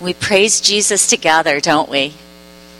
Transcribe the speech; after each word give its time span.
We 0.00 0.14
praise 0.14 0.60
Jesus 0.62 1.06
together, 1.06 1.60
don't 1.60 1.90
we? 1.90 2.14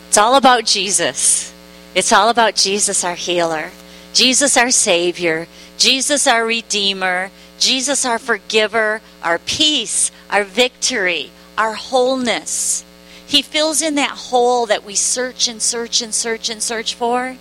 It's 0.07 0.17
all 0.17 0.35
about 0.35 0.65
Jesus. 0.65 1.53
It's 1.93 2.11
all 2.11 2.29
about 2.29 2.55
Jesus, 2.55 3.03
our 3.03 3.15
healer, 3.15 3.69
Jesus, 4.13 4.57
our 4.57 4.71
Savior, 4.71 5.47
Jesus, 5.77 6.25
our 6.25 6.45
Redeemer, 6.45 7.29
Jesus, 7.59 8.05
our 8.05 8.17
forgiver, 8.17 9.01
our 9.21 9.37
peace, 9.37 10.09
our 10.29 10.43
victory, 10.43 11.31
our 11.57 11.73
wholeness. 11.73 12.83
He 13.27 13.41
fills 13.41 13.81
in 13.81 13.95
that 13.95 14.11
hole 14.11 14.65
that 14.65 14.83
we 14.83 14.95
search 14.95 15.47
and 15.47 15.61
search 15.61 16.01
and 16.01 16.13
search 16.13 16.49
and 16.49 16.61
search 16.61 16.95
for. 16.95 17.37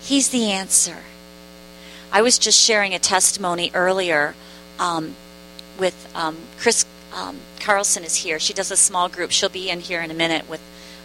He's 0.00 0.30
the 0.30 0.50
answer. 0.50 0.96
I 2.12 2.22
was 2.22 2.38
just 2.38 2.58
sharing 2.58 2.92
a 2.92 2.98
testimony 2.98 3.70
earlier 3.72 4.34
um, 4.78 5.14
with 5.78 6.10
um, 6.16 6.36
Chris 6.58 6.84
um, 7.14 7.38
Carlson 7.60 8.04
is 8.04 8.16
here. 8.16 8.38
She 8.38 8.52
does 8.52 8.70
a 8.70 8.76
small 8.76 9.08
group. 9.08 9.30
She'll 9.30 9.48
be 9.48 9.70
in 9.70 9.80
here 9.80 10.00
in 10.00 10.10
a 10.10 10.14
minute 10.14 10.48
with 10.48 10.60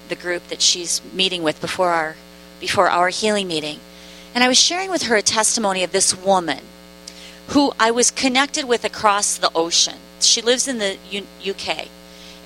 the 0.09 0.15
group 0.15 0.47
that 0.47 0.61
she's 0.61 1.01
meeting 1.13 1.43
with 1.43 1.61
before 1.61 1.91
our 1.91 2.15
before 2.59 2.89
our 2.89 3.09
healing 3.09 3.47
meeting. 3.47 3.79
And 4.33 4.43
I 4.43 4.47
was 4.47 4.57
sharing 4.57 4.89
with 4.89 5.03
her 5.03 5.15
a 5.15 5.21
testimony 5.21 5.83
of 5.83 5.91
this 5.91 6.15
woman 6.15 6.59
who 7.49 7.73
I 7.79 7.91
was 7.91 8.11
connected 8.11 8.65
with 8.65 8.83
across 8.83 9.37
the 9.37 9.51
ocean. 9.53 9.95
She 10.19 10.41
lives 10.41 10.67
in 10.67 10.79
the 10.79 10.97
U- 11.09 11.27
UK, 11.51 11.87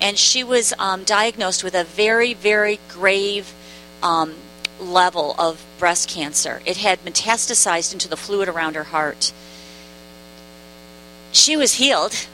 and 0.02 0.18
she 0.18 0.44
was 0.44 0.74
um, 0.78 1.04
diagnosed 1.04 1.64
with 1.64 1.74
a 1.74 1.84
very, 1.84 2.34
very 2.34 2.80
grave 2.90 3.54
um, 4.04 4.36
level 4.80 5.36
of 5.38 5.64
breast 5.78 6.10
cancer. 6.10 6.62
It 6.66 6.78
had 6.78 7.04
metastasized 7.06 7.94
into 7.94 8.08
the 8.08 8.18
fluid 8.18 8.50
around 8.50 8.76
her 8.76 8.86
heart. 8.86 9.32
She 11.32 11.56
was 11.56 11.74
healed. 11.76 12.28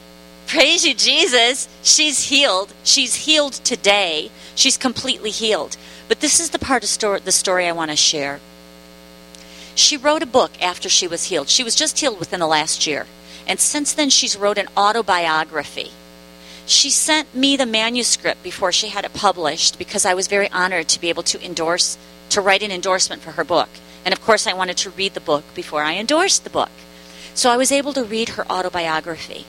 Praise 0.48 0.86
you, 0.86 0.94
Jesus. 0.94 1.68
She's 1.82 2.30
healed. 2.30 2.74
She's 2.84 3.16
healed 3.26 3.54
today. 3.54 4.30
She's 4.56 4.78
completely 4.78 5.32
healed. 5.32 5.76
But 6.08 6.20
this 6.20 6.40
is 6.40 6.52
the 6.52 6.60
part 6.60 6.84
of 6.84 6.90
story, 6.90 7.20
the 7.20 7.32
story 7.32 7.68
I 7.68 7.72
want 7.72 7.92
to 7.92 7.98
share. 7.98 8.40
She 9.74 9.98
wrote 9.98 10.24
a 10.24 10.28
book 10.28 10.52
after 10.62 10.88
she 10.88 11.08
was 11.08 11.26
healed. 11.26 11.50
She 11.50 11.64
was 11.64 11.76
just 11.76 12.00
healed 12.00 12.20
within 12.20 12.40
the 12.40 12.48
last 12.48 12.88
year. 12.88 13.08
And 13.48 13.60
since 13.60 13.94
then, 13.94 14.10
she's 14.10 14.38
wrote 14.38 14.58
an 14.58 14.70
autobiography. 14.78 15.92
She 16.66 16.90
sent 16.90 17.36
me 17.36 17.58
the 17.58 17.66
manuscript 17.66 18.42
before 18.42 18.72
she 18.72 18.88
had 18.88 19.06
it 19.06 19.14
published 19.14 19.78
because 19.78 20.06
I 20.06 20.14
was 20.14 20.28
very 20.28 20.50
honored 20.52 20.88
to 20.90 21.02
be 21.02 21.10
able 21.10 21.24
to 21.24 21.44
endorse, 21.44 21.98
to 22.30 22.42
write 22.42 22.64
an 22.64 22.72
endorsement 22.72 23.22
for 23.22 23.32
her 23.32 23.44
book. 23.44 23.70
And 24.04 24.14
of 24.14 24.22
course, 24.22 24.48
I 24.48 24.54
wanted 24.54 24.78
to 24.78 24.90
read 24.92 25.14
the 25.14 25.20
book 25.20 25.44
before 25.54 25.84
I 25.84 25.96
endorsed 25.96 26.44
the 26.44 26.50
book. 26.50 26.72
So 27.34 27.50
I 27.50 27.58
was 27.58 27.72
able 27.72 27.94
to 27.94 28.04
read 28.04 28.30
her 28.30 28.50
autobiography. 28.50 29.46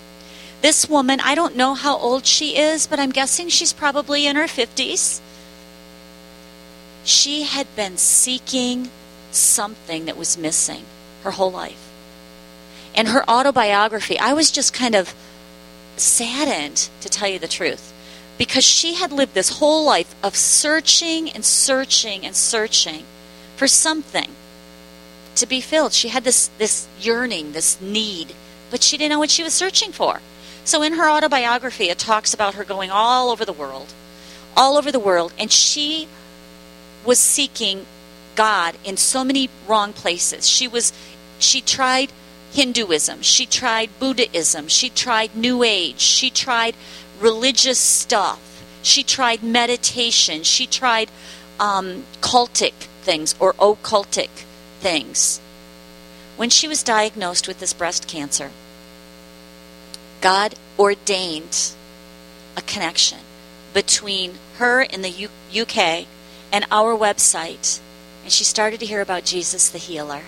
This 0.66 0.88
woman, 0.88 1.20
I 1.20 1.36
don't 1.36 1.54
know 1.54 1.74
how 1.74 1.96
old 1.96 2.26
she 2.26 2.56
is, 2.58 2.88
but 2.88 2.98
I'm 2.98 3.12
guessing 3.12 3.48
she's 3.48 3.72
probably 3.72 4.26
in 4.26 4.34
her 4.34 4.48
50s. 4.48 5.20
She 7.04 7.44
had 7.44 7.68
been 7.76 7.96
seeking 7.96 8.90
something 9.30 10.06
that 10.06 10.16
was 10.16 10.36
missing 10.36 10.82
her 11.22 11.30
whole 11.30 11.52
life. 11.52 11.88
And 12.96 13.06
her 13.06 13.22
autobiography, 13.30 14.18
I 14.18 14.32
was 14.32 14.50
just 14.50 14.74
kind 14.74 14.96
of 14.96 15.14
saddened, 15.96 16.90
to 17.00 17.08
tell 17.08 17.28
you 17.28 17.38
the 17.38 17.46
truth, 17.46 17.92
because 18.36 18.64
she 18.64 18.94
had 18.94 19.12
lived 19.12 19.34
this 19.34 19.60
whole 19.60 19.84
life 19.84 20.16
of 20.20 20.34
searching 20.34 21.30
and 21.30 21.44
searching 21.44 22.26
and 22.26 22.34
searching 22.34 23.04
for 23.54 23.68
something 23.68 24.32
to 25.36 25.46
be 25.46 25.60
filled. 25.60 25.92
She 25.92 26.08
had 26.08 26.24
this, 26.24 26.48
this 26.58 26.88
yearning, 26.98 27.52
this 27.52 27.80
need, 27.80 28.32
but 28.72 28.82
she 28.82 28.96
didn't 28.96 29.12
know 29.12 29.20
what 29.20 29.30
she 29.30 29.44
was 29.44 29.54
searching 29.54 29.92
for. 29.92 30.20
So 30.66 30.82
in 30.82 30.94
her 30.94 31.08
autobiography, 31.08 31.90
it 31.90 31.98
talks 31.98 32.34
about 32.34 32.54
her 32.54 32.64
going 32.64 32.90
all 32.90 33.30
over 33.30 33.44
the 33.44 33.52
world, 33.52 33.94
all 34.56 34.76
over 34.76 34.90
the 34.90 34.98
world, 34.98 35.32
and 35.38 35.50
she 35.50 36.08
was 37.04 37.20
seeking 37.20 37.86
God 38.34 38.74
in 38.84 38.96
so 38.96 39.22
many 39.22 39.48
wrong 39.68 39.92
places. 39.92 40.48
She 40.48 40.66
was 40.66 40.92
she 41.38 41.60
tried 41.60 42.10
Hinduism, 42.52 43.22
she 43.22 43.46
tried 43.46 43.90
Buddhism, 44.00 44.66
she 44.66 44.90
tried 44.90 45.36
New 45.36 45.62
Age, 45.62 46.00
she 46.00 46.30
tried 46.30 46.74
religious 47.20 47.78
stuff, 47.78 48.64
she 48.82 49.04
tried 49.04 49.44
meditation, 49.44 50.42
she 50.42 50.66
tried 50.66 51.12
um, 51.60 52.02
cultic 52.20 52.74
things 53.02 53.36
or 53.38 53.52
occultic 53.54 54.30
things. 54.80 55.40
When 56.36 56.50
she 56.50 56.66
was 56.66 56.82
diagnosed 56.82 57.46
with 57.46 57.60
this 57.60 57.72
breast 57.72 58.08
cancer, 58.08 58.50
God 60.20 60.54
ordained 60.78 61.72
a 62.56 62.62
connection 62.62 63.18
between 63.74 64.34
her 64.58 64.82
in 64.82 65.02
the 65.02 65.10
U- 65.10 65.28
UK 65.62 66.06
and 66.52 66.66
our 66.70 66.96
website, 66.96 67.80
and 68.22 68.32
she 68.32 68.44
started 68.44 68.80
to 68.80 68.86
hear 68.86 69.00
about 69.00 69.24
Jesus 69.24 69.68
the 69.68 69.78
healer. 69.78 70.22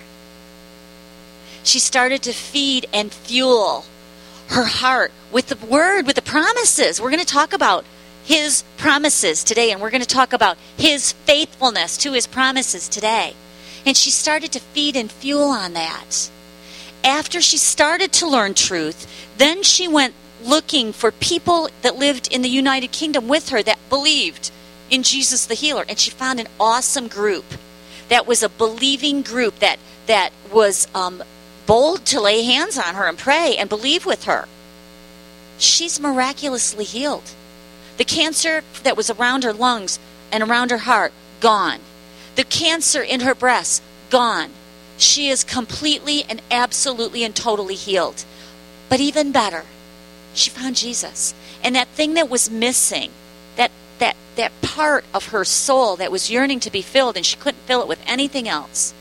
She 1.63 1.79
started 1.79 2.23
to 2.23 2.33
feed 2.33 2.87
and 2.93 3.13
fuel 3.13 3.85
her 4.49 4.65
heart 4.65 5.13
with 5.33 5.49
the 5.49 5.67
word, 5.67 6.07
with 6.07 6.17
the 6.17 6.23
promises. 6.23 7.01
We're 7.01 7.11
going 7.11 7.25
to 7.25 7.27
talk 7.27 7.53
about 7.53 7.85
his 8.25 8.65
promises 8.77 9.43
today, 9.43 9.71
and 9.71 9.81
we're 9.81 9.91
going 9.91 10.03
to 10.03 10.07
talk 10.07 10.33
about 10.33 10.57
his 10.77 11.13
faithfulness 11.13 11.97
to 11.99 12.13
his 12.13 12.27
promises 12.27 12.89
today. 12.89 13.35
And 13.87 13.97
she 13.97 14.11
started 14.11 14.53
to 14.53 14.61
feed 14.61 14.97
and 14.97 15.11
fuel 15.11 15.49
on 15.49 15.73
that 15.73 16.31
after 17.05 17.41
she 17.41 17.57
started 17.57 18.13
to 18.15 18.29
learn 18.29 18.55
truth, 18.55 19.07
then 19.37 19.63
she 19.63 19.89
went 19.89 20.15
looking 20.43 20.93
for 20.93 21.11
people 21.11 21.69
that 21.83 21.97
lived 21.97 22.33
in 22.33 22.43
the 22.43 22.49
United 22.49 22.93
Kingdom 22.93 23.29
with 23.29 23.51
her 23.51 23.63
that 23.63 23.79
believed 23.89 24.51
in 24.91 25.03
Jesus 25.03 25.47
the 25.47 25.55
healer. 25.55 25.85
And 25.89 25.99
she 25.99 26.11
found 26.11 26.41
an 26.41 26.49
awesome 26.59 27.09
group 27.09 27.45
that 28.09 28.27
was 28.27 28.43
a 28.43 28.49
believing 28.49 29.23
group 29.23 29.59
that 29.59 29.79
that 30.07 30.33
was 30.51 30.89
um, 30.95 31.23
bold 31.67 32.05
to 32.07 32.21
lay 32.21 32.43
hands 32.43 32.79
on 32.79 32.95
her 32.95 33.07
and 33.07 33.19
pray 33.19 33.57
and 33.59 33.69
believe 33.69 34.07
with 34.07 34.25
her. 34.25 34.49
She's 35.59 36.01
miraculously 36.01 36.85
healed. 36.85 37.31
The 37.99 38.05
cancer 38.05 38.63
that 38.85 38.97
was 38.97 39.11
around 39.11 39.45
her 39.45 39.53
lungs 39.53 39.99
and 40.33 40.43
around 40.43 40.71
her 40.71 40.79
heart 40.79 41.13
gone. 41.41 41.81
The 42.37 42.45
cancer 42.45 43.03
in 43.03 43.21
her 43.21 43.35
breast 43.35 43.83
gone 44.09 44.51
she 44.99 45.29
is 45.29 45.45
completely 45.45 46.25
and 46.29 46.43
absolutely 46.51 47.25
and 47.25 47.35
totally 47.35 47.77
healed. 47.77 48.25
But 48.89 49.01
even 49.01 49.33
better, 49.33 49.65
she 50.35 50.51
found 50.51 50.77
Jesus. 50.77 51.35
And 51.63 51.75
that 51.75 51.89
thing 51.89 52.15
that 52.15 52.29
was 52.29 52.51
missing, 52.51 53.11
that 53.57 53.71
that 53.99 54.17
that 54.37 54.53
part 54.61 55.05
of 55.15 55.29
her 55.29 55.45
soul 55.45 55.97
that 55.97 56.13
was 56.13 56.31
yearning 56.31 56.61
to 56.61 56.71
be 56.71 56.83
filled 56.83 57.17
and 57.17 57.25
she 57.25 57.37
couldn't 57.37 57.63
fill 57.63 57.83
it 57.83 57.89
with 57.89 58.03
anything 58.07 58.49
else. 58.49 58.93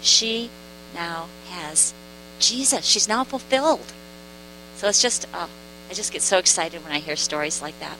She 0.00 0.50
now 0.94 1.28
has 1.50 1.94
Jesus. 2.38 2.84
She's 2.84 3.08
now 3.08 3.24
fulfilled. 3.24 3.92
So 4.76 4.88
it's 4.88 5.02
just 5.02 5.26
oh, 5.34 5.48
I 5.90 5.94
just 5.94 6.12
get 6.12 6.22
so 6.22 6.38
excited 6.38 6.82
when 6.82 6.92
I 6.92 6.98
hear 6.98 7.16
stories 7.16 7.60
like 7.60 7.78
that. 7.80 7.96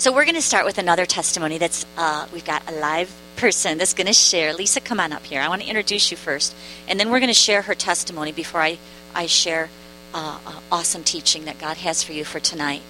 So 0.00 0.14
we're 0.14 0.24
going 0.24 0.34
to 0.34 0.40
start 0.40 0.64
with 0.64 0.78
another 0.78 1.04
testimony 1.04 1.58
that's 1.58 1.84
uh, 1.98 2.26
we've 2.32 2.42
got 2.42 2.66
a 2.66 2.72
live 2.72 3.14
person 3.36 3.76
that's 3.76 3.92
going 3.92 4.06
to 4.06 4.14
share. 4.14 4.54
Lisa, 4.54 4.80
come 4.80 4.98
on 4.98 5.12
up 5.12 5.26
here. 5.26 5.42
I 5.42 5.48
want 5.48 5.60
to 5.60 5.68
introduce 5.68 6.10
you 6.10 6.16
first, 6.16 6.56
and 6.88 6.98
then 6.98 7.10
we're 7.10 7.20
going 7.20 7.28
to 7.28 7.34
share 7.34 7.60
her 7.60 7.74
testimony 7.74 8.32
before 8.32 8.62
I, 8.62 8.78
I 9.14 9.26
share 9.26 9.68
uh, 10.14 10.38
uh, 10.46 10.60
awesome 10.72 11.04
teaching 11.04 11.44
that 11.44 11.58
God 11.58 11.76
has 11.76 12.02
for 12.02 12.14
you 12.14 12.24
for 12.24 12.40
tonight. 12.40 12.80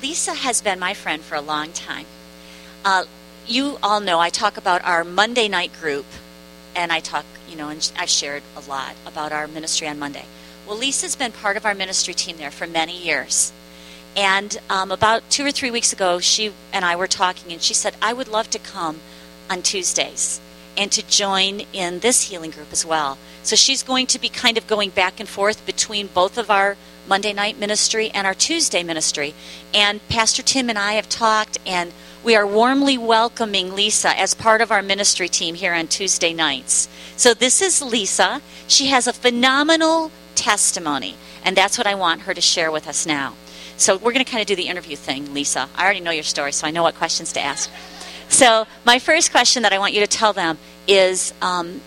Lisa 0.00 0.32
has 0.32 0.62
been 0.62 0.78
my 0.78 0.94
friend 0.94 1.20
for 1.20 1.34
a 1.34 1.42
long 1.42 1.70
time. 1.72 2.06
Uh, 2.82 3.04
you 3.46 3.76
all 3.82 4.00
know 4.00 4.20
I 4.20 4.30
talk 4.30 4.56
about 4.56 4.82
our 4.82 5.04
Monday 5.04 5.48
night 5.48 5.70
group, 5.78 6.06
and 6.74 6.90
I 6.90 7.00
talk, 7.00 7.26
you 7.46 7.56
know, 7.56 7.68
and 7.68 7.92
I've 7.98 8.08
shared 8.08 8.42
a 8.56 8.66
lot 8.70 8.94
about 9.04 9.32
our 9.32 9.46
ministry 9.46 9.86
on 9.86 9.98
Monday. 9.98 10.24
Well, 10.66 10.78
Lisa's 10.78 11.14
been 11.14 11.32
part 11.32 11.58
of 11.58 11.66
our 11.66 11.74
ministry 11.74 12.14
team 12.14 12.38
there 12.38 12.50
for 12.50 12.66
many 12.66 12.98
years. 12.98 13.52
And 14.16 14.58
um, 14.68 14.90
about 14.90 15.28
two 15.30 15.44
or 15.44 15.52
three 15.52 15.70
weeks 15.70 15.92
ago, 15.92 16.18
she 16.18 16.52
and 16.72 16.84
I 16.84 16.96
were 16.96 17.06
talking, 17.06 17.52
and 17.52 17.62
she 17.62 17.74
said, 17.74 17.94
I 18.02 18.12
would 18.12 18.28
love 18.28 18.50
to 18.50 18.58
come 18.58 19.00
on 19.48 19.62
Tuesdays 19.62 20.40
and 20.76 20.90
to 20.92 21.06
join 21.06 21.62
in 21.72 22.00
this 22.00 22.30
healing 22.30 22.50
group 22.50 22.72
as 22.72 22.84
well. 22.84 23.18
So 23.42 23.56
she's 23.56 23.82
going 23.82 24.06
to 24.08 24.18
be 24.18 24.28
kind 24.28 24.58
of 24.58 24.66
going 24.66 24.90
back 24.90 25.20
and 25.20 25.28
forth 25.28 25.64
between 25.64 26.08
both 26.08 26.38
of 26.38 26.50
our 26.50 26.76
Monday 27.08 27.32
night 27.32 27.58
ministry 27.58 28.10
and 28.10 28.26
our 28.26 28.34
Tuesday 28.34 28.82
ministry. 28.82 29.34
And 29.74 30.06
Pastor 30.08 30.42
Tim 30.42 30.68
and 30.68 30.78
I 30.78 30.92
have 30.92 31.08
talked, 31.08 31.58
and 31.66 31.92
we 32.22 32.36
are 32.36 32.46
warmly 32.46 32.98
welcoming 32.98 33.74
Lisa 33.74 34.16
as 34.18 34.34
part 34.34 34.60
of 34.60 34.70
our 34.70 34.82
ministry 34.82 35.28
team 35.28 35.54
here 35.54 35.72
on 35.72 35.86
Tuesday 35.86 36.34
nights. 36.34 36.88
So 37.16 37.34
this 37.34 37.62
is 37.62 37.80
Lisa. 37.80 38.42
She 38.68 38.86
has 38.88 39.06
a 39.06 39.12
phenomenal 39.12 40.10
testimony, 40.34 41.16
and 41.44 41.56
that's 41.56 41.78
what 41.78 41.86
I 41.86 41.94
want 41.94 42.22
her 42.22 42.34
to 42.34 42.40
share 42.40 42.70
with 42.70 42.86
us 42.86 43.06
now. 43.06 43.34
So 43.80 43.96
we're 43.96 44.12
going 44.12 44.22
to 44.22 44.30
kind 44.30 44.42
of 44.42 44.46
do 44.46 44.54
the 44.54 44.68
interview 44.68 44.94
thing, 44.94 45.32
Lisa. 45.32 45.66
I 45.74 45.84
already 45.84 46.00
know 46.00 46.10
your 46.10 46.22
story, 46.22 46.52
so 46.52 46.66
I 46.66 46.70
know 46.70 46.82
what 46.82 46.96
questions 46.96 47.32
to 47.32 47.40
ask. 47.40 47.70
So, 48.28 48.66
my 48.84 48.98
first 48.98 49.30
question 49.30 49.62
that 49.62 49.72
I 49.72 49.78
want 49.78 49.94
you 49.94 50.00
to 50.00 50.06
tell 50.06 50.34
them 50.34 50.58
is 50.86 51.32
um, 51.40 51.80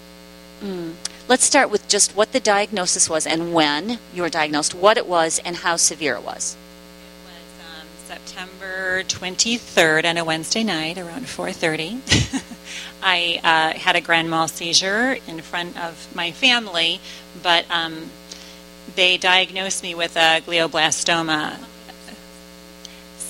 mm, 0.60 0.94
let's 1.28 1.44
start 1.44 1.70
with 1.70 1.88
just 1.88 2.16
what 2.16 2.32
the 2.32 2.40
diagnosis 2.40 3.08
was 3.08 3.28
and 3.28 3.54
when 3.54 4.00
you 4.12 4.24
were 4.24 4.30
diagnosed, 4.30 4.74
what 4.74 4.98
it 4.98 5.06
was, 5.06 5.40
and 5.46 5.56
how 5.56 5.76
severe 5.76 6.16
it 6.16 6.24
was. 6.24 6.58
It 7.06 7.30
was 7.30 7.80
um, 7.80 7.88
September 8.08 9.04
23rd 9.04 10.10
on 10.10 10.18
a 10.18 10.26
Wednesday 10.26 10.64
night 10.64 10.98
around 10.98 11.26
4:30. 11.26 12.42
I 13.04 13.40
uh, 13.44 13.78
had 13.78 13.96
a 13.96 14.02
grand 14.02 14.32
mal 14.32 14.48
seizure 14.48 15.16
in 15.28 15.42
front 15.42 15.78
of 15.80 16.14
my 16.16 16.32
family, 16.32 17.00
but 17.44 17.66
um, 17.70 18.10
they 18.96 19.18
diagnosed 19.18 19.84
me 19.84 19.94
with 19.94 20.16
a 20.16 20.42
glioblastoma 20.42 21.60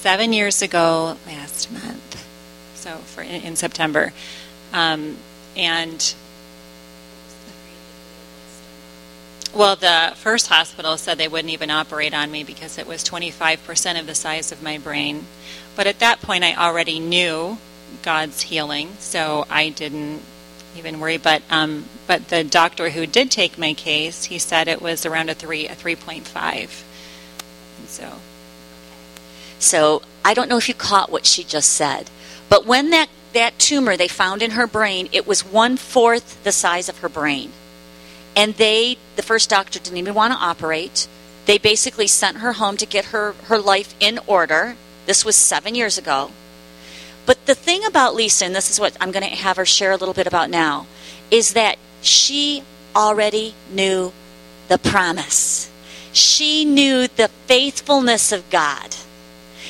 seven 0.03 0.33
years 0.33 0.61
ago 0.61 1.15
last 1.25 1.71
month. 1.71 2.27
So 2.75 2.97
for 2.97 3.21
in, 3.21 3.41
in 3.43 3.55
September, 3.55 4.11
um, 4.73 5.15
and 5.55 6.13
well, 9.55 9.77
the 9.77 10.11
first 10.17 10.47
hospital 10.47 10.97
said 10.97 11.17
they 11.17 11.29
wouldn't 11.29 11.53
even 11.53 11.71
operate 11.71 12.13
on 12.13 12.29
me 12.29 12.43
because 12.43 12.77
it 12.77 12.85
was 12.85 13.01
25% 13.05 13.97
of 13.97 14.05
the 14.05 14.13
size 14.13 14.51
of 14.51 14.61
my 14.61 14.77
brain. 14.77 15.25
But 15.77 15.87
at 15.87 15.99
that 15.99 16.21
point, 16.21 16.43
I 16.43 16.53
already 16.55 16.99
knew 16.99 17.57
God's 18.01 18.41
healing, 18.41 18.89
so 18.99 19.45
I 19.49 19.69
didn't 19.69 20.21
even 20.75 20.99
worry. 20.99 21.15
But 21.15 21.43
um, 21.49 21.85
but 22.07 22.27
the 22.27 22.43
doctor 22.43 22.89
who 22.89 23.05
did 23.05 23.31
take 23.31 23.57
my 23.57 23.73
case, 23.73 24.25
he 24.25 24.37
said 24.37 24.67
it 24.67 24.81
was 24.81 25.05
around 25.05 25.29
a 25.29 25.33
three 25.33 25.65
a 25.65 25.75
three 25.75 25.95
point 25.95 26.27
five. 26.27 26.83
And 27.79 27.87
so, 27.87 28.19
so 29.63 30.01
I 30.23 30.33
don't 30.33 30.49
know 30.49 30.57
if 30.57 30.67
you 30.67 30.75
caught 30.75 31.11
what 31.11 31.25
she 31.25 31.43
just 31.43 31.71
said, 31.71 32.09
but 32.49 32.65
when 32.65 32.89
that 32.91 33.09
that 33.33 33.57
tumor 33.57 33.97
they 33.97 34.07
found 34.07 34.43
in 34.43 34.51
her 34.51 34.67
brain, 34.67 35.09
it 35.11 35.25
was 35.25 35.43
one 35.43 35.75
fourth 35.77 36.43
the 36.43 36.51
size 36.51 36.87
of 36.89 36.99
her 36.99 37.09
brain, 37.09 37.51
and 38.35 38.53
they 38.55 38.97
the 39.15 39.23
first 39.23 39.49
doctor 39.49 39.79
didn't 39.79 39.97
even 39.97 40.13
want 40.13 40.33
to 40.33 40.39
operate. 40.39 41.07
They 41.45 41.57
basically 41.57 42.07
sent 42.07 42.37
her 42.37 42.53
home 42.53 42.77
to 42.77 42.85
get 42.85 43.05
her 43.05 43.33
her 43.45 43.57
life 43.57 43.95
in 43.99 44.19
order. 44.27 44.75
This 45.05 45.25
was 45.25 45.35
seven 45.35 45.75
years 45.75 45.97
ago 45.97 46.31
but 47.25 47.45
the 47.45 47.55
thing 47.55 47.85
about 47.85 48.15
Lisa, 48.15 48.45
and 48.45 48.55
this 48.55 48.69
is 48.69 48.79
what 48.79 48.97
I'm 48.99 49.11
going 49.11 49.23
to 49.23 49.35
have 49.35 49.57
her 49.57 49.65
share 49.65 49.91
a 49.91 49.97
little 49.97 50.13
bit 50.13 50.27
about 50.27 50.49
now, 50.49 50.87
is 51.31 51.53
that 51.53 51.77
she 52.01 52.63
already 52.95 53.55
knew 53.71 54.11
the 54.67 54.77
promise. 54.77 55.71
She 56.11 56.65
knew 56.65 57.07
the 57.07 57.29
faithfulness 57.47 58.31
of 58.31 58.49
God. 58.49 58.95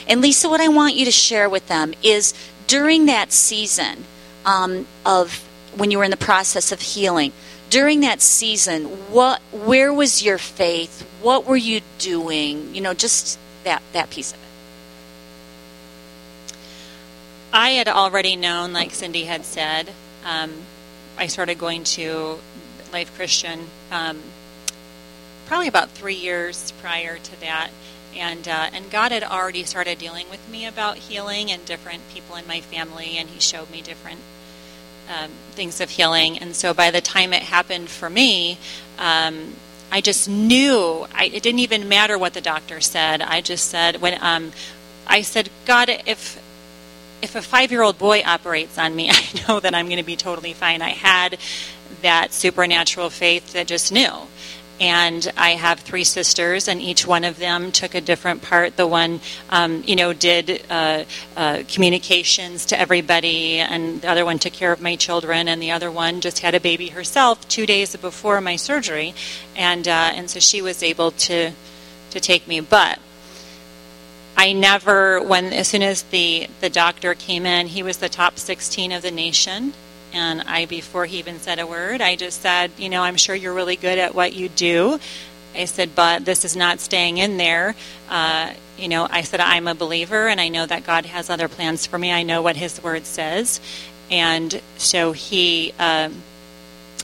And 0.07 0.21
Lisa, 0.21 0.50
what 0.50 0.61
I 0.61 0.67
want 0.67 0.95
you 0.95 1.05
to 1.05 1.11
share 1.11 1.50
with 1.50 1.67
them 1.67 1.94
is 2.03 2.33
during 2.67 3.05
that 3.07 3.31
season 3.31 4.03
um, 4.45 4.85
of 5.05 5.47
when 5.75 5.91
you 5.91 5.97
were 5.97 6.03
in 6.03 6.11
the 6.11 6.17
process 6.17 6.71
of 6.71 6.81
healing, 6.81 7.31
during 7.69 8.01
that 8.01 8.21
season, 8.21 8.85
what, 9.11 9.41
where 9.51 9.91
was 9.91 10.23
your 10.23 10.38
faith? 10.38 11.01
What 11.21 11.45
were 11.45 11.57
you 11.57 11.81
doing? 11.97 12.75
You 12.75 12.81
know, 12.81 12.94
just 12.94 13.39
that 13.63 13.81
that 13.94 14.09
piece 14.09 14.31
of 14.31 14.38
it. 14.38 14.44
I 17.51 17.71
had 17.71 17.88
already 17.88 18.35
known, 18.35 18.73
like 18.73 18.91
Cindy 18.91 19.23
had 19.23 19.45
said, 19.45 19.91
um, 20.25 20.51
I 21.17 21.27
started 21.27 21.57
going 21.57 21.83
to 21.83 22.39
Life 22.91 23.15
Christian 23.15 23.59
um, 23.91 24.19
probably 25.47 25.67
about 25.67 25.89
three 25.89 26.15
years 26.15 26.71
prior 26.81 27.17
to 27.17 27.41
that. 27.41 27.69
And, 28.18 28.48
uh, 28.48 28.69
and 28.74 28.89
God 28.92 29.12
had 29.12 29.24
already 29.24 29.63
started 29.63 29.98
dealing 29.98 30.30
with 30.30 30.48
me 30.50 30.65
about 30.65 30.98
healing 30.98 31.51
and 31.51 31.65
different 31.65 32.07
people 32.10 32.36
in 32.36 32.48
my 32.48 32.62
family, 32.62 33.18
and 33.18 33.30
He 33.30 33.39
showed 33.39 33.69
me 33.69 33.81
different 33.81 34.19
um, 35.10 35.31
things 35.51 35.81
of 35.81 35.89
healing. 35.89 36.38
And 36.38 36.56
so 36.56 36.74
by 36.74 36.92
the 36.92 37.01
time 37.01 37.33
it 37.33 37.44
happened 37.44 37.89
for 37.89 38.10
me, 38.10 38.57
um, 38.98 39.54
I 39.92 40.01
just 40.01 40.27
knew. 40.27 41.06
I, 41.13 41.25
it 41.25 41.44
didn't 41.44 41.60
even 41.60 41.88
matter 41.88 42.18
what 42.18 42.33
the 42.33 42.42
doctor 42.42 42.81
said. 42.81 43.21
I 43.21 43.42
just 43.42 43.69
said 43.69 44.01
when 44.01 44.18
um, 44.21 44.51
I 45.06 45.21
said, 45.21 45.50
God, 45.65 45.89
if 45.89 46.42
if 47.21 47.36
a 47.36 47.42
five 47.42 47.71
year 47.71 47.81
old 47.81 47.98
boy 47.98 48.21
operates 48.25 48.77
on 48.77 48.95
me, 48.95 49.10
I 49.12 49.24
know 49.48 49.60
that 49.60 49.75
I'm 49.75 49.86
going 49.86 49.98
to 49.98 50.04
be 50.04 50.15
totally 50.15 50.54
fine. 50.54 50.81
I 50.81 50.89
had 50.89 51.38
that 52.01 52.33
supernatural 52.33 53.10
faith 53.10 53.54
that 53.54 53.68
just 53.68 53.92
knew. 53.92 54.12
And 54.83 55.31
I 55.38 55.51
have 55.51 55.80
three 55.80 56.03
sisters, 56.03 56.68
and 56.68 56.81
each 56.81 57.07
one 57.07 57.24
of 57.24 57.39
them 57.39 57.71
took 57.71 57.95
a 57.95 58.01
different 58.01 58.41
part. 58.41 58.75
The 58.75 58.85
one, 58.85 59.21
um, 59.50 59.81
you 59.88 59.95
know, 59.95 60.12
did 60.12 60.62
uh, 60.69 61.06
uh, 61.38 61.63
communications 61.69 62.65
to 62.65 62.77
everybody, 62.77 63.59
and 63.59 64.01
the 64.01 64.09
other 64.09 64.25
one 64.25 64.39
took 64.39 64.51
care 64.51 64.74
of 64.74 64.81
my 64.81 64.97
children, 64.97 65.47
and 65.47 65.62
the 65.62 65.71
other 65.71 65.89
one 65.89 66.19
just 66.19 66.39
had 66.39 66.53
a 66.53 66.59
baby 66.59 66.89
herself 66.89 67.47
two 67.47 67.65
days 67.65 67.95
before 67.95 68.41
my 68.41 68.57
surgery, 68.57 69.13
and 69.56 69.88
uh, 69.88 70.12
and 70.15 70.30
so 70.30 70.41
she 70.41 70.62
was 70.62 70.83
able 70.83 71.12
to 71.12 71.53
to 72.09 72.19
take 72.19 72.45
me. 72.45 72.59
But 72.59 73.00
I 74.36 74.51
never, 74.51 75.24
when 75.24 75.53
as 75.53 75.69
soon 75.69 75.83
as 75.83 76.01
the 76.03 76.50
the 76.59 76.69
doctor 76.69 77.13
came 77.13 77.45
in, 77.45 77.68
he 77.68 77.83
was 77.83 78.00
the 78.00 78.09
top 78.09 78.38
16 78.38 78.91
of 78.91 79.01
the 79.01 79.12
nation, 79.12 79.71
and 80.13 80.42
I 80.42 80.65
before 80.65 81.06
he 81.06 81.19
even 81.19 81.39
said 81.39 81.60
a 81.60 81.68
word, 81.68 82.01
I 82.01 82.15
just 82.15 82.42
said, 82.42 82.71
you 82.77 82.89
know, 82.89 83.01
I'm 83.01 83.18
sure 83.18 83.36
you're 83.36 83.54
really 83.54 83.75
good 83.75 83.98
at 83.98 84.15
what 84.15 84.33
you 84.33 84.50
do. 84.50 85.00
I 85.56 85.65
said, 85.65 85.95
but 85.95 86.25
this 86.25 86.45
is 86.45 86.56
not 86.56 86.80
staying 86.80 87.18
in 87.18 87.38
there. 87.38 87.75
Uh, 88.10 88.54
you 88.77 88.88
know, 88.88 89.07
I 89.10 89.21
said 89.21 89.39
I'm 89.39 89.68
a 89.68 89.75
believer, 89.75 90.27
and 90.27 90.42
I 90.42 90.50
know 90.50 90.65
that 90.65 90.86
God 90.86 91.06
has 91.06 91.30
other 91.30 91.48
plans 91.48 91.86
for 91.86 91.98
me. 91.98 92.12
I 92.12 92.24
know 92.24 92.42
what 92.42 92.56
His 92.56 92.81
Word 92.81 93.06
says, 93.06 93.60
and 94.10 94.62
so 94.77 95.12
he. 95.12 95.74
Um, 95.80 96.24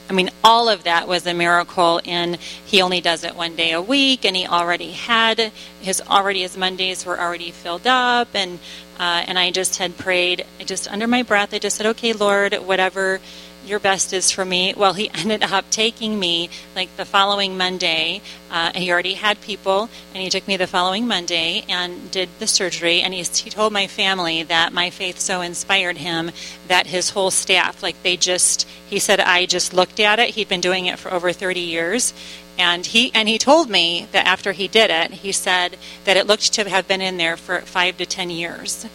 I 0.10 0.14
mean, 0.14 0.32
all 0.44 0.70
of 0.70 0.84
that 0.84 1.08
was 1.08 1.26
a 1.28 1.34
miracle. 1.34 2.02
And 2.06 2.36
he 2.36 2.82
only 2.82 3.00
does 3.02 3.24
it 3.24 3.36
one 3.36 3.56
day 3.56 3.72
a 3.72 3.82
week, 3.82 4.26
and 4.26 4.36
he 4.36 4.48
already 4.48 4.92
had 4.92 5.52
his 5.82 6.02
already 6.02 6.42
his 6.42 6.58
Mondays 6.58 7.06
were 7.06 7.20
already 7.20 7.52
filled 7.52 7.88
up, 7.88 8.30
and 8.34 8.60
uh, 9.00 9.24
and 9.28 9.40
I 9.40 9.52
just 9.52 9.78
had 9.78 9.98
prayed, 9.98 10.46
just 10.66 10.92
under 10.92 11.08
my 11.08 11.24
breath, 11.24 11.54
I 11.54 11.60
just 11.60 11.78
said, 11.78 11.86
"Okay, 11.88 12.14
Lord, 12.14 12.54
whatever." 12.56 13.22
Your 13.66 13.80
best 13.80 14.14
is 14.14 14.32
for 14.32 14.46
me. 14.46 14.74
Well, 14.76 14.94
he 14.94 15.10
ended 15.14 15.44
up 15.44 15.70
taking 15.70 16.20
me 16.20 16.50
like 16.76 16.96
the 16.98 17.06
following 17.06 17.58
Monday. 17.58 18.22
Uh, 18.52 18.72
he 18.74 18.92
already 18.92 19.14
had 19.14 19.42
people, 19.42 19.90
and 20.14 20.24
he 20.24 20.30
took 20.30 20.48
me 20.48 20.58
the 20.58 20.68
following 20.68 21.08
Monday 21.08 21.66
and 21.70 22.10
did 22.12 22.30
the 22.40 22.48
surgery. 22.48 23.02
And 23.02 23.14
he, 23.14 23.24
he 23.24 23.50
told 23.50 23.74
my 23.74 23.88
family 23.88 24.44
that 24.44 24.74
my 24.74 24.90
faith 24.90 25.20
so 25.20 25.42
inspired 25.42 25.98
him 25.98 26.32
that 26.68 26.88
his 26.88 27.12
whole 27.12 27.32
staff, 27.32 27.84
like 27.84 28.02
they 28.04 28.18
just, 28.18 28.68
he 28.88 29.00
said, 29.00 29.20
I 29.20 29.46
just 29.46 29.74
looked 29.74 30.00
at 30.00 30.20
it. 30.20 30.32
He'd 30.32 30.50
been 30.50 30.62
doing 30.62 30.86
it 30.86 31.00
for 31.00 31.14
over 31.14 31.32
30 31.32 31.60
years. 31.60 32.14
And 32.58 32.86
he 32.86 33.10
and 33.16 33.30
he 33.30 33.38
told 33.38 33.70
me 33.70 34.08
that 34.12 34.28
after 34.28 34.52
he 34.52 34.68
did 34.68 34.92
it, 34.92 35.12
he 35.12 35.32
said 35.32 35.78
that 36.04 36.18
it 36.18 36.28
looked 36.28 36.52
to 36.56 36.70
have 36.70 36.90
been 36.90 37.00
in 37.00 37.16
there 37.16 37.38
for 37.38 37.62
five 37.62 37.96
to 38.00 38.06
ten 38.06 38.30
years 38.30 38.86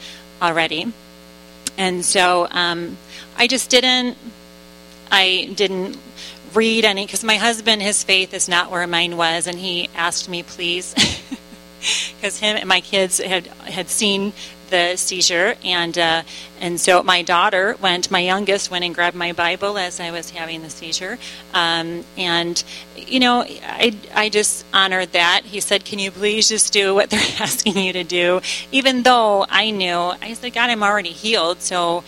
already. 0.42 0.92
And 1.78 2.04
so 2.04 2.46
um, 2.50 2.98
I 3.38 3.46
just 3.46 3.70
didn't 3.70 4.18
I 5.14 5.48
didn't 5.54 5.96
read 6.54 6.84
any 6.84 7.06
because 7.06 7.22
my 7.22 7.36
husband, 7.36 7.80
his 7.82 8.02
faith 8.02 8.34
is 8.34 8.48
not 8.48 8.70
where 8.70 8.84
mine 8.88 9.16
was, 9.16 9.46
and 9.46 9.56
he 9.56 9.88
asked 9.94 10.28
me, 10.28 10.42
please, 10.42 10.92
because 12.16 12.40
him 12.40 12.56
and 12.56 12.68
my 12.68 12.80
kids 12.80 13.18
had 13.18 13.46
had 13.46 13.88
seen 13.88 14.32
the 14.70 14.96
seizure, 14.96 15.54
and 15.64 15.96
uh, 15.96 16.22
and 16.60 16.80
so 16.80 17.04
my 17.04 17.22
daughter 17.22 17.76
went, 17.80 18.10
my 18.10 18.18
youngest 18.18 18.72
went 18.72 18.84
and 18.84 18.92
grabbed 18.92 19.14
my 19.16 19.32
Bible 19.32 19.78
as 19.78 20.00
I 20.00 20.10
was 20.10 20.30
having 20.30 20.62
the 20.62 20.70
seizure, 20.70 21.16
um, 21.52 22.04
and 22.18 22.64
you 22.96 23.20
know 23.20 23.42
I 23.42 23.96
I 24.12 24.30
just 24.30 24.64
honored 24.74 25.12
that. 25.12 25.42
He 25.44 25.60
said, 25.60 25.84
"Can 25.84 26.00
you 26.00 26.10
please 26.10 26.48
just 26.48 26.72
do 26.72 26.92
what 26.92 27.10
they're 27.10 27.20
asking 27.38 27.76
you 27.76 27.92
to 27.92 28.02
do?" 28.02 28.40
Even 28.72 29.04
though 29.04 29.46
I 29.48 29.70
knew, 29.70 30.12
I 30.20 30.34
said, 30.34 30.54
"God, 30.54 30.70
I'm 30.70 30.82
already 30.82 31.12
healed, 31.12 31.60
so." 31.62 32.02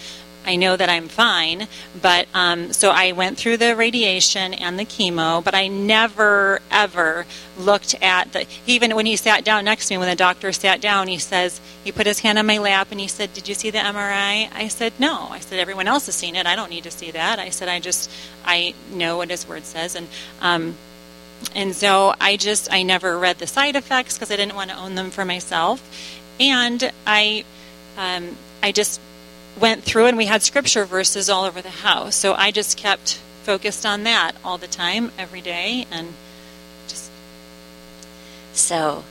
I 0.46 0.56
know 0.56 0.76
that 0.76 0.88
I'm 0.88 1.08
fine. 1.08 1.66
But 2.00 2.28
um, 2.32 2.72
so 2.72 2.90
I 2.90 3.12
went 3.12 3.36
through 3.36 3.56
the 3.56 3.74
radiation 3.74 4.54
and 4.54 4.78
the 4.78 4.84
chemo, 4.84 5.42
but 5.42 5.54
I 5.54 5.66
never 5.66 6.60
ever 6.70 7.26
looked 7.58 7.96
at 8.00 8.32
the. 8.32 8.46
Even 8.66 8.94
when 8.94 9.06
he 9.06 9.16
sat 9.16 9.44
down 9.44 9.64
next 9.64 9.88
to 9.88 9.94
me, 9.94 9.98
when 9.98 10.08
the 10.08 10.16
doctor 10.16 10.52
sat 10.52 10.80
down, 10.80 11.08
he 11.08 11.18
says 11.18 11.60
he 11.82 11.92
put 11.92 12.06
his 12.06 12.20
hand 12.20 12.38
on 12.38 12.46
my 12.46 12.58
lap 12.58 12.88
and 12.90 13.00
he 13.00 13.08
said, 13.08 13.34
"Did 13.34 13.48
you 13.48 13.54
see 13.54 13.70
the 13.70 13.78
MRI?" 13.78 14.48
I 14.54 14.68
said, 14.68 14.92
"No." 14.98 15.28
I 15.30 15.40
said, 15.40 15.58
"Everyone 15.58 15.88
else 15.88 16.06
has 16.06 16.14
seen 16.14 16.36
it. 16.36 16.46
I 16.46 16.56
don't 16.56 16.70
need 16.70 16.84
to 16.84 16.90
see 16.90 17.10
that." 17.10 17.38
I 17.38 17.50
said, 17.50 17.68
"I 17.68 17.80
just 17.80 18.10
I 18.44 18.74
know 18.92 19.16
what 19.16 19.30
his 19.30 19.46
word 19.48 19.64
says." 19.64 19.96
And 19.96 20.08
um, 20.40 20.76
and 21.54 21.74
so 21.74 22.14
I 22.20 22.36
just 22.36 22.72
I 22.72 22.82
never 22.82 23.18
read 23.18 23.38
the 23.38 23.46
side 23.46 23.76
effects 23.76 24.14
because 24.14 24.30
I 24.30 24.36
didn't 24.36 24.54
want 24.54 24.70
to 24.70 24.76
own 24.76 24.94
them 24.94 25.10
for 25.10 25.24
myself, 25.24 25.82
and 26.38 26.92
I 27.06 27.44
um, 27.98 28.36
I 28.62 28.72
just 28.72 29.00
went 29.58 29.82
through 29.82 30.06
and 30.06 30.16
we 30.16 30.26
had 30.26 30.42
scripture 30.42 30.84
verses 30.84 31.28
all 31.28 31.44
over 31.44 31.62
the 31.62 31.70
house. 31.70 32.14
So 32.14 32.34
I 32.34 32.50
just 32.50 32.76
kept 32.76 33.14
focused 33.42 33.86
on 33.86 34.04
that 34.04 34.32
all 34.44 34.58
the 34.58 34.66
time, 34.66 35.12
every 35.18 35.40
day, 35.40 35.86
and 35.90 36.14
just. 36.88 37.10
So 38.52 39.04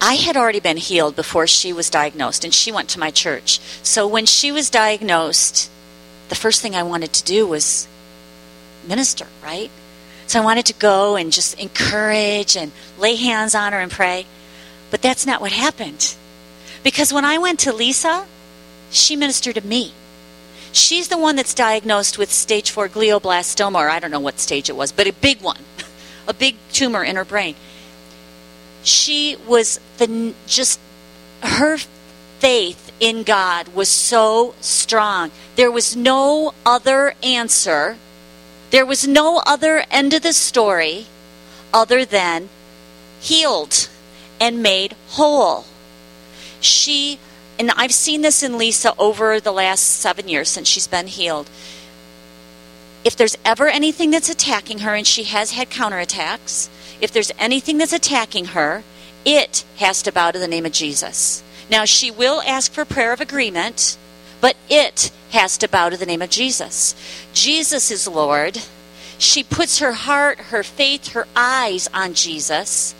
I 0.00 0.14
had 0.14 0.36
already 0.36 0.60
been 0.60 0.76
healed 0.76 1.16
before 1.16 1.46
she 1.46 1.72
was 1.72 1.88
diagnosed, 1.88 2.44
and 2.44 2.52
she 2.52 2.72
went 2.72 2.88
to 2.90 2.98
my 2.98 3.10
church. 3.10 3.60
So 3.82 4.06
when 4.06 4.26
she 4.26 4.52
was 4.52 4.68
diagnosed, 4.68 5.70
the 6.28 6.34
first 6.34 6.60
thing 6.60 6.74
I 6.74 6.82
wanted 6.82 7.12
to 7.14 7.24
do 7.24 7.46
was 7.46 7.88
minister, 8.86 9.26
right? 9.42 9.70
So 10.26 10.40
I 10.40 10.44
wanted 10.44 10.66
to 10.66 10.74
go 10.74 11.16
and 11.16 11.32
just 11.32 11.58
encourage 11.58 12.56
and 12.56 12.72
lay 12.98 13.14
hands 13.16 13.54
on 13.54 13.72
her 13.72 13.80
and 13.80 13.90
pray. 13.90 14.26
But 14.90 15.02
that's 15.02 15.26
not 15.26 15.40
what 15.40 15.52
happened. 15.52 16.14
Because 16.82 17.12
when 17.12 17.24
I 17.24 17.38
went 17.38 17.60
to 17.60 17.72
Lisa, 17.72 18.26
she 18.94 19.16
ministered 19.16 19.56
to 19.56 19.66
me. 19.66 19.92
She's 20.72 21.08
the 21.08 21.18
one 21.18 21.36
that's 21.36 21.54
diagnosed 21.54 22.18
with 22.18 22.32
stage 22.32 22.70
four 22.70 22.88
glioblastoma, 22.88 23.76
or 23.76 23.88
I 23.88 24.00
don't 24.00 24.10
know 24.10 24.20
what 24.20 24.40
stage 24.40 24.68
it 24.68 24.76
was, 24.76 24.92
but 24.92 25.06
a 25.06 25.12
big 25.12 25.40
one, 25.40 25.60
a 26.28 26.34
big 26.34 26.56
tumor 26.72 27.04
in 27.04 27.16
her 27.16 27.24
brain. 27.24 27.54
She 28.82 29.36
was 29.46 29.80
the 29.98 30.34
just 30.46 30.80
her 31.42 31.78
faith 32.38 32.92
in 33.00 33.22
God 33.22 33.68
was 33.74 33.88
so 33.88 34.54
strong. 34.60 35.30
There 35.56 35.70
was 35.70 35.96
no 35.96 36.54
other 36.66 37.14
answer. 37.22 37.96
There 38.70 38.86
was 38.86 39.06
no 39.06 39.42
other 39.46 39.84
end 39.90 40.14
of 40.14 40.22
the 40.22 40.32
story 40.32 41.06
other 41.72 42.04
than 42.04 42.48
healed 43.20 43.88
and 44.40 44.62
made 44.62 44.94
whole. 45.10 45.64
She 46.60 47.18
and 47.58 47.70
I've 47.72 47.94
seen 47.94 48.22
this 48.22 48.42
in 48.42 48.58
Lisa 48.58 48.94
over 48.98 49.40
the 49.40 49.52
last 49.52 49.80
seven 49.80 50.28
years 50.28 50.48
since 50.48 50.68
she's 50.68 50.86
been 50.86 51.06
healed. 51.06 51.48
If 53.04 53.16
there's 53.16 53.36
ever 53.44 53.68
anything 53.68 54.10
that's 54.10 54.30
attacking 54.30 54.80
her, 54.80 54.94
and 54.94 55.06
she 55.06 55.24
has 55.24 55.52
had 55.52 55.70
counterattacks, 55.70 56.68
if 57.00 57.12
there's 57.12 57.32
anything 57.38 57.78
that's 57.78 57.92
attacking 57.92 58.46
her, 58.46 58.82
it 59.24 59.64
has 59.76 60.02
to 60.02 60.12
bow 60.12 60.30
to 60.30 60.38
the 60.38 60.48
name 60.48 60.66
of 60.66 60.72
Jesus. 60.72 61.42
Now, 61.70 61.84
she 61.84 62.10
will 62.10 62.42
ask 62.42 62.72
for 62.72 62.84
prayer 62.84 63.12
of 63.12 63.20
agreement, 63.20 63.96
but 64.40 64.56
it 64.68 65.10
has 65.30 65.56
to 65.58 65.68
bow 65.68 65.90
to 65.90 65.96
the 65.96 66.06
name 66.06 66.22
of 66.22 66.30
Jesus. 66.30 66.94
Jesus 67.32 67.90
is 67.90 68.08
Lord. 68.08 68.58
She 69.18 69.42
puts 69.42 69.78
her 69.78 69.92
heart, 69.92 70.38
her 70.38 70.62
faith, 70.62 71.12
her 71.12 71.26
eyes 71.36 71.88
on 71.94 72.14
Jesus. 72.14 72.94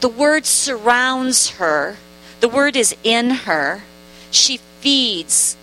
The 0.00 0.08
word 0.08 0.46
surrounds 0.46 1.50
her 1.52 1.96
the 2.40 2.48
word 2.48 2.76
is 2.76 2.94
in 3.02 3.30
her. 3.30 3.82
She 4.30 4.58
feeds 4.80 5.56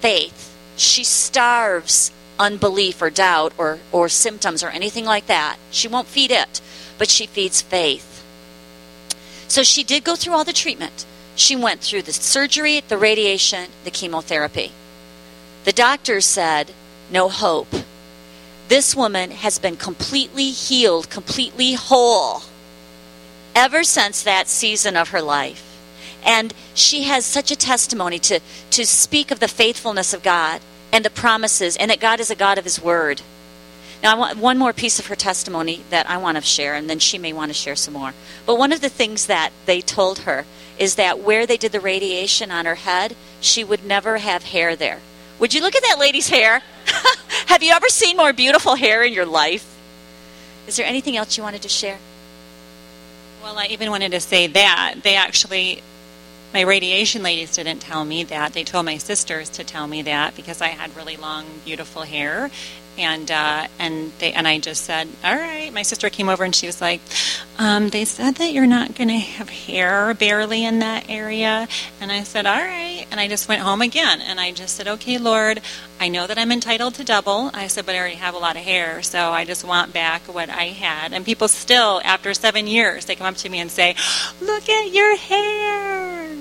faith. 0.00 0.54
She 0.76 1.04
starves 1.04 2.10
unbelief 2.38 3.00
or 3.00 3.10
doubt 3.10 3.52
or, 3.56 3.78
or 3.92 4.08
symptoms 4.08 4.62
or 4.62 4.68
anything 4.68 5.04
like 5.04 5.26
that. 5.26 5.56
She 5.70 5.88
won't 5.88 6.08
feed 6.08 6.30
it, 6.30 6.60
but 6.98 7.08
she 7.08 7.26
feeds 7.26 7.62
faith. 7.62 8.24
So 9.48 9.62
she 9.62 9.84
did 9.84 10.04
go 10.04 10.16
through 10.16 10.32
all 10.32 10.44
the 10.44 10.52
treatment. 10.52 11.06
She 11.34 11.56
went 11.56 11.80
through 11.80 12.02
the 12.02 12.12
surgery, 12.12 12.82
the 12.86 12.98
radiation, 12.98 13.70
the 13.84 13.90
chemotherapy. 13.90 14.72
The 15.64 15.72
doctors 15.72 16.26
said, 16.26 16.72
no 17.10 17.28
hope. 17.28 17.72
This 18.68 18.96
woman 18.96 19.30
has 19.30 19.58
been 19.58 19.76
completely 19.76 20.50
healed, 20.50 21.10
completely 21.10 21.74
whole 21.74 22.42
ever 23.54 23.84
since 23.84 24.22
that 24.22 24.48
season 24.48 24.96
of 24.96 25.10
her 25.10 25.22
life. 25.22 25.71
And 26.24 26.54
she 26.74 27.04
has 27.04 27.26
such 27.26 27.50
a 27.50 27.56
testimony 27.56 28.18
to, 28.20 28.40
to 28.70 28.86
speak 28.86 29.30
of 29.30 29.40
the 29.40 29.48
faithfulness 29.48 30.12
of 30.12 30.22
God 30.22 30.60
and 30.92 31.04
the 31.04 31.10
promises, 31.10 31.76
and 31.76 31.90
that 31.90 32.00
God 32.00 32.20
is 32.20 32.30
a 32.30 32.36
God 32.36 32.58
of 32.58 32.64
His 32.64 32.80
Word. 32.80 33.22
Now, 34.02 34.12
I 34.12 34.18
want 34.18 34.38
one 34.38 34.58
more 34.58 34.72
piece 34.72 34.98
of 34.98 35.06
her 35.06 35.14
testimony 35.14 35.84
that 35.90 36.10
I 36.10 36.16
want 36.16 36.36
to 36.36 36.42
share, 36.42 36.74
and 36.74 36.90
then 36.90 36.98
she 36.98 37.18
may 37.18 37.32
want 37.32 37.50
to 37.50 37.54
share 37.54 37.76
some 37.76 37.94
more. 37.94 38.12
But 38.46 38.58
one 38.58 38.72
of 38.72 38.80
the 38.80 38.88
things 38.88 39.26
that 39.26 39.52
they 39.64 39.80
told 39.80 40.20
her 40.20 40.44
is 40.78 40.96
that 40.96 41.20
where 41.20 41.46
they 41.46 41.56
did 41.56 41.72
the 41.72 41.80
radiation 41.80 42.50
on 42.50 42.66
her 42.66 42.74
head, 42.74 43.14
she 43.40 43.62
would 43.62 43.84
never 43.84 44.18
have 44.18 44.42
hair 44.42 44.74
there. 44.74 45.00
Would 45.38 45.54
you 45.54 45.60
look 45.60 45.76
at 45.76 45.82
that 45.82 45.98
lady's 45.98 46.28
hair? 46.28 46.62
have 47.46 47.62
you 47.62 47.72
ever 47.72 47.88
seen 47.88 48.16
more 48.16 48.32
beautiful 48.32 48.74
hair 48.74 49.04
in 49.04 49.12
your 49.12 49.26
life? 49.26 49.68
Is 50.66 50.76
there 50.76 50.86
anything 50.86 51.16
else 51.16 51.36
you 51.36 51.42
wanted 51.42 51.62
to 51.62 51.68
share? 51.68 51.98
Well, 53.42 53.58
I 53.58 53.66
even 53.66 53.90
wanted 53.90 54.12
to 54.12 54.20
say 54.20 54.46
that 54.48 54.96
they 55.02 55.16
actually 55.16 55.82
my 56.52 56.60
radiation 56.60 57.22
ladies 57.22 57.54
didn't 57.56 57.78
tell 57.78 58.04
me 58.04 58.24
that. 58.24 58.52
They 58.52 58.64
told 58.64 58.84
my 58.84 58.98
sisters 58.98 59.48
to 59.50 59.64
tell 59.64 59.86
me 59.86 60.02
that 60.02 60.36
because 60.36 60.60
I 60.60 60.68
had 60.68 60.94
really 60.94 61.16
long, 61.16 61.46
beautiful 61.64 62.02
hair, 62.02 62.50
and 62.98 63.30
uh, 63.30 63.66
and 63.78 64.12
they 64.18 64.32
and 64.32 64.46
I 64.46 64.58
just 64.58 64.84
said, 64.84 65.08
"All 65.24 65.34
right." 65.34 65.72
My 65.72 65.82
sister 65.82 66.10
came 66.10 66.28
over 66.28 66.44
and 66.44 66.54
she 66.54 66.66
was 66.66 66.80
like, 66.80 67.00
um, 67.58 67.88
"They 67.88 68.04
said 68.04 68.36
that 68.36 68.52
you're 68.52 68.66
not 68.66 68.94
going 68.94 69.08
to 69.08 69.18
have 69.18 69.48
hair 69.48 70.14
barely 70.14 70.64
in 70.64 70.80
that 70.80 71.06
area," 71.08 71.68
and 72.00 72.12
I 72.12 72.22
said, 72.22 72.46
"All 72.46 72.60
right." 72.60 73.06
And 73.10 73.18
I 73.20 73.28
just 73.28 73.48
went 73.48 73.62
home 73.62 73.82
again, 73.82 74.20
and 74.20 74.38
I 74.38 74.52
just 74.52 74.76
said, 74.76 74.88
"Okay, 74.88 75.18
Lord, 75.18 75.60
I 76.00 76.08
know 76.08 76.26
that 76.26 76.38
I'm 76.38 76.52
entitled 76.52 76.94
to 76.94 77.04
double." 77.04 77.50
I 77.54 77.66
said, 77.66 77.86
"But 77.86 77.94
I 77.94 77.98
already 77.98 78.16
have 78.16 78.34
a 78.34 78.38
lot 78.38 78.56
of 78.56 78.62
hair, 78.62 79.02
so 79.02 79.32
I 79.32 79.44
just 79.44 79.64
want 79.64 79.92
back 79.92 80.22
what 80.22 80.50
I 80.50 80.66
had." 80.66 81.12
And 81.12 81.24
people 81.24 81.48
still, 81.48 82.00
after 82.04 82.34
seven 82.34 82.66
years, 82.66 83.06
they 83.06 83.16
come 83.16 83.26
up 83.26 83.36
to 83.36 83.48
me 83.48 83.60
and 83.60 83.70
say, 83.70 83.94
"Look 84.40 84.68
at 84.68 84.92
your 84.92 85.16
hair." 85.16 86.36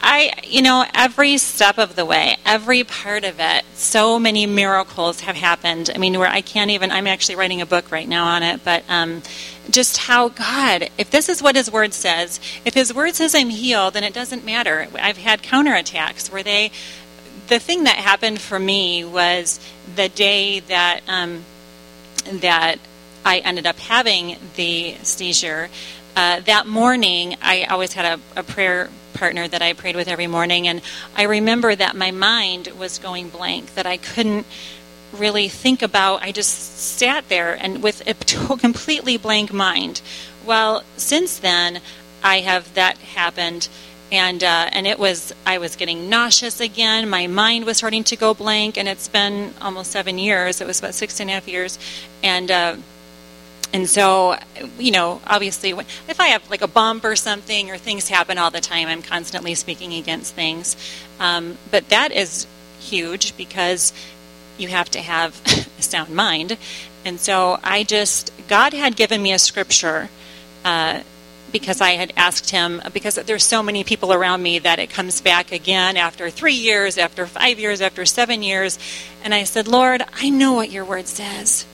I, 0.00 0.32
you 0.44 0.62
know, 0.62 0.84
every 0.94 1.38
step 1.38 1.78
of 1.78 1.96
the 1.96 2.04
way, 2.04 2.36
every 2.44 2.84
part 2.84 3.24
of 3.24 3.36
it, 3.38 3.64
so 3.74 4.18
many 4.18 4.46
miracles 4.46 5.20
have 5.20 5.36
happened. 5.36 5.90
I 5.94 5.98
mean, 5.98 6.18
where 6.18 6.28
I 6.28 6.40
can't 6.40 6.70
even, 6.70 6.90
I'm 6.90 7.06
actually 7.06 7.36
writing 7.36 7.60
a 7.60 7.66
book 7.66 7.90
right 7.90 8.08
now 8.08 8.26
on 8.26 8.42
it, 8.42 8.62
but 8.64 8.84
um, 8.88 9.22
just 9.70 9.96
how 9.96 10.28
God, 10.28 10.90
if 10.98 11.10
this 11.10 11.28
is 11.28 11.42
what 11.42 11.56
His 11.56 11.70
Word 11.70 11.92
says, 11.92 12.40
if 12.64 12.74
His 12.74 12.92
Word 12.94 13.14
says 13.14 13.34
I'm 13.34 13.48
healed, 13.48 13.94
then 13.94 14.04
it 14.04 14.14
doesn't 14.14 14.44
matter. 14.44 14.88
I've 15.00 15.18
had 15.18 15.42
counterattacks 15.42 16.30
where 16.30 16.42
they, 16.42 16.70
the 17.48 17.58
thing 17.58 17.84
that 17.84 17.96
happened 17.96 18.40
for 18.40 18.58
me 18.58 19.04
was 19.04 19.60
the 19.94 20.08
day 20.08 20.60
that, 20.60 21.00
um, 21.08 21.44
that 22.32 22.78
I 23.24 23.38
ended 23.38 23.66
up 23.66 23.78
having 23.78 24.36
the 24.54 24.94
seizure. 25.02 25.68
Uh, 26.14 26.40
that 26.40 26.66
morning, 26.66 27.36
I 27.42 27.64
always 27.64 27.92
had 27.92 28.18
a, 28.18 28.40
a 28.40 28.42
prayer 28.42 28.88
partner 29.16 29.48
that 29.48 29.62
I 29.62 29.72
prayed 29.72 29.96
with 29.96 30.08
every 30.08 30.26
morning. 30.26 30.68
And 30.68 30.82
I 31.16 31.22
remember 31.24 31.74
that 31.74 31.96
my 31.96 32.10
mind 32.10 32.68
was 32.78 32.98
going 32.98 33.28
blank, 33.30 33.74
that 33.74 33.86
I 33.86 33.96
couldn't 33.96 34.46
really 35.12 35.48
think 35.48 35.82
about. 35.82 36.22
I 36.22 36.32
just 36.32 36.78
sat 36.78 37.28
there 37.28 37.54
and 37.54 37.82
with 37.82 38.06
a 38.06 38.14
completely 38.58 39.16
blank 39.16 39.52
mind. 39.52 40.00
Well, 40.44 40.82
since 40.96 41.38
then, 41.38 41.80
I 42.22 42.40
have 42.40 42.74
that 42.74 42.98
happened. 42.98 43.68
And 44.12 44.44
uh, 44.44 44.68
and 44.70 44.86
it 44.86 45.00
was 45.00 45.34
I 45.44 45.58
was 45.58 45.74
getting 45.74 46.08
nauseous 46.08 46.60
again. 46.60 47.10
My 47.10 47.26
mind 47.26 47.64
was 47.64 47.76
starting 47.78 48.04
to 48.04 48.14
go 48.14 48.34
blank, 48.34 48.78
and 48.78 48.86
it's 48.86 49.08
been 49.08 49.52
almost 49.60 49.90
seven 49.90 50.16
years. 50.16 50.60
It 50.60 50.66
was 50.68 50.78
about 50.78 50.94
six 50.94 51.18
and 51.18 51.28
a 51.28 51.32
half 51.32 51.48
years, 51.48 51.76
and 52.22 52.48
uh, 52.48 52.76
and 53.72 53.88
so, 53.88 54.36
you 54.78 54.90
know, 54.90 55.20
obviously, 55.26 55.70
if 55.70 56.20
I 56.20 56.28
have 56.28 56.48
like 56.50 56.62
a 56.62 56.68
bump 56.68 57.04
or 57.04 57.16
something, 57.16 57.70
or 57.70 57.78
things 57.78 58.08
happen 58.08 58.38
all 58.38 58.50
the 58.50 58.60
time, 58.60 58.88
I'm 58.88 59.02
constantly 59.02 59.54
speaking 59.54 59.94
against 59.94 60.34
things. 60.34 60.76
Um, 61.20 61.58
but 61.70 61.88
that 61.88 62.12
is 62.12 62.46
huge 62.80 63.36
because 63.36 63.92
you 64.58 64.68
have 64.68 64.90
to 64.90 65.00
have 65.00 65.40
a 65.78 65.82
sound 65.82 66.14
mind. 66.14 66.56
And 67.04 67.20
so 67.20 67.58
I 67.62 67.84
just, 67.84 68.32
God 68.48 68.72
had 68.72 68.96
given 68.96 69.22
me 69.22 69.32
a 69.32 69.38
scripture. 69.38 70.08
Uh, 70.64 71.02
because 71.52 71.80
I 71.80 71.92
had 71.92 72.12
asked 72.16 72.50
him, 72.50 72.82
because 72.92 73.14
there's 73.14 73.44
so 73.44 73.62
many 73.62 73.84
people 73.84 74.12
around 74.12 74.42
me 74.42 74.58
that 74.58 74.78
it 74.78 74.90
comes 74.90 75.20
back 75.20 75.52
again 75.52 75.96
after 75.96 76.28
three 76.28 76.54
years, 76.54 76.98
after 76.98 77.24
five 77.24 77.58
years, 77.58 77.80
after 77.80 78.04
seven 78.04 78.42
years. 78.42 78.78
And 79.22 79.32
I 79.32 79.44
said, 79.44 79.68
Lord, 79.68 80.02
I 80.12 80.28
know 80.28 80.54
what 80.54 80.70
your 80.70 80.84
word 80.84 81.06
says. 81.06 81.64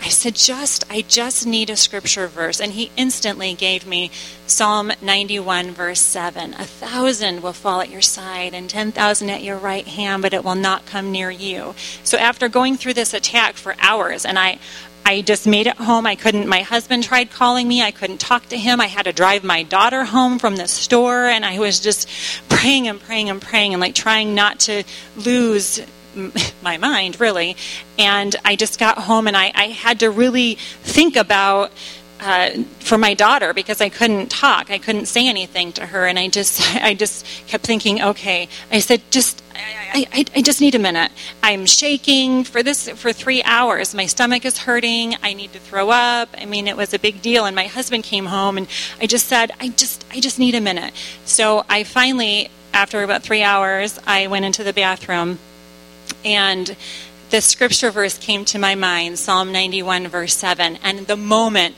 I 0.00 0.10
said, 0.10 0.36
just, 0.36 0.84
I 0.90 1.02
just 1.02 1.46
need 1.46 1.70
a 1.70 1.76
scripture 1.76 2.28
verse. 2.28 2.60
And 2.60 2.72
he 2.72 2.90
instantly 2.96 3.54
gave 3.54 3.86
me 3.86 4.10
Psalm 4.46 4.92
91, 5.02 5.72
verse 5.72 6.00
7. 6.00 6.54
A 6.54 6.64
thousand 6.64 7.42
will 7.42 7.52
fall 7.52 7.80
at 7.80 7.90
your 7.90 8.00
side 8.00 8.54
and 8.54 8.70
10,000 8.70 9.30
at 9.30 9.42
your 9.42 9.58
right 9.58 9.86
hand, 9.86 10.22
but 10.22 10.32
it 10.32 10.44
will 10.44 10.54
not 10.54 10.86
come 10.86 11.10
near 11.10 11.30
you. 11.30 11.74
So 12.04 12.16
after 12.16 12.48
going 12.48 12.76
through 12.76 12.94
this 12.94 13.12
attack 13.12 13.56
for 13.56 13.74
hours, 13.80 14.24
and 14.24 14.38
I, 14.38 14.58
I 15.04 15.22
just 15.22 15.46
made 15.46 15.66
it 15.66 15.76
home. 15.76 16.06
I 16.06 16.14
couldn't, 16.14 16.46
my 16.46 16.60
husband 16.60 17.02
tried 17.02 17.30
calling 17.30 17.66
me. 17.66 17.82
I 17.82 17.90
couldn't 17.90 18.18
talk 18.18 18.46
to 18.50 18.58
him. 18.58 18.80
I 18.80 18.86
had 18.86 19.04
to 19.04 19.12
drive 19.12 19.42
my 19.42 19.62
daughter 19.62 20.04
home 20.04 20.38
from 20.38 20.56
the 20.56 20.68
store, 20.68 21.26
and 21.26 21.44
I 21.44 21.58
was 21.58 21.80
just 21.80 22.08
praying 22.48 22.88
and 22.88 23.00
praying 23.00 23.30
and 23.30 23.40
praying 23.42 23.74
and 23.74 23.80
like 23.80 23.94
trying 23.94 24.34
not 24.34 24.60
to 24.60 24.84
lose 25.16 25.80
my 26.62 26.76
mind, 26.78 27.20
really. 27.20 27.56
And 27.98 28.34
I 28.44 28.56
just 28.56 28.78
got 28.78 28.98
home 28.98 29.26
and 29.26 29.36
I, 29.36 29.52
I 29.54 29.66
had 29.66 30.00
to 30.00 30.10
really 30.10 30.54
think 30.54 31.16
about 31.16 31.72
uh, 32.20 32.50
for 32.80 32.98
my 32.98 33.14
daughter 33.14 33.54
because 33.54 33.80
I 33.80 33.88
couldn't 33.88 34.30
talk. 34.30 34.70
I 34.70 34.78
couldn't 34.78 35.06
say 35.06 35.28
anything 35.28 35.72
to 35.74 35.86
her, 35.86 36.06
and 36.06 36.18
I 36.18 36.28
just, 36.28 36.60
I 36.82 36.94
just 36.94 37.24
kept 37.46 37.64
thinking, 37.64 38.02
okay. 38.02 38.48
I 38.70 38.80
said, 38.80 39.02
just, 39.10 39.42
I, 39.54 40.06
I, 40.12 40.24
I 40.36 40.42
just 40.42 40.60
need 40.60 40.74
a 40.74 40.78
minute. 40.78 41.12
I'm 41.42 41.66
shaking 41.66 42.44
for 42.44 42.62
this 42.62 42.88
for 42.88 43.12
three 43.12 43.42
hours. 43.42 43.94
My 43.94 44.06
stomach 44.06 44.44
is 44.44 44.58
hurting. 44.58 45.16
I 45.22 45.32
need 45.32 45.52
to 45.52 45.58
throw 45.58 45.90
up. 45.90 46.28
I 46.36 46.44
mean, 46.44 46.66
it 46.66 46.76
was 46.76 46.92
a 46.94 46.98
big 46.98 47.22
deal. 47.22 47.44
And 47.44 47.54
my 47.54 47.66
husband 47.66 48.04
came 48.04 48.26
home, 48.26 48.58
and 48.58 48.66
I 49.00 49.06
just 49.06 49.26
said, 49.26 49.52
I 49.60 49.68
just, 49.68 50.04
I 50.10 50.20
just 50.20 50.38
need 50.38 50.54
a 50.54 50.60
minute. 50.60 50.94
So 51.24 51.64
I 51.68 51.84
finally, 51.84 52.50
after 52.72 53.02
about 53.02 53.22
three 53.22 53.42
hours, 53.42 53.98
I 54.06 54.26
went 54.26 54.44
into 54.44 54.64
the 54.64 54.72
bathroom 54.72 55.38
and 56.24 56.76
the 57.30 57.40
scripture 57.40 57.90
verse 57.90 58.16
came 58.16 58.44
to 58.46 58.58
my 58.58 58.74
mind, 58.74 59.18
Psalm 59.18 59.52
91, 59.52 60.08
verse 60.08 60.34
7. 60.34 60.78
And 60.82 61.06
the 61.06 61.16
moment 61.16 61.76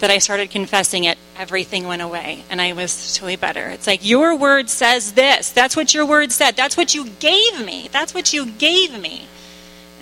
that 0.00 0.10
I 0.10 0.18
started 0.18 0.50
confessing 0.50 1.04
it, 1.04 1.18
everything 1.36 1.86
went 1.86 2.02
away 2.02 2.44
and 2.50 2.60
I 2.60 2.72
was 2.72 3.14
totally 3.14 3.36
better. 3.36 3.68
It's 3.68 3.86
like, 3.86 4.04
your 4.04 4.34
word 4.36 4.68
says 4.68 5.12
this. 5.12 5.50
That's 5.50 5.76
what 5.76 5.94
your 5.94 6.04
word 6.04 6.32
said. 6.32 6.56
That's 6.56 6.76
what 6.76 6.94
you 6.94 7.08
gave 7.08 7.64
me. 7.64 7.88
That's 7.90 8.12
what 8.12 8.32
you 8.32 8.46
gave 8.46 8.98
me. 8.98 9.26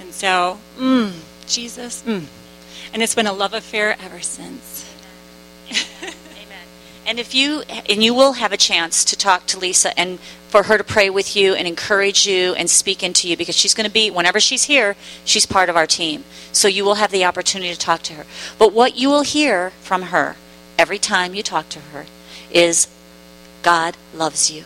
And 0.00 0.12
so, 0.12 0.58
mm, 0.76 1.12
Jesus, 1.46 2.02
mm. 2.04 2.24
And 2.92 3.02
it's 3.02 3.14
been 3.14 3.26
a 3.26 3.32
love 3.32 3.52
affair 3.52 3.96
ever 4.00 4.20
since. 4.20 4.92
Amen. 5.70 6.64
And 7.06 7.18
if 7.18 7.34
you 7.34 7.62
and 7.88 8.02
you 8.02 8.14
will 8.14 8.34
have 8.34 8.52
a 8.52 8.56
chance 8.56 9.04
to 9.04 9.16
talk 9.16 9.46
to 9.46 9.58
Lisa 9.58 9.98
and 9.98 10.18
for 10.48 10.64
her 10.64 10.78
to 10.78 10.84
pray 10.84 11.10
with 11.10 11.36
you 11.36 11.54
and 11.54 11.68
encourage 11.68 12.26
you 12.26 12.54
and 12.54 12.68
speak 12.68 13.02
into 13.02 13.28
you 13.28 13.36
because 13.36 13.54
she's 13.54 13.74
going 13.74 13.86
to 13.86 13.92
be 13.92 14.10
whenever 14.10 14.40
she's 14.40 14.64
here, 14.64 14.96
she's 15.24 15.46
part 15.46 15.68
of 15.68 15.76
our 15.76 15.86
team. 15.86 16.24
So 16.52 16.68
you 16.68 16.84
will 16.84 16.94
have 16.94 17.10
the 17.10 17.24
opportunity 17.24 17.72
to 17.72 17.78
talk 17.78 18.02
to 18.04 18.14
her. 18.14 18.24
But 18.58 18.72
what 18.72 18.96
you 18.96 19.08
will 19.10 19.22
hear 19.22 19.70
from 19.82 20.04
her 20.04 20.36
every 20.78 20.98
time 20.98 21.34
you 21.34 21.42
talk 21.42 21.68
to 21.70 21.80
her 21.80 22.06
is 22.50 22.88
God 23.62 23.96
loves 24.14 24.50
you. 24.50 24.64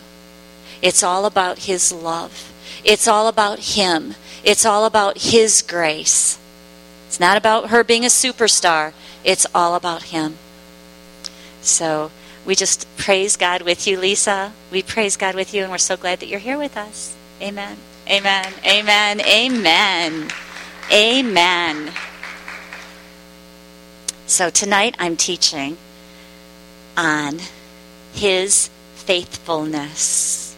It's 0.81 1.03
all 1.03 1.25
about 1.25 1.59
his 1.59 1.91
love. 1.91 2.51
It's 2.83 3.07
all 3.07 3.27
about 3.27 3.59
him. 3.59 4.15
It's 4.43 4.65
all 4.65 4.85
about 4.85 5.19
his 5.19 5.61
grace. 5.61 6.37
It's 7.07 7.19
not 7.19 7.37
about 7.37 7.69
her 7.69 7.83
being 7.83 8.03
a 8.03 8.09
superstar. 8.09 8.93
It's 9.23 9.45
all 9.53 9.75
about 9.75 10.03
him. 10.03 10.37
So 11.61 12.11
we 12.45 12.55
just 12.55 12.87
praise 12.97 13.37
God 13.37 13.61
with 13.61 13.87
you, 13.87 13.97
Lisa. 13.97 14.51
We 14.71 14.83
praise 14.83 15.15
God 15.15 15.35
with 15.35 15.53
you, 15.53 15.63
and 15.63 15.71
we're 15.71 15.77
so 15.77 15.95
glad 15.95 16.19
that 16.19 16.27
you're 16.27 16.39
here 16.39 16.57
with 16.57 16.75
us. 16.75 17.15
Amen. 17.41 17.77
Amen. 18.09 18.53
Amen. 18.65 19.21
Amen. 19.21 20.29
Amen. 20.91 21.91
So 24.27 24.49
tonight 24.49 24.95
I'm 24.99 25.15
teaching 25.15 25.77
on 26.97 27.39
his 28.13 28.69
faithfulness. 28.95 30.55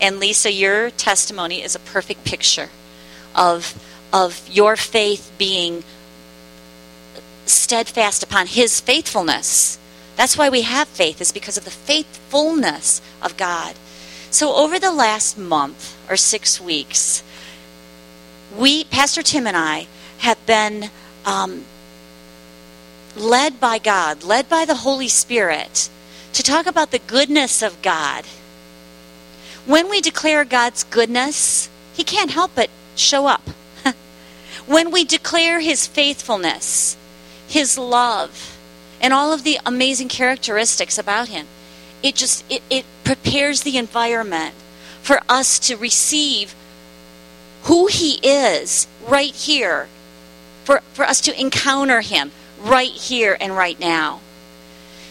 And 0.00 0.20
Lisa, 0.20 0.52
your 0.52 0.90
testimony 0.90 1.62
is 1.62 1.74
a 1.74 1.78
perfect 1.78 2.24
picture 2.24 2.68
of, 3.34 3.82
of 4.12 4.46
your 4.50 4.76
faith 4.76 5.32
being 5.38 5.84
steadfast 7.46 8.22
upon 8.22 8.46
his 8.46 8.80
faithfulness 8.80 9.78
that's 10.16 10.38
why 10.38 10.48
we 10.48 10.62
have 10.62 10.88
faith, 10.88 11.20
is 11.20 11.32
because 11.32 11.56
of 11.56 11.64
the 11.64 11.70
faithfulness 11.70 13.00
of 13.20 13.36
God. 13.36 13.74
So, 14.30 14.54
over 14.54 14.78
the 14.78 14.92
last 14.92 15.38
month 15.38 15.96
or 16.10 16.16
six 16.16 16.60
weeks, 16.60 17.22
we, 18.56 18.84
Pastor 18.84 19.22
Tim 19.22 19.46
and 19.46 19.56
I, 19.56 19.86
have 20.18 20.44
been 20.46 20.90
um, 21.24 21.64
led 23.16 23.60
by 23.60 23.78
God, 23.78 24.22
led 24.22 24.48
by 24.48 24.64
the 24.64 24.76
Holy 24.76 25.08
Spirit, 25.08 25.88
to 26.32 26.42
talk 26.42 26.66
about 26.66 26.90
the 26.90 26.98
goodness 26.98 27.62
of 27.62 27.80
God. 27.82 28.24
When 29.66 29.88
we 29.88 30.00
declare 30.00 30.44
God's 30.44 30.84
goodness, 30.84 31.68
He 31.94 32.04
can't 32.04 32.30
help 32.30 32.52
but 32.54 32.70
show 32.96 33.26
up. 33.26 33.48
when 34.66 34.90
we 34.90 35.04
declare 35.04 35.60
His 35.60 35.86
faithfulness, 35.86 36.96
His 37.48 37.78
love, 37.78 38.53
and 39.04 39.12
all 39.12 39.34
of 39.34 39.44
the 39.44 39.60
amazing 39.66 40.08
characteristics 40.08 40.96
about 40.96 41.28
him. 41.28 41.46
It 42.02 42.14
just 42.14 42.42
it, 42.50 42.62
it 42.70 42.86
prepares 43.04 43.60
the 43.60 43.76
environment 43.76 44.54
for 45.02 45.20
us 45.28 45.58
to 45.58 45.76
receive 45.76 46.54
who 47.64 47.86
he 47.86 48.14
is 48.26 48.88
right 49.06 49.34
here, 49.34 49.88
for, 50.64 50.80
for 50.94 51.04
us 51.04 51.20
to 51.20 51.38
encounter 51.38 52.00
him 52.00 52.32
right 52.58 52.90
here 52.90 53.36
and 53.38 53.54
right 53.54 53.78
now. 53.78 54.20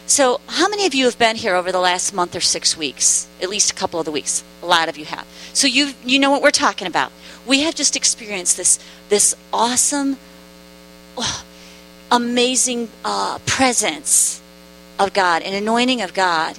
So, 0.08 0.42
how 0.48 0.68
many 0.70 0.88
of 0.88 0.96
you 0.96 1.06
have 1.06 1.20
been 1.20 1.36
here 1.36 1.54
over 1.54 1.72
the 1.72 1.80
last 1.80 2.16
month 2.16 2.36
or 2.36 2.42
six 2.42 2.76
weeks? 2.76 3.28
At 3.44 3.50
least 3.50 3.70
a 3.70 3.76
couple 3.76 4.00
of 4.00 4.06
the 4.06 4.12
weeks. 4.12 4.44
A 4.64 4.66
lot 4.66 4.90
of 4.90 4.98
you 4.98 5.06
have. 5.06 5.28
So 5.54 5.68
you 5.68 5.94
you 6.04 6.18
know 6.18 6.32
what 6.32 6.42
we're 6.42 6.50
talking 6.50 6.88
about. 6.88 7.12
We 7.46 7.62
have 7.62 7.76
just 7.76 7.96
experienced 7.96 8.58
this 8.58 8.80
this 9.10 9.36
awesome. 9.54 10.18
Oh, 11.16 11.44
amazing 12.12 12.90
uh, 13.04 13.40
presence 13.46 14.42
of 15.00 15.14
God, 15.14 15.42
an 15.42 15.54
anointing 15.54 16.02
of 16.02 16.14
God. 16.14 16.58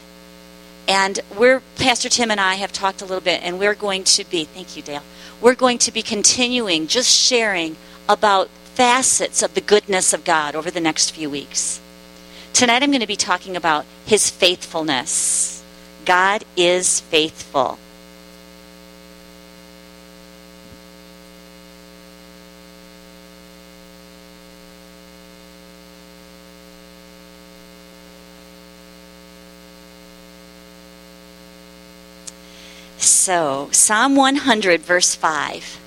And 0.86 1.20
we're, 1.36 1.62
Pastor 1.76 2.08
Tim 2.08 2.30
and 2.30 2.40
I 2.40 2.54
have 2.54 2.72
talked 2.72 3.00
a 3.00 3.04
little 3.04 3.22
bit, 3.22 3.42
and 3.42 3.58
we're 3.58 3.74
going 3.74 4.04
to 4.04 4.24
be, 4.28 4.44
thank 4.44 4.76
you, 4.76 4.82
Dale, 4.82 5.02
we're 5.40 5.54
going 5.54 5.78
to 5.78 5.92
be 5.92 6.02
continuing 6.02 6.86
just 6.86 7.10
sharing 7.10 7.76
about 8.08 8.48
facets 8.74 9.42
of 9.42 9.54
the 9.54 9.60
goodness 9.60 10.12
of 10.12 10.24
God 10.24 10.54
over 10.54 10.70
the 10.70 10.80
next 10.80 11.12
few 11.12 11.30
weeks. 11.30 11.80
Tonight 12.52 12.82
I'm 12.82 12.90
going 12.90 13.00
to 13.00 13.06
be 13.06 13.16
talking 13.16 13.56
about 13.56 13.86
his 14.04 14.30
faithfulness. 14.30 15.64
God 16.04 16.44
is 16.56 17.00
faithful. 17.00 17.78
So, 33.24 33.70
Psalm 33.72 34.16
100, 34.16 34.82
verse 34.82 35.14
5. 35.14 35.80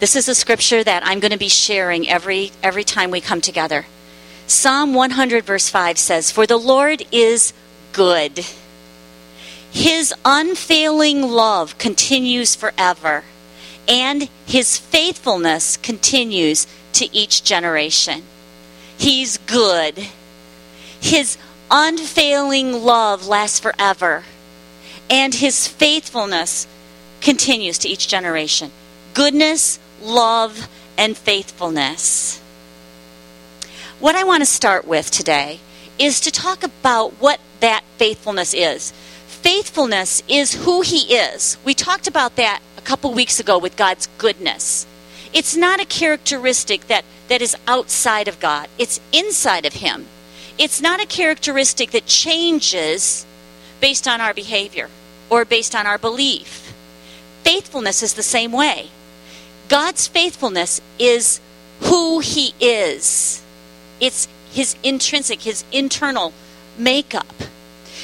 This 0.00 0.16
is 0.16 0.28
a 0.28 0.34
scripture 0.34 0.82
that 0.82 1.06
I'm 1.06 1.20
going 1.20 1.30
to 1.30 1.38
be 1.38 1.48
sharing 1.48 2.08
every, 2.08 2.50
every 2.60 2.82
time 2.82 3.12
we 3.12 3.20
come 3.20 3.40
together. 3.40 3.86
Psalm 4.48 4.94
100, 4.94 5.44
verse 5.44 5.68
5 5.68 5.96
says, 5.96 6.32
For 6.32 6.44
the 6.44 6.56
Lord 6.56 7.04
is 7.12 7.52
good. 7.92 8.44
His 9.70 10.12
unfailing 10.24 11.22
love 11.22 11.78
continues 11.78 12.56
forever, 12.56 13.22
and 13.86 14.28
his 14.44 14.76
faithfulness 14.76 15.76
continues 15.76 16.66
to 16.94 17.14
each 17.14 17.44
generation. 17.44 18.24
He's 18.98 19.38
good. 19.38 20.08
His 20.98 21.38
unfailing 21.70 22.72
love 22.72 23.28
lasts 23.28 23.60
forever 23.60 24.24
and 25.10 25.34
his 25.34 25.68
faithfulness 25.68 26.66
continues 27.20 27.78
to 27.78 27.88
each 27.88 28.08
generation. 28.08 28.70
Goodness, 29.14 29.78
love, 30.02 30.68
and 30.98 31.16
faithfulness. 31.16 32.40
What 33.98 34.14
I 34.14 34.24
want 34.24 34.42
to 34.42 34.46
start 34.46 34.86
with 34.86 35.10
today 35.10 35.60
is 35.98 36.20
to 36.20 36.30
talk 36.30 36.62
about 36.62 37.12
what 37.14 37.40
that 37.60 37.82
faithfulness 37.96 38.52
is. 38.52 38.92
Faithfulness 39.26 40.22
is 40.28 40.54
who 40.54 40.82
he 40.82 41.14
is. 41.14 41.56
We 41.64 41.74
talked 41.74 42.06
about 42.06 42.36
that 42.36 42.60
a 42.76 42.82
couple 42.82 43.12
weeks 43.14 43.40
ago 43.40 43.58
with 43.58 43.76
God's 43.76 44.08
goodness. 44.18 44.86
It's 45.32 45.56
not 45.56 45.80
a 45.80 45.86
characteristic 45.86 46.88
that, 46.88 47.04
that 47.28 47.42
is 47.42 47.56
outside 47.66 48.28
of 48.28 48.40
God, 48.40 48.68
it's 48.78 49.00
inside 49.12 49.64
of 49.64 49.74
him. 49.74 50.06
It's 50.58 50.80
not 50.80 51.02
a 51.02 51.06
characteristic 51.06 51.90
that 51.90 52.06
changes 52.06 53.26
based 53.80 54.06
on 54.08 54.20
our 54.20 54.34
behavior 54.34 54.88
or 55.30 55.44
based 55.44 55.74
on 55.74 55.86
our 55.86 55.98
belief. 55.98 56.74
Faithfulness 57.42 58.02
is 58.02 58.14
the 58.14 58.22
same 58.22 58.52
way. 58.52 58.90
God's 59.68 60.06
faithfulness 60.06 60.80
is 60.98 61.40
who 61.80 62.20
He 62.20 62.54
is, 62.60 63.42
it's 64.00 64.28
His 64.50 64.76
intrinsic, 64.82 65.42
His 65.42 65.64
internal 65.72 66.32
makeup. 66.78 67.34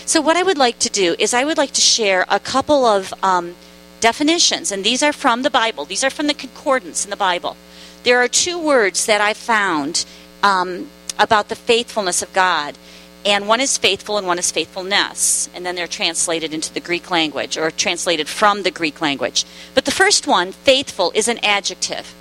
So, 0.04 0.20
what 0.20 0.36
I 0.36 0.42
would 0.42 0.58
like 0.58 0.78
to 0.80 0.90
do 0.90 1.14
is, 1.18 1.32
I 1.32 1.44
would 1.44 1.56
like 1.56 1.72
to 1.72 1.80
share 1.80 2.26
a 2.28 2.40
couple 2.40 2.84
of 2.84 3.14
um, 3.22 3.54
definitions, 4.00 4.72
and 4.72 4.84
these 4.84 5.02
are 5.02 5.12
from 5.12 5.42
the 5.42 5.50
Bible, 5.50 5.84
these 5.84 6.04
are 6.04 6.10
from 6.10 6.26
the 6.26 6.34
concordance 6.34 7.04
in 7.04 7.10
the 7.10 7.16
Bible. 7.16 7.56
There 8.02 8.18
are 8.18 8.28
two 8.28 8.58
words 8.58 9.06
that 9.06 9.20
I 9.20 9.32
found 9.32 10.04
um, 10.42 10.88
about 11.18 11.48
the 11.48 11.54
faithfulness 11.54 12.20
of 12.20 12.32
God 12.32 12.76
and 13.24 13.46
one 13.46 13.60
is 13.60 13.78
faithful 13.78 14.18
and 14.18 14.26
one 14.26 14.38
is 14.38 14.50
faithfulness. 14.50 15.48
And 15.54 15.64
then 15.64 15.74
they're 15.74 15.86
translated 15.86 16.52
into 16.52 16.72
the 16.72 16.80
Greek 16.80 17.10
language 17.10 17.56
or 17.56 17.70
translated 17.70 18.28
from 18.28 18.62
the 18.62 18.70
Greek 18.70 19.00
language. 19.00 19.44
But 19.74 19.84
the 19.84 19.90
first 19.90 20.26
one, 20.26 20.52
faithful, 20.52 21.12
is 21.14 21.28
an 21.28 21.38
adjective. 21.44 22.14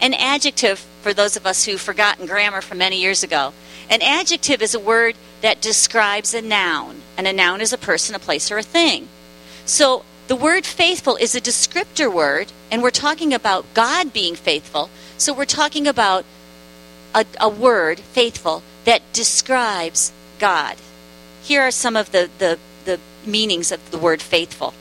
An 0.00 0.14
adjective, 0.14 0.78
for 1.02 1.12
those 1.12 1.36
of 1.36 1.46
us 1.46 1.64
who've 1.64 1.80
forgotten 1.80 2.26
grammar 2.26 2.60
from 2.60 2.78
many 2.78 3.00
years 3.00 3.24
ago, 3.24 3.52
an 3.90 4.00
adjective 4.02 4.62
is 4.62 4.74
a 4.74 4.80
word 4.80 5.16
that 5.40 5.60
describes 5.60 6.34
a 6.34 6.42
noun. 6.42 7.02
And 7.16 7.26
a 7.26 7.32
noun 7.32 7.60
is 7.60 7.72
a 7.72 7.78
person, 7.78 8.14
a 8.14 8.20
place, 8.20 8.50
or 8.50 8.58
a 8.58 8.62
thing. 8.62 9.08
So 9.64 10.04
the 10.28 10.36
word 10.36 10.64
faithful 10.64 11.16
is 11.16 11.34
a 11.34 11.40
descriptor 11.40 12.12
word, 12.12 12.52
and 12.70 12.82
we're 12.82 12.90
talking 12.90 13.34
about 13.34 13.64
God 13.74 14.12
being 14.12 14.36
faithful. 14.36 14.90
So 15.16 15.32
we're 15.32 15.46
talking 15.46 15.88
about 15.88 16.24
a, 17.14 17.24
a 17.40 17.48
word, 17.48 17.98
faithful, 17.98 18.62
that 18.84 19.02
describes 19.12 20.12
God. 20.38 20.76
Here 21.42 21.62
are 21.62 21.70
some 21.70 21.96
of 21.96 22.12
the, 22.12 22.30
the, 22.38 22.58
the 22.84 23.00
meanings 23.26 23.72
of 23.72 23.90
the 23.90 23.98
word 23.98 24.22
faithful. 24.22 24.74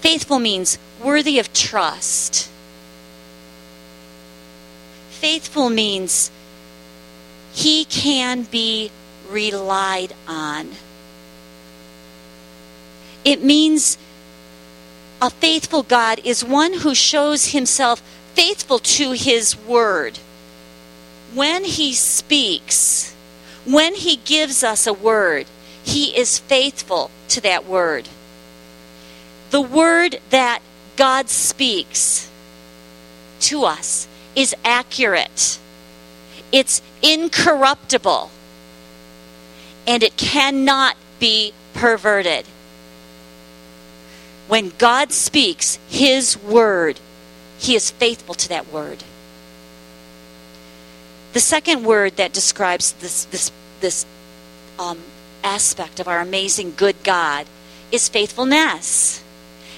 Faithful 0.00 0.38
means 0.38 0.78
worthy 1.02 1.38
of 1.38 1.52
trust. 1.52 2.48
Faithful 5.10 5.68
means 5.68 6.30
He 7.52 7.84
can 7.84 8.44
be 8.44 8.90
relied 9.28 10.14
on. 10.26 10.70
It 13.24 13.42
means 13.42 13.98
a 15.20 15.30
faithful 15.30 15.82
God 15.82 16.20
is 16.24 16.42
one 16.42 16.72
who 16.72 16.94
shows 16.94 17.48
himself 17.48 18.00
faithful 18.34 18.78
to 18.78 19.12
his 19.12 19.56
word. 19.56 20.18
When 21.34 21.64
he 21.64 21.92
speaks, 21.92 23.14
when 23.64 23.94
he 23.94 24.16
gives 24.16 24.64
us 24.64 24.86
a 24.86 24.92
word, 24.92 25.46
he 25.82 26.16
is 26.16 26.38
faithful 26.38 27.10
to 27.28 27.40
that 27.42 27.66
word. 27.66 28.08
The 29.50 29.60
word 29.60 30.20
that 30.30 30.60
God 30.96 31.28
speaks 31.28 32.30
to 33.40 33.64
us 33.64 34.06
is 34.36 34.54
accurate, 34.64 35.58
it's 36.52 36.82
incorruptible, 37.02 38.30
and 39.86 40.02
it 40.02 40.16
cannot 40.16 40.96
be 41.18 41.52
perverted. 41.74 42.46
When 44.46 44.72
God 44.78 45.12
speaks 45.12 45.78
His 45.88 46.36
word, 46.36 46.98
He 47.58 47.74
is 47.76 47.90
faithful 47.90 48.34
to 48.34 48.48
that 48.48 48.72
word. 48.72 49.04
The 51.32 51.40
second 51.40 51.84
word 51.84 52.16
that 52.16 52.32
describes 52.32 52.92
this, 52.94 53.24
this, 53.26 53.52
this 53.80 54.06
um, 54.78 54.98
aspect 55.44 56.00
of 56.00 56.08
our 56.08 56.20
amazing 56.20 56.74
good 56.76 56.96
God 57.04 57.46
is 57.92 58.08
faithfulness. 58.08 59.22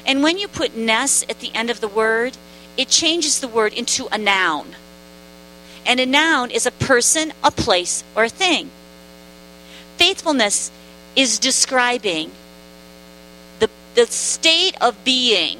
And 0.06 0.22
when 0.22 0.38
you 0.38 0.48
put 0.48 0.76
ness 0.76 1.24
at 1.28 1.40
the 1.40 1.54
end 1.54 1.70
of 1.70 1.80
the 1.80 1.88
word, 1.88 2.36
it 2.76 2.88
changes 2.88 3.40
the 3.40 3.48
word 3.48 3.72
into 3.72 4.08
a 4.10 4.18
noun. 4.18 4.76
And 5.84 6.00
a 6.00 6.06
noun 6.06 6.50
is 6.50 6.66
a 6.66 6.70
person, 6.70 7.32
a 7.44 7.50
place, 7.50 8.02
or 8.16 8.24
a 8.24 8.28
thing. 8.28 8.70
Faithfulness 9.96 10.70
is 11.14 11.38
describing 11.38 12.30
the 13.94 14.06
state 14.06 14.74
of 14.80 15.04
being 15.04 15.58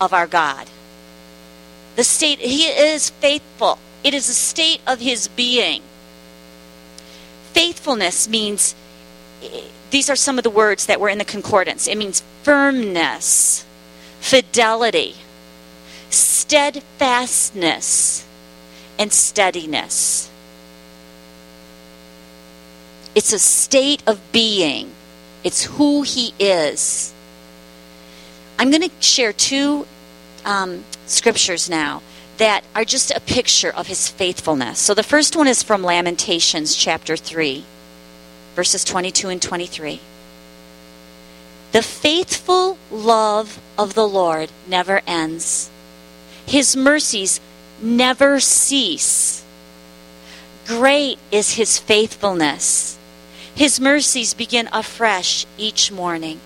of 0.00 0.12
our 0.12 0.26
God. 0.26 0.66
The 1.96 2.04
state, 2.04 2.38
He 2.38 2.66
is 2.66 3.10
faithful. 3.10 3.78
It 4.02 4.14
is 4.14 4.28
a 4.28 4.34
state 4.34 4.80
of 4.86 5.00
His 5.00 5.28
being. 5.28 5.82
Faithfulness 7.52 8.28
means, 8.28 8.74
these 9.90 10.08
are 10.08 10.16
some 10.16 10.38
of 10.38 10.44
the 10.44 10.50
words 10.50 10.86
that 10.86 11.00
were 11.00 11.08
in 11.08 11.18
the 11.18 11.24
concordance. 11.24 11.86
It 11.86 11.98
means 11.98 12.22
firmness, 12.42 13.64
fidelity, 14.20 15.16
steadfastness, 16.08 18.26
and 18.98 19.12
steadiness. 19.12 20.30
It's 23.14 23.32
a 23.32 23.38
state 23.38 24.02
of 24.06 24.20
being, 24.32 24.92
it's 25.42 25.64
who 25.64 26.02
He 26.02 26.32
is. 26.38 27.12
I'm 28.58 28.70
going 28.70 28.88
to 28.88 28.90
share 29.00 29.32
two 29.32 29.86
um, 30.44 30.84
scriptures 31.06 31.68
now 31.68 32.02
that 32.40 32.64
are 32.74 32.86
just 32.86 33.10
a 33.10 33.20
picture 33.20 33.70
of 33.70 33.86
his 33.86 34.08
faithfulness. 34.08 34.78
So 34.78 34.94
the 34.94 35.02
first 35.02 35.36
one 35.36 35.46
is 35.46 35.62
from 35.62 35.82
Lamentations 35.82 36.74
chapter 36.74 37.14
3, 37.14 37.66
verses 38.54 38.82
22 38.82 39.28
and 39.28 39.42
23. 39.42 40.00
The 41.72 41.82
faithful 41.82 42.78
love 42.90 43.60
of 43.76 43.92
the 43.92 44.08
Lord 44.08 44.50
never 44.66 45.02
ends, 45.06 45.70
his 46.46 46.74
mercies 46.74 47.42
never 47.82 48.40
cease. 48.40 49.44
Great 50.66 51.18
is 51.30 51.54
his 51.54 51.78
faithfulness. 51.78 52.98
His 53.54 53.78
mercies 53.78 54.32
begin 54.32 54.70
afresh 54.72 55.44
each 55.58 55.92
morning. 55.92 56.40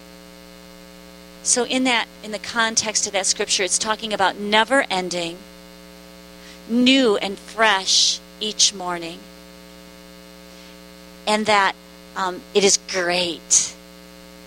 So 1.44 1.64
in 1.64 1.84
that 1.84 2.08
in 2.24 2.32
the 2.32 2.40
context 2.40 3.06
of 3.06 3.12
that 3.12 3.26
scripture 3.26 3.62
it's 3.62 3.78
talking 3.78 4.12
about 4.12 4.38
never 4.38 4.86
ending, 4.90 5.38
new 6.68 7.16
and 7.16 7.38
fresh 7.38 8.20
each 8.40 8.74
morning. 8.74 9.18
And 11.26 11.46
that 11.46 11.74
um, 12.16 12.40
it 12.54 12.64
is 12.64 12.78
great. 12.90 13.74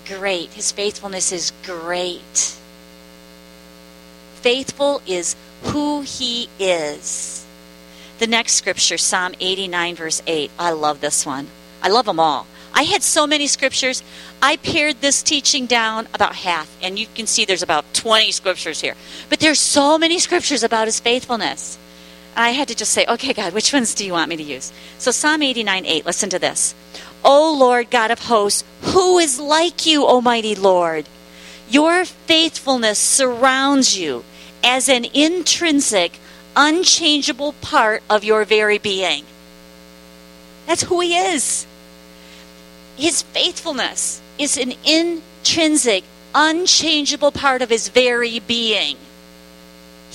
Great. 0.07 0.51
His 0.53 0.71
faithfulness 0.71 1.31
is 1.31 1.51
great. 1.65 2.55
Faithful 4.35 5.01
is 5.05 5.35
who 5.63 6.01
he 6.01 6.49
is. 6.59 7.45
The 8.19 8.27
next 8.27 8.53
scripture, 8.53 8.97
Psalm 8.97 9.33
89, 9.39 9.95
verse 9.95 10.21
8. 10.25 10.51
I 10.57 10.71
love 10.71 11.01
this 11.01 11.25
one. 11.25 11.47
I 11.81 11.89
love 11.89 12.05
them 12.05 12.19
all. 12.19 12.47
I 12.73 12.83
had 12.83 13.01
so 13.01 13.25
many 13.25 13.47
scriptures. 13.47 14.03
I 14.41 14.57
pared 14.57 15.01
this 15.01 15.23
teaching 15.23 15.65
down 15.65 16.07
about 16.13 16.35
half, 16.35 16.75
and 16.81 16.97
you 16.99 17.07
can 17.15 17.25
see 17.25 17.45
there's 17.45 17.63
about 17.63 17.91
20 17.93 18.31
scriptures 18.31 18.81
here. 18.81 18.95
But 19.29 19.39
there's 19.39 19.59
so 19.59 19.97
many 19.97 20.19
scriptures 20.19 20.63
about 20.63 20.87
his 20.87 20.99
faithfulness. 20.99 21.77
I 22.37 22.51
had 22.51 22.67
to 22.67 22.75
just 22.75 22.93
say, 22.93 23.05
okay, 23.07 23.33
God, 23.33 23.53
which 23.53 23.73
ones 23.73 23.95
do 23.95 24.05
you 24.05 24.13
want 24.13 24.29
me 24.29 24.37
to 24.37 24.43
use? 24.43 24.71
So 24.99 25.09
Psalm 25.09 25.41
89 25.41 25.85
8, 25.85 26.05
listen 26.05 26.29
to 26.29 26.39
this. 26.39 26.75
O 27.25 27.57
Lord 27.57 27.89
God 27.89 28.11
of 28.11 28.19
hosts, 28.19 28.63
who 28.81 29.17
is 29.17 29.39
like 29.39 29.87
you, 29.87 30.05
Almighty 30.05 30.53
Lord? 30.53 31.07
Your 31.67 32.05
faithfulness 32.05 32.99
surrounds 32.99 33.97
you 33.97 34.23
as 34.63 34.87
an 34.87 35.05
intrinsic, 35.13 36.19
unchangeable 36.55 37.53
part 37.53 38.03
of 38.09 38.23
your 38.23 38.45
very 38.45 38.77
being. 38.77 39.25
That's 40.67 40.83
who 40.83 40.99
he 40.99 41.15
is. 41.15 41.65
His 42.97 43.23
faithfulness 43.23 44.21
is 44.37 44.57
an 44.57 44.73
intrinsic, 44.85 46.03
unchangeable 46.35 47.31
part 47.31 47.61
of 47.61 47.69
his 47.69 47.89
very 47.89 48.39
being. 48.39 48.97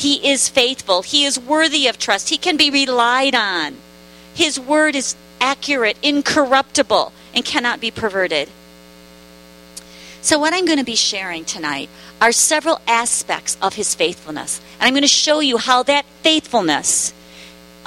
He 0.03 0.33
is 0.33 0.49
faithful. 0.49 1.03
He 1.03 1.25
is 1.25 1.39
worthy 1.39 1.87
of 1.87 1.97
trust. 1.97 2.31
He 2.31 2.37
can 2.37 2.57
be 2.57 2.71
relied 2.71 3.37
on. 3.37 3.77
His 4.35 4.59
word 4.59 4.97
is 4.97 5.15
accurate, 5.41 5.97
incorruptible, 6.03 7.13
and 7.33 7.45
cannot 7.45 7.81
be 7.81 7.93
perverted. 7.93 8.49
So, 10.21 10.41
what 10.41 10.53
I'm 10.53 10.65
going 10.65 10.81
to 10.81 10.85
be 10.85 10.97
sharing 10.97 11.45
tonight 11.45 11.89
are 12.21 12.33
several 12.33 12.81
aspects 12.89 13.57
of 13.63 13.75
his 13.75 13.95
faithfulness. 13.95 14.61
And 14.81 14.89
I'm 14.89 14.93
going 14.93 15.03
to 15.03 15.09
show 15.09 15.39
you 15.39 15.57
how 15.59 15.85
that 15.85 16.05
faithfulness 16.23 17.15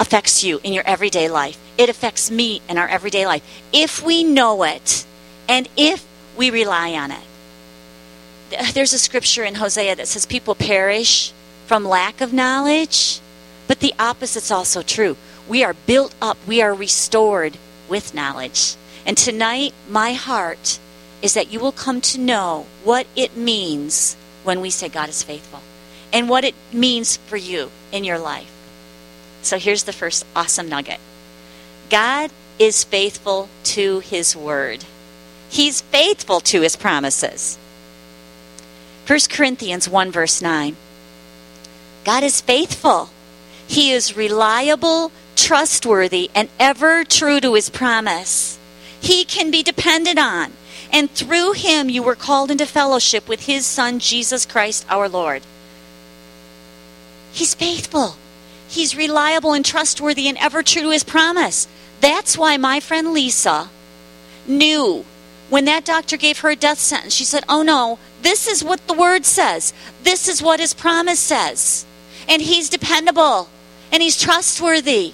affects 0.00 0.42
you 0.42 0.58
in 0.64 0.72
your 0.72 0.84
everyday 0.86 1.28
life. 1.28 1.58
It 1.76 1.90
affects 1.90 2.30
me 2.30 2.62
in 2.66 2.78
our 2.78 2.88
everyday 2.88 3.26
life. 3.26 3.42
If 3.74 4.02
we 4.02 4.24
know 4.24 4.62
it 4.62 5.04
and 5.50 5.68
if 5.76 6.06
we 6.34 6.48
rely 6.48 6.92
on 6.92 7.10
it. 7.10 8.72
There's 8.72 8.94
a 8.94 8.98
scripture 8.98 9.44
in 9.44 9.56
Hosea 9.56 9.96
that 9.96 10.08
says 10.08 10.24
people 10.24 10.54
perish 10.54 11.34
from 11.66 11.84
lack 11.84 12.20
of 12.20 12.32
knowledge, 12.32 13.20
but 13.66 13.80
the 13.80 13.94
opposite's 13.98 14.50
also 14.50 14.82
true. 14.82 15.16
We 15.48 15.64
are 15.64 15.74
built 15.74 16.14
up, 16.22 16.38
we 16.46 16.62
are 16.62 16.72
restored 16.72 17.58
with 17.88 18.14
knowledge. 18.14 18.76
And 19.04 19.18
tonight, 19.18 19.74
my 19.88 20.12
heart 20.12 20.78
is 21.22 21.34
that 21.34 21.52
you 21.52 21.60
will 21.60 21.72
come 21.72 22.00
to 22.00 22.20
know 22.20 22.66
what 22.84 23.06
it 23.16 23.36
means 23.36 24.16
when 24.44 24.60
we 24.60 24.70
say 24.70 24.88
God 24.88 25.08
is 25.08 25.22
faithful 25.22 25.60
and 26.12 26.28
what 26.28 26.44
it 26.44 26.54
means 26.72 27.16
for 27.16 27.36
you 27.36 27.70
in 27.90 28.04
your 28.04 28.18
life. 28.18 28.52
So 29.42 29.58
here's 29.58 29.84
the 29.84 29.92
first 29.92 30.24
awesome 30.34 30.68
nugget 30.68 31.00
God 31.90 32.30
is 32.58 32.84
faithful 32.84 33.48
to 33.64 34.00
his 34.00 34.36
word. 34.36 34.84
He's 35.48 35.80
faithful 35.80 36.40
to 36.40 36.62
his 36.62 36.76
promises. 36.76 37.58
1 39.06 39.18
Corinthians 39.30 39.88
1 39.88 40.10
verse 40.10 40.42
9. 40.42 40.76
God 42.06 42.22
is 42.22 42.40
faithful. 42.40 43.10
He 43.66 43.90
is 43.90 44.16
reliable, 44.16 45.10
trustworthy, 45.34 46.30
and 46.36 46.48
ever 46.56 47.02
true 47.02 47.40
to 47.40 47.54
his 47.54 47.68
promise. 47.68 48.60
He 49.00 49.24
can 49.24 49.50
be 49.50 49.64
depended 49.64 50.16
on. 50.16 50.52
And 50.92 51.10
through 51.10 51.54
him 51.54 51.90
you 51.90 52.04
were 52.04 52.14
called 52.14 52.52
into 52.52 52.64
fellowship 52.64 53.28
with 53.28 53.46
his 53.46 53.66
Son, 53.66 53.98
Jesus 53.98 54.46
Christ 54.46 54.86
our 54.88 55.08
Lord. 55.08 55.42
He's 57.32 57.54
faithful. 57.54 58.14
He's 58.68 58.96
reliable 58.96 59.52
and 59.52 59.64
trustworthy 59.64 60.28
and 60.28 60.38
ever 60.38 60.62
true 60.62 60.82
to 60.82 60.90
his 60.90 61.02
promise. 61.02 61.66
That's 62.00 62.38
why 62.38 62.56
my 62.56 62.78
friend 62.78 63.12
Lisa 63.12 63.68
knew 64.46 65.04
when 65.48 65.64
that 65.64 65.84
doctor 65.84 66.16
gave 66.16 66.40
her 66.40 66.50
a 66.50 66.56
death 66.56 66.78
sentence, 66.78 67.14
she 67.14 67.24
said, 67.24 67.44
Oh 67.48 67.62
no, 67.62 67.98
this 68.22 68.46
is 68.46 68.64
what 68.64 68.86
the 68.86 68.94
word 68.94 69.24
says. 69.24 69.72
This 70.02 70.28
is 70.28 70.42
what 70.42 70.60
his 70.60 70.74
promise 70.74 71.20
says. 71.20 71.85
And 72.28 72.42
he's 72.42 72.68
dependable 72.68 73.48
and 73.92 74.02
he's 74.02 74.20
trustworthy. 74.20 75.12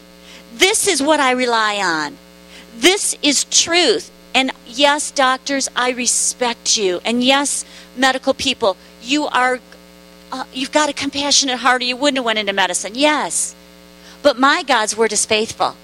This 0.55 0.87
is 0.87 1.03
what 1.03 1.21
I 1.21 1.33
rely 1.33 1.77
on. 1.77 2.17
This 2.77 3.17
is 3.23 3.45
truth. 3.45 4.11
And 4.35 4.51
yes, 4.67 5.11
doctors, 5.11 5.69
I 5.77 5.91
respect 5.91 6.77
you. 6.77 7.01
And 7.05 7.23
yes, 7.23 7.65
medical 7.97 8.35
people, 8.35 8.77
you 9.03 9.27
are 9.27 9.61
uh, 10.33 10.45
you've 10.55 10.73
got 10.73 10.89
a 10.89 10.95
compassionate 10.95 11.59
heart 11.59 11.83
or 11.83 11.85
you 11.85 11.97
wouldn't 11.97 12.17
have 12.17 12.25
went 12.25 12.39
into 12.39 12.55
medicine. 12.55 12.93
Yes. 12.95 13.55
But 14.23 14.39
my 14.39 14.63
God's 14.63 14.97
word 14.97 15.13
is 15.13 15.27
faithful. 15.27 15.77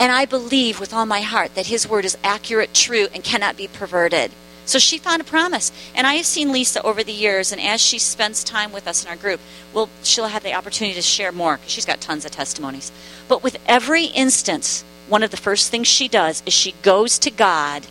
And 0.00 0.10
I 0.10 0.24
believe 0.24 0.80
with 0.80 0.92
all 0.92 1.06
my 1.06 1.20
heart 1.20 1.54
that 1.54 1.68
His 1.68 1.86
word 1.86 2.04
is 2.04 2.18
accurate, 2.24 2.74
true, 2.74 3.06
and 3.14 3.22
cannot 3.22 3.56
be 3.56 3.68
perverted. 3.68 4.32
So 4.64 4.78
she 4.78 4.98
found 4.98 5.20
a 5.20 5.24
promise. 5.24 5.72
And 5.94 6.06
I 6.06 6.14
have 6.14 6.26
seen 6.26 6.52
Lisa 6.52 6.82
over 6.82 7.02
the 7.02 7.12
years, 7.12 7.52
and 7.52 7.60
as 7.60 7.80
she 7.80 7.98
spends 7.98 8.44
time 8.44 8.72
with 8.72 8.86
us 8.86 9.04
in 9.04 9.10
our 9.10 9.16
group, 9.16 9.40
we'll, 9.72 9.88
she'll 10.02 10.26
have 10.26 10.42
the 10.42 10.54
opportunity 10.54 10.94
to 10.94 11.02
share 11.02 11.32
more 11.32 11.56
because 11.56 11.70
she's 11.70 11.84
got 11.84 12.00
tons 12.00 12.24
of 12.24 12.30
testimonies. 12.30 12.92
But 13.28 13.42
with 13.42 13.58
every 13.66 14.04
instance, 14.06 14.84
one 15.08 15.22
of 15.22 15.30
the 15.30 15.36
first 15.36 15.70
things 15.70 15.88
she 15.88 16.08
does 16.08 16.42
is 16.46 16.52
she 16.52 16.74
goes 16.82 17.18
to 17.20 17.30
God 17.30 17.86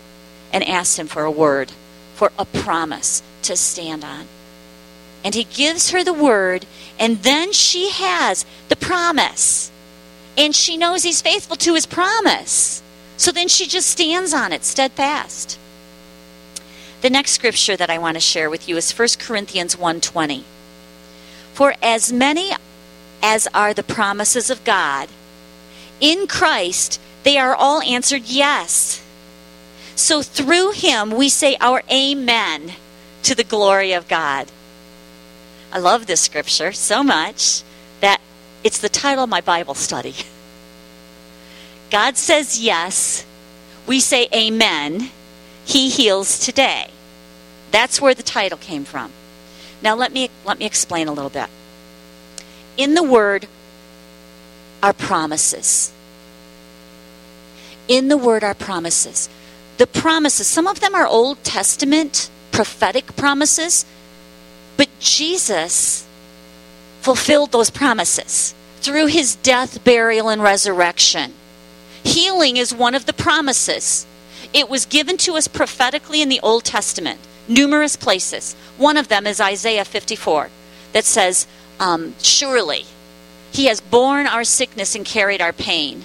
and 0.54 0.64
asks 0.64 0.98
Him 0.98 1.08
for 1.08 1.24
a 1.24 1.32
word, 1.32 1.72
for 2.16 2.32
a 2.40 2.46
promise 2.46 3.22
to 3.44 3.56
stand 3.56 4.04
on. 4.04 4.28
And 5.24 5.36
He 5.36 5.44
gives 5.44 5.92
her 5.92 6.04
the 6.04 6.14
word, 6.14 6.66
and 7.00 7.18
then 7.18 7.52
she 7.52 7.90
has 7.92 8.46
the 8.70 8.76
promise. 8.76 9.72
And 10.38 10.56
she 10.56 10.78
knows 10.78 11.04
He's 11.04 11.22
faithful 11.22 11.58
to 11.58 11.76
His 11.76 11.86
promise. 11.86 12.82
So 13.18 13.32
then 13.32 13.50
she 13.50 13.68
just 13.68 13.90
stands 13.90 14.34
on 14.34 14.52
it 14.52 14.64
steadfast. 14.64 15.60
The 17.02 17.10
next 17.10 17.32
scripture 17.32 17.76
that 17.76 17.90
I 17.90 17.98
want 17.98 18.16
to 18.16 18.22
share 18.22 18.50
with 18.50 18.70
you 18.70 18.78
is 18.78 18.92
1 18.92 19.20
Corinthians 19.20 19.76
1:20. 19.76 20.44
For 21.54 21.74
as 21.82 22.14
many 22.14 22.52
as 23.24 23.48
are 23.54 23.74
the 23.74 23.84
promises 23.84 24.52
of 24.52 24.64
God, 24.64 25.10
in 26.00 26.28
Christ 26.28 27.00
they 27.24 27.38
are 27.38 27.56
all 27.56 27.82
answered 27.82 28.24
yes. 28.26 29.02
So 29.96 30.22
through 30.22 30.72
him 30.72 31.10
we 31.12 31.28
say 31.30 31.58
our 31.60 31.82
amen 31.92 32.74
to 33.24 33.34
the 33.34 33.44
glory 33.44 33.94
of 33.94 34.08
God. 34.08 34.52
I 35.72 35.80
love 35.80 36.06
this 36.06 36.22
scripture 36.22 36.72
so 36.72 37.02
much 37.02 37.64
that 38.02 38.22
it's 38.64 38.80
the 38.80 38.90
title 38.90 39.24
of 39.24 39.30
my 39.30 39.42
Bible 39.42 39.74
study. 39.74 40.16
God 41.90 42.16
says 42.16 42.60
yes. 42.60 43.26
We 43.88 44.00
say 44.00 44.28
amen. 44.34 45.10
He 45.72 45.88
heals 45.88 46.38
today. 46.38 46.92
That's 47.72 48.02
where 48.02 48.14
the 48.14 48.24
title 48.24 48.58
came 48.58 48.84
from. 48.84 49.14
Now 49.82 49.96
let 49.96 50.12
me 50.12 50.30
let 50.44 50.60
me 50.60 50.66
explain 50.66 51.08
a 51.08 51.14
little 51.14 51.30
bit. 51.30 51.48
In 52.76 52.94
the 52.94 53.04
word 53.04 53.48
are 54.84 54.92
promises. 54.92 55.94
In 57.88 58.10
the 58.10 58.18
word 58.18 58.44
are 58.44 58.54
promises. 58.54 59.30
The 59.78 59.88
promises, 59.88 60.46
some 60.46 60.68
of 60.68 60.82
them 60.82 60.94
are 60.94 61.08
Old 61.08 61.42
Testament 61.46 62.30
prophetic 62.52 63.16
promises, 63.16 63.86
but 64.76 64.90
Jesus 65.00 66.06
fulfilled 67.00 67.54
those 67.54 67.70
promises 67.70 68.54
through 68.82 69.06
his 69.06 69.36
death, 69.36 69.86
burial, 69.86 70.28
and 70.28 70.44
resurrection. 70.44 71.34
Healing 72.04 72.58
is 72.58 72.74
one 72.74 72.94
of 72.94 73.06
the 73.06 73.14
promises. 73.14 74.06
It 74.54 74.70
was 74.70 74.86
given 74.86 75.18
to 75.18 75.34
us 75.34 75.48
prophetically 75.48 76.22
in 76.22 76.30
the 76.30 76.40
Old 76.42 76.66
Testament, 76.66 77.20
numerous 77.48 77.96
places. 77.96 78.56
One 78.78 78.98
of 78.98 79.08
them 79.08 79.26
is 79.26 79.40
Isaiah 79.40 79.86
54, 79.86 80.50
that 80.94 81.06
says, 81.06 81.48
um, 81.80 82.16
Surely 82.22 82.86
he 83.52 83.66
has 83.66 83.82
borne 83.82 84.28
our 84.28 84.44
sickness 84.44 84.96
and 84.96 85.06
carried 85.06 85.42
our 85.42 85.54
pain. 85.54 86.04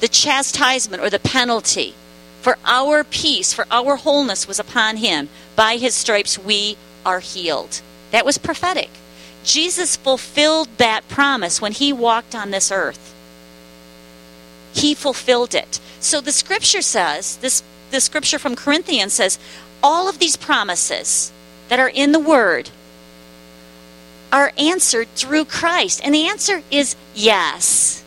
The 0.00 0.08
chastisement 0.08 1.02
or 1.02 1.10
the 1.10 1.18
penalty 1.18 1.94
for 2.40 2.56
our 2.64 3.04
peace, 3.04 3.52
for 3.52 3.66
our 3.70 3.96
wholeness 3.96 4.46
was 4.46 4.58
upon 4.60 4.98
him. 4.98 5.28
By 5.56 5.76
his 5.76 5.94
stripes 5.94 6.38
we 6.38 6.76
are 7.04 7.20
healed. 7.20 7.80
That 8.10 8.24
was 8.24 8.38
prophetic. 8.38 8.90
Jesus 9.44 9.96
fulfilled 9.96 10.68
that 10.78 11.08
promise 11.08 11.60
when 11.60 11.72
he 11.72 11.92
walked 11.92 12.34
on 12.34 12.50
this 12.50 12.70
earth. 12.70 13.14
He 14.80 14.94
fulfilled 14.94 15.54
it. 15.54 15.80
So 16.00 16.20
the 16.20 16.32
scripture 16.32 16.82
says, 16.82 17.36
this 17.38 17.62
the 17.90 18.00
scripture 18.00 18.38
from 18.38 18.54
Corinthians 18.54 19.14
says, 19.14 19.38
all 19.82 20.08
of 20.08 20.18
these 20.18 20.36
promises 20.36 21.32
that 21.68 21.80
are 21.80 21.88
in 21.88 22.12
the 22.12 22.20
word 22.20 22.70
are 24.32 24.52
answered 24.58 25.08
through 25.14 25.46
Christ. 25.46 26.00
And 26.04 26.14
the 26.14 26.26
answer 26.26 26.62
is 26.70 26.96
yes. 27.14 28.04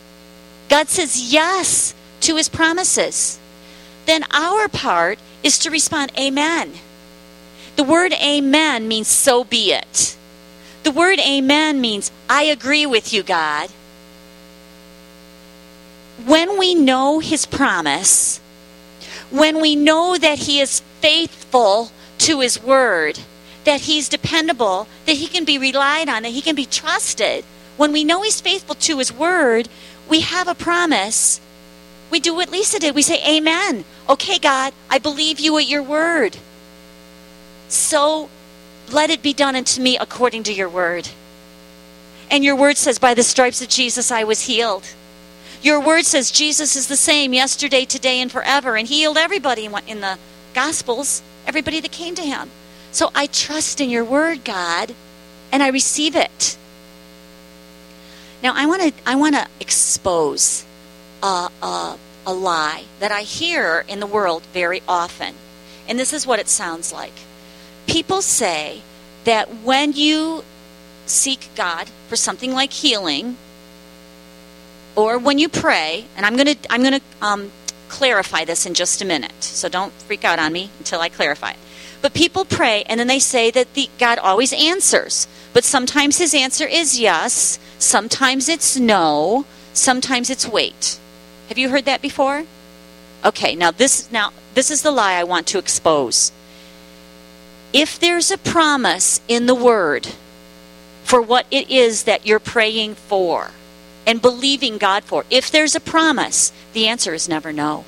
God 0.68 0.88
says 0.88 1.32
yes 1.32 1.94
to 2.20 2.36
his 2.36 2.48
promises. 2.48 3.38
Then 4.06 4.24
our 4.30 4.68
part 4.68 5.18
is 5.42 5.58
to 5.60 5.70
respond, 5.70 6.12
Amen. 6.18 6.72
The 7.76 7.84
word 7.84 8.12
amen 8.12 8.86
means 8.86 9.08
so 9.08 9.44
be 9.44 9.72
it. 9.72 10.16
The 10.82 10.90
word 10.90 11.18
amen 11.18 11.80
means 11.80 12.12
I 12.28 12.44
agree 12.44 12.86
with 12.86 13.12
you, 13.12 13.22
God. 13.22 13.70
When 16.26 16.58
we 16.58 16.74
know 16.74 17.18
his 17.18 17.46
promise, 17.46 18.40
when 19.30 19.60
we 19.60 19.74
know 19.74 20.16
that 20.16 20.40
he 20.40 20.60
is 20.60 20.80
faithful 21.00 21.90
to 22.18 22.40
his 22.40 22.62
word, 22.62 23.18
that 23.64 23.82
he's 23.82 24.08
dependable, 24.08 24.86
that 25.06 25.16
he 25.16 25.26
can 25.26 25.44
be 25.44 25.58
relied 25.58 26.08
on, 26.08 26.22
that 26.22 26.30
he 26.30 26.40
can 26.40 26.54
be 26.54 26.66
trusted, 26.66 27.44
when 27.76 27.92
we 27.92 28.04
know 28.04 28.22
he's 28.22 28.40
faithful 28.40 28.74
to 28.76 28.98
his 28.98 29.12
word, 29.12 29.68
we 30.08 30.20
have 30.20 30.48
a 30.48 30.54
promise. 30.54 31.40
We 32.10 32.20
do 32.20 32.34
what 32.34 32.50
Lisa 32.50 32.78
did. 32.78 32.94
We 32.94 33.02
say, 33.02 33.20
Amen. 33.26 33.84
Okay, 34.08 34.38
God, 34.38 34.72
I 34.90 34.98
believe 34.98 35.40
you 35.40 35.56
at 35.58 35.66
your 35.66 35.82
word. 35.82 36.36
So 37.68 38.28
let 38.90 39.10
it 39.10 39.22
be 39.22 39.32
done 39.32 39.56
unto 39.56 39.80
me 39.80 39.96
according 39.96 40.42
to 40.44 40.52
your 40.52 40.68
word. 40.68 41.08
And 42.30 42.44
your 42.44 42.56
word 42.56 42.76
says, 42.76 42.98
By 42.98 43.14
the 43.14 43.22
stripes 43.22 43.62
of 43.62 43.68
Jesus 43.68 44.10
I 44.10 44.24
was 44.24 44.42
healed. 44.42 44.86
Your 45.62 45.80
word 45.80 46.04
says 46.04 46.32
Jesus 46.32 46.74
is 46.74 46.88
the 46.88 46.96
same 46.96 47.32
yesterday, 47.32 47.84
today, 47.84 48.20
and 48.20 48.30
forever, 48.32 48.76
and 48.76 48.88
he 48.88 49.00
healed 49.00 49.16
everybody 49.16 49.64
in 49.64 50.00
the 50.00 50.18
Gospels, 50.54 51.22
everybody 51.46 51.78
that 51.80 51.92
came 51.92 52.16
to 52.16 52.22
him. 52.22 52.50
So 52.90 53.10
I 53.14 53.26
trust 53.26 53.80
in 53.80 53.88
your 53.88 54.04
word, 54.04 54.44
God, 54.44 54.92
and 55.52 55.62
I 55.62 55.68
receive 55.68 56.16
it. 56.16 56.58
Now 58.42 58.54
I 58.56 58.66
want 58.66 58.82
to 58.82 58.92
I 59.06 59.14
want 59.14 59.36
to 59.36 59.46
expose 59.60 60.64
a, 61.22 61.48
a, 61.62 61.96
a 62.26 62.32
lie 62.34 62.84
that 62.98 63.12
I 63.12 63.22
hear 63.22 63.84
in 63.86 64.00
the 64.00 64.06
world 64.06 64.42
very 64.52 64.82
often, 64.88 65.34
and 65.88 65.96
this 65.96 66.12
is 66.12 66.26
what 66.26 66.40
it 66.40 66.48
sounds 66.48 66.92
like. 66.92 67.14
People 67.86 68.20
say 68.20 68.82
that 69.24 69.48
when 69.62 69.92
you 69.92 70.42
seek 71.06 71.48
God 71.54 71.88
for 72.08 72.16
something 72.16 72.52
like 72.52 72.72
healing, 72.72 73.36
or 74.96 75.18
when 75.18 75.38
you 75.38 75.48
pray, 75.48 76.06
and 76.16 76.26
I'm 76.26 76.36
going 76.36 76.54
to 76.54 76.72
I'm 76.72 76.82
going 76.82 77.00
to 77.00 77.02
um, 77.20 77.50
clarify 77.88 78.44
this 78.44 78.66
in 78.66 78.74
just 78.74 79.02
a 79.02 79.04
minute, 79.04 79.42
so 79.42 79.68
don't 79.68 79.92
freak 79.92 80.24
out 80.24 80.38
on 80.38 80.52
me 80.52 80.70
until 80.78 81.00
I 81.00 81.08
clarify 81.08 81.52
it. 81.52 81.56
But 82.00 82.14
people 82.14 82.44
pray, 82.44 82.82
and 82.84 82.98
then 82.98 83.06
they 83.06 83.20
say 83.20 83.50
that 83.52 83.74
the, 83.74 83.88
God 83.98 84.18
always 84.18 84.52
answers. 84.52 85.28
But 85.52 85.64
sometimes 85.64 86.18
His 86.18 86.34
answer 86.34 86.66
is 86.66 86.98
yes, 86.98 87.58
sometimes 87.78 88.48
it's 88.48 88.78
no, 88.78 89.44
sometimes 89.72 90.30
it's 90.30 90.48
wait. 90.48 90.98
Have 91.48 91.58
you 91.58 91.68
heard 91.68 91.84
that 91.84 92.02
before? 92.02 92.44
Okay, 93.24 93.54
now 93.54 93.70
this 93.70 94.10
now 94.10 94.32
this 94.54 94.70
is 94.70 94.82
the 94.82 94.90
lie 94.90 95.14
I 95.14 95.24
want 95.24 95.46
to 95.48 95.58
expose. 95.58 96.32
If 97.72 97.98
there's 97.98 98.30
a 98.30 98.38
promise 98.38 99.20
in 99.28 99.46
the 99.46 99.54
Word 99.54 100.08
for 101.04 101.22
what 101.22 101.46
it 101.50 101.70
is 101.70 102.04
that 102.04 102.26
you're 102.26 102.38
praying 102.38 102.94
for 102.94 103.50
and 104.06 104.22
believing 104.22 104.78
God 104.78 105.04
for, 105.04 105.24
if 105.30 105.50
there's 105.50 105.74
a 105.74 105.80
promise, 105.80 106.52
the 106.72 106.86
answer 106.86 107.14
is 107.14 107.28
never 107.28 107.52
no. 107.52 107.84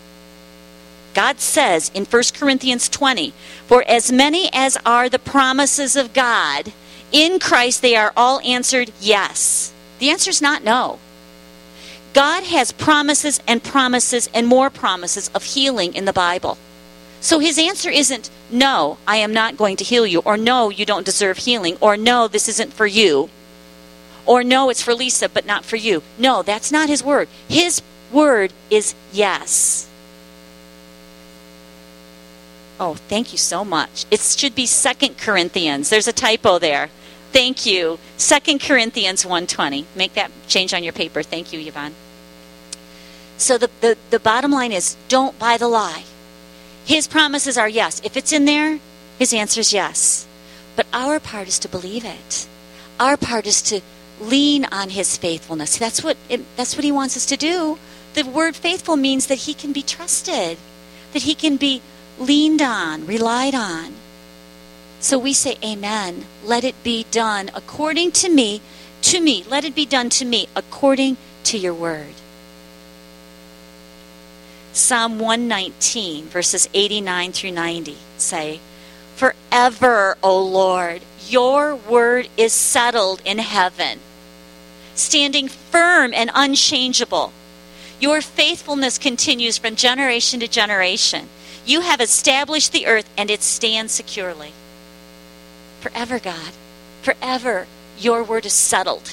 God 1.15 1.41
says 1.41 1.91
in 1.95 2.05
1 2.05 2.23
Corinthians 2.35 2.89
20, 2.89 3.33
For 3.67 3.85
as 3.89 4.11
many 4.11 4.51
as 4.53 4.77
are 4.85 5.09
the 5.09 5.19
promises 5.19 5.97
of 5.97 6.13
God, 6.13 6.73
in 7.13 7.39
Christ 7.39 7.83
they 7.83 7.95
are 7.95 8.13
all 8.17 8.41
answered 8.41 8.91
yes. 9.01 9.73
The 10.01 10.11
answer 10.11 10.31
is 10.31 10.43
not 10.43 10.65
no. 10.65 10.99
God 12.13 12.45
has 12.45 12.73
promises 12.73 13.41
and 13.47 13.63
promises 13.63 14.29
and 14.35 14.47
more 14.47 14.71
promises 14.71 15.31
of 15.35 15.43
healing 15.43 15.95
in 15.95 16.05
the 16.05 16.13
Bible. 16.13 16.59
So 17.21 17.39
his 17.39 17.59
answer 17.59 17.91
isn't, 17.91 18.29
no, 18.51 18.99
I 19.07 19.17
am 19.17 19.33
not 19.33 19.57
going 19.57 19.77
to 19.77 19.85
heal 19.85 20.07
you, 20.07 20.21
or 20.21 20.37
no, 20.37 20.69
you 20.69 20.85
don't 20.85 21.07
deserve 21.07 21.39
healing, 21.39 21.77
or 21.81 21.97
no, 21.97 22.29
this 22.29 22.49
isn't 22.49 22.73
for 22.73 22.87
you, 22.87 23.31
or 24.27 24.43
no, 24.45 24.71
it's 24.71 24.83
for 24.83 24.95
Lisa, 24.95 25.29
but 25.29 25.47
not 25.47 25.65
for 25.65 25.77
you. 25.77 26.03
No, 26.19 26.43
that's 26.43 26.73
not 26.73 26.89
his 26.89 27.03
word. 27.03 27.29
His 27.49 27.83
word 28.13 28.53
is 28.71 28.95
yes. 29.13 29.89
Oh, 32.81 32.95
thank 32.95 33.33
you 33.33 33.39
so 33.39 33.65
much. 33.65 34.05
It 34.11 34.21
should 34.21 34.55
be 34.55 34.67
Second 34.67 35.19
Corinthians. 35.19 35.91
There's 35.91 36.09
a 36.09 36.13
typo 36.13 36.59
there. 36.59 36.91
Thank 37.33 37.67
you. 37.67 37.99
Second 38.17 38.61
Corinthians 38.61 39.25
120. 39.25 39.87
Make 39.95 40.15
that 40.15 40.31
change 40.49 40.75
on 40.75 40.85
your 40.85 40.93
paper. 40.93 41.23
Thank 41.23 41.53
you, 41.53 41.61
Yvonne. 41.61 41.95
So 43.39 43.59
the, 43.59 43.71
the, 43.81 43.97
the 44.11 44.21
bottom 44.21 44.51
line 44.51 44.73
is 44.73 44.97
don't 45.09 45.39
buy 45.39 45.57
the 45.57 45.69
lie. 45.69 46.05
His 46.85 47.07
promises 47.07 47.57
are 47.57 47.69
yes. 47.69 48.01
If 48.05 48.17
it's 48.17 48.33
in 48.33 48.45
there, 48.45 48.79
his 49.19 49.33
answer 49.33 49.61
is 49.61 49.73
yes. 49.73 50.27
But 50.77 50.87
our 50.93 51.21
part 51.21 51.49
is 51.49 51.59
to 51.61 51.69
believe 51.69 52.05
it. 52.05 52.47
Our 53.01 53.17
part 53.17 53.47
is 53.47 53.63
to 53.63 53.81
lean 54.21 54.65
on 54.67 54.91
his 54.91 55.17
faithfulness. 55.17 55.79
That's 55.79 56.03
what 56.03 56.17
it, 56.29 56.43
that's 56.57 56.77
what 56.77 56.85
he 56.85 56.93
wants 56.93 57.17
us 57.17 57.27
to 57.27 57.37
do. 57.37 57.79
The 58.15 58.25
word 58.25 58.55
faithful 58.55 58.97
means 58.97 59.27
that 59.27 59.39
he 59.39 59.55
can 59.55 59.73
be 59.73 59.83
trusted, 59.83 60.59
that 61.13 61.23
he 61.23 61.35
can 61.35 61.57
be 61.57 61.83
leaned 62.19 62.63
on, 62.63 63.07
relied 63.07 63.55
on. 63.55 63.95
So 65.01 65.19
we 65.19 65.33
say, 65.33 65.59
Amen. 65.63 66.27
Let 66.45 66.65
it 66.65 66.83
be 66.83 67.07
done 67.11 67.51
according 67.55 68.13
to 68.13 68.29
me, 68.29 68.61
to 69.03 69.21
me. 69.21 69.45
Let 69.49 69.65
it 69.65 69.75
be 69.75 69.87
done 69.87 70.09
to 70.11 70.25
me 70.25 70.49
according 70.55 71.17
to 71.45 71.59
your 71.59 71.75
word. 71.75 72.15
Psalm 74.73 75.19
119, 75.19 76.27
verses 76.27 76.69
89 76.75 77.33
through 77.33 77.53
90 77.53 77.97
say, 78.17 78.61
Forever, 79.15 80.17
O 80.23 80.43
Lord, 80.43 81.03
your 81.29 81.75
word 81.75 82.29
is 82.37 82.53
settled 82.53 83.23
in 83.25 83.39
heaven, 83.39 84.01
standing 84.95 85.49
firm 85.49 86.13
and 86.15 86.31
unchangeable. 86.35 87.33
Your 88.01 88.21
faithfulness 88.21 88.99
continues 88.99 89.59
from 89.59 89.77
generation 89.77 90.41
to 90.41 90.49
generation. 90.49 91.29
You 91.67 91.81
have 91.81 92.01
established 92.01 92.73
the 92.73 92.87
earth 92.87 93.09
and 93.17 93.31
it 93.31 93.43
stands 93.43 93.93
securely. 93.93 94.53
Forever, 95.81 96.19
God, 96.19 96.53
forever, 97.03 97.67
your 97.99 98.23
word 98.23 98.47
is 98.47 98.53
settled. 98.53 99.13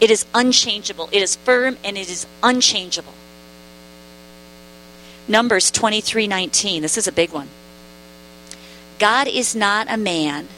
It 0.00 0.10
is 0.10 0.26
unchangeable. 0.34 1.08
It 1.12 1.22
is 1.22 1.36
firm 1.36 1.76
and 1.84 1.96
it 1.96 2.10
is 2.10 2.26
unchangeable. 2.42 3.14
Numbers 5.28 5.70
23:19. 5.70 6.82
This 6.82 6.98
is 6.98 7.06
a 7.06 7.12
big 7.12 7.30
one. 7.30 7.48
God 8.98 9.28
is 9.28 9.54
not 9.54 9.86
a 9.88 9.96
man, 9.96 10.48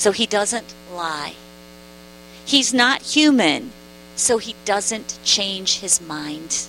so 0.00 0.12
he 0.12 0.24
doesn't 0.24 0.74
lie. 0.94 1.34
He's 2.46 2.72
not 2.72 3.02
human, 3.02 3.70
so 4.16 4.38
he 4.38 4.54
doesn't 4.64 5.18
change 5.24 5.80
his 5.80 6.00
mind. 6.00 6.68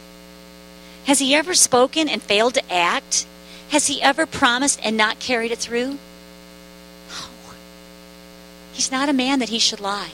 Has 1.06 1.20
he 1.20 1.34
ever 1.34 1.54
spoken 1.54 2.10
and 2.10 2.22
failed 2.22 2.56
to 2.56 2.74
act? 2.74 3.26
Has 3.70 3.88
he 3.88 4.02
ever 4.02 4.26
promised 4.26 4.82
and 4.84 4.98
not 4.98 5.20
carried 5.20 5.52
it 5.54 5.60
through? 5.60 5.92
No. 5.92 7.26
He's 8.74 8.92
not 8.92 9.08
a 9.08 9.14
man 9.14 9.40
that 9.40 9.48
he 9.48 9.60
should 9.60 9.80
lie. 9.80 10.12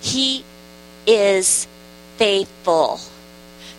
He 0.00 0.44
is 1.04 1.66
faithful. 2.16 3.00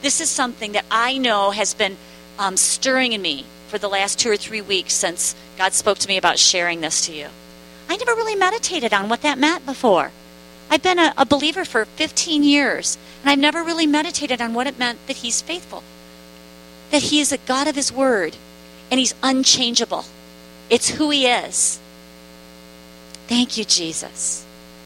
This 0.02 0.20
is 0.20 0.30
something 0.30 0.74
that 0.74 0.86
I 0.92 1.18
know 1.18 1.52
has 1.52 1.74
been 1.74 1.96
um, 2.38 2.58
stirring 2.58 3.14
in 3.14 3.22
me 3.22 3.46
for 3.70 3.78
the 3.78 3.88
last 3.88 4.20
two 4.20 4.30
or 4.30 4.38
three 4.38 4.62
weeks 4.62 4.94
since 4.94 5.36
God 5.58 5.74
spoke 5.74 6.00
to 6.00 6.08
me 6.08 6.18
about 6.18 6.40
sharing 6.40 6.82
this 6.82 7.06
to 7.06 7.14
you. 7.14 7.28
I 7.88 7.96
never 7.98 8.16
really 8.16 8.36
meditated 8.36 8.94
on 8.94 9.10
what 9.10 9.22
that 9.22 9.38
meant 9.38 9.66
before. 9.66 10.12
I've 10.70 10.84
been 10.84 11.00
a, 11.00 11.14
a 11.18 11.26
believer 11.26 11.66
for 11.66 11.86
15 11.86 12.44
years, 12.44 12.98
and 13.22 13.32
I've 13.32 13.40
never 13.40 13.64
really 13.64 13.88
meditated 13.88 14.42
on 14.42 14.54
what 14.54 14.68
it 14.68 14.78
meant 14.78 15.06
that 15.08 15.18
He's 15.18 15.42
faithful, 15.42 15.84
that 16.92 17.04
He 17.04 17.20
is 17.20 17.32
a 17.32 17.38
God 17.38 17.68
of 17.68 17.76
His 17.76 17.92
Word, 17.92 18.36
and 18.92 19.00
He's 19.00 19.16
unchangeable. 19.24 20.06
It's 20.70 20.90
who 20.90 21.10
He 21.10 21.26
is. 21.26 21.80
Thank 23.28 23.58
you, 23.58 23.66
Jesus. 23.66 24.46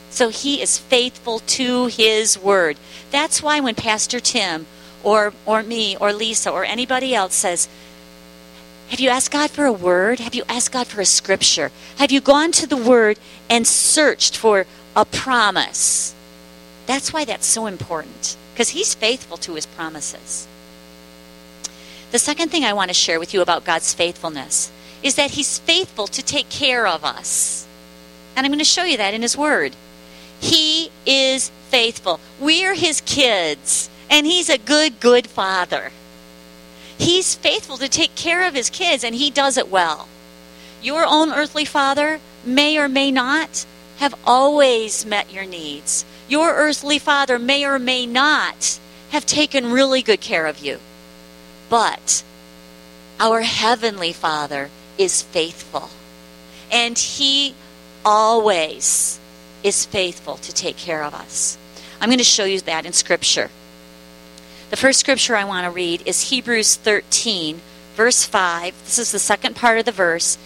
So 0.10 0.30
He 0.30 0.62
is 0.62 0.78
faithful 0.78 1.40
to 1.40 1.88
His 1.88 2.38
Word. 2.38 2.78
That's 3.12 3.44
why 3.44 3.60
when 3.60 3.76
Pastor 3.76 4.20
Tim 4.20 4.66
or, 5.04 5.34
or 5.46 5.64
me 5.64 5.98
or 5.98 6.14
Lisa 6.14 6.50
or 6.50 6.64
anybody 6.64 7.14
else 7.14 7.36
says, 7.36 7.68
Have 8.90 9.00
you 9.00 9.10
asked 9.10 9.32
God 9.32 9.50
for 9.50 9.66
a 9.66 9.72
word? 9.72 10.20
Have 10.20 10.36
you 10.36 10.44
asked 10.48 10.72
God 10.72 10.88
for 10.88 11.02
a 11.02 11.06
scripture? 11.06 11.72
Have 11.98 12.12
you 12.12 12.22
gone 12.22 12.52
to 12.54 12.68
the 12.68 12.78
word 12.78 13.18
and 13.50 13.66
searched 13.66 14.38
for 14.38 14.66
a 14.96 15.06
promise? 15.06 16.14
That's 16.86 17.12
why 17.12 17.26
that's 17.26 17.46
so 17.46 17.66
important 17.66 18.38
because 18.54 18.70
He's 18.70 18.94
faithful 18.94 19.38
to 19.38 19.56
His 19.56 19.66
promises. 19.66 20.48
The 22.12 22.20
second 22.20 22.50
thing 22.50 22.64
I 22.64 22.74
want 22.74 22.90
to 22.90 22.94
share 22.94 23.20
with 23.20 23.34
you 23.34 23.42
about 23.42 23.66
God's 23.66 23.94
faithfulness 23.94 24.72
is 25.02 25.16
that 25.16 25.32
He's 25.32 25.60
faithful 25.60 26.08
to 26.08 26.22
take 26.22 26.50
care 26.50 26.86
of 26.86 27.04
us. 27.04 27.68
And 28.36 28.46
I'm 28.46 28.52
going 28.52 28.60
to 28.60 28.66
show 28.66 28.84
you 28.84 28.98
that 28.98 29.14
in 29.14 29.22
His 29.22 29.38
Word. 29.38 29.76
He 30.40 30.92
is 31.06 31.50
faithful. 31.70 32.20
We 32.40 32.66
are 32.66 32.76
His 32.76 33.02
kids. 33.02 33.90
And 34.14 34.28
he's 34.28 34.48
a 34.48 34.60
good, 34.60 35.00
good 35.00 35.26
father. 35.26 35.92
He's 36.98 37.36
faithful 37.36 37.78
to 37.78 37.90
take 37.90 38.16
care 38.16 38.48
of 38.48 38.54
his 38.54 38.70
kids, 38.70 39.04
and 39.04 39.16
he 39.16 39.30
does 39.30 39.58
it 39.58 39.70
well. 39.70 40.08
Your 40.82 41.06
own 41.06 41.32
earthly 41.32 41.66
father 41.66 42.20
may 42.46 42.78
or 42.78 42.90
may 42.90 43.12
not 43.12 43.66
have 43.98 44.16
always 44.26 45.06
met 45.06 45.32
your 45.32 45.46
needs. 45.46 46.06
Your 46.28 46.54
earthly 46.54 47.00
father 47.00 47.40
may 47.40 47.66
or 47.66 47.80
may 47.80 48.06
not 48.06 48.80
have 49.12 49.26
taken 49.26 49.72
really 49.72 50.02
good 50.02 50.20
care 50.20 50.48
of 50.48 50.60
you. 50.60 50.80
But 51.70 52.24
our 53.20 53.42
heavenly 53.42 54.12
father 54.12 54.70
is 54.98 55.22
faithful. 55.22 55.90
And 56.72 56.98
he 56.98 57.54
always 58.04 59.20
is 59.64 59.86
faithful 59.86 60.38
to 60.38 60.54
take 60.54 60.78
care 60.78 61.04
of 61.04 61.14
us. 61.14 61.58
I'm 62.02 62.10
going 62.10 62.18
to 62.18 62.24
show 62.24 62.44
you 62.44 62.60
that 62.62 62.86
in 62.86 62.94
Scripture. 62.94 63.50
The 64.74 64.78
first 64.78 65.02
scripture 65.02 65.36
I 65.36 65.44
want 65.44 65.66
to 65.66 65.70
read 65.70 66.02
is 66.08 66.32
Hebrews 66.32 66.78
13, 66.78 67.62
verse 67.94 68.26
5. 68.26 68.74
This 68.86 68.98
is 68.98 69.12
the 69.12 69.20
second 69.20 69.56
part 69.56 69.78
of 69.78 69.86
the 69.86 69.92
verse, 69.92 70.40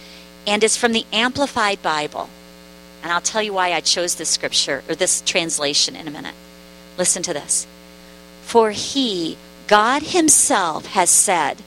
and 0.46 0.62
it's 0.62 0.76
from 0.76 0.92
the 0.92 1.06
Amplified 1.14 1.80
Bible. 1.80 2.28
And 3.02 3.10
I'll 3.10 3.22
tell 3.22 3.40
you 3.40 3.54
why 3.54 3.72
I 3.72 3.80
chose 3.80 4.16
this 4.16 4.28
scripture, 4.28 4.84
or 4.86 4.94
this 4.94 5.22
translation, 5.22 5.96
in 5.96 6.06
a 6.06 6.10
minute. 6.10 6.34
Listen 6.98 7.22
to 7.22 7.32
this. 7.32 7.66
For 8.42 8.72
he, 8.72 9.38
God 9.66 10.02
Himself, 10.02 10.84
has 10.88 11.08
said, 11.08 11.62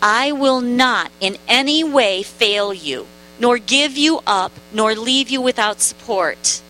I 0.00 0.30
will 0.30 0.60
not 0.60 1.10
in 1.20 1.38
any 1.48 1.82
way 1.82 2.22
fail 2.22 2.72
you, 2.72 3.08
nor 3.40 3.58
give 3.58 3.98
you 3.98 4.20
up, 4.28 4.52
nor 4.72 4.94
leave 4.94 5.28
you 5.28 5.40
without 5.40 5.80
support. 5.80 6.62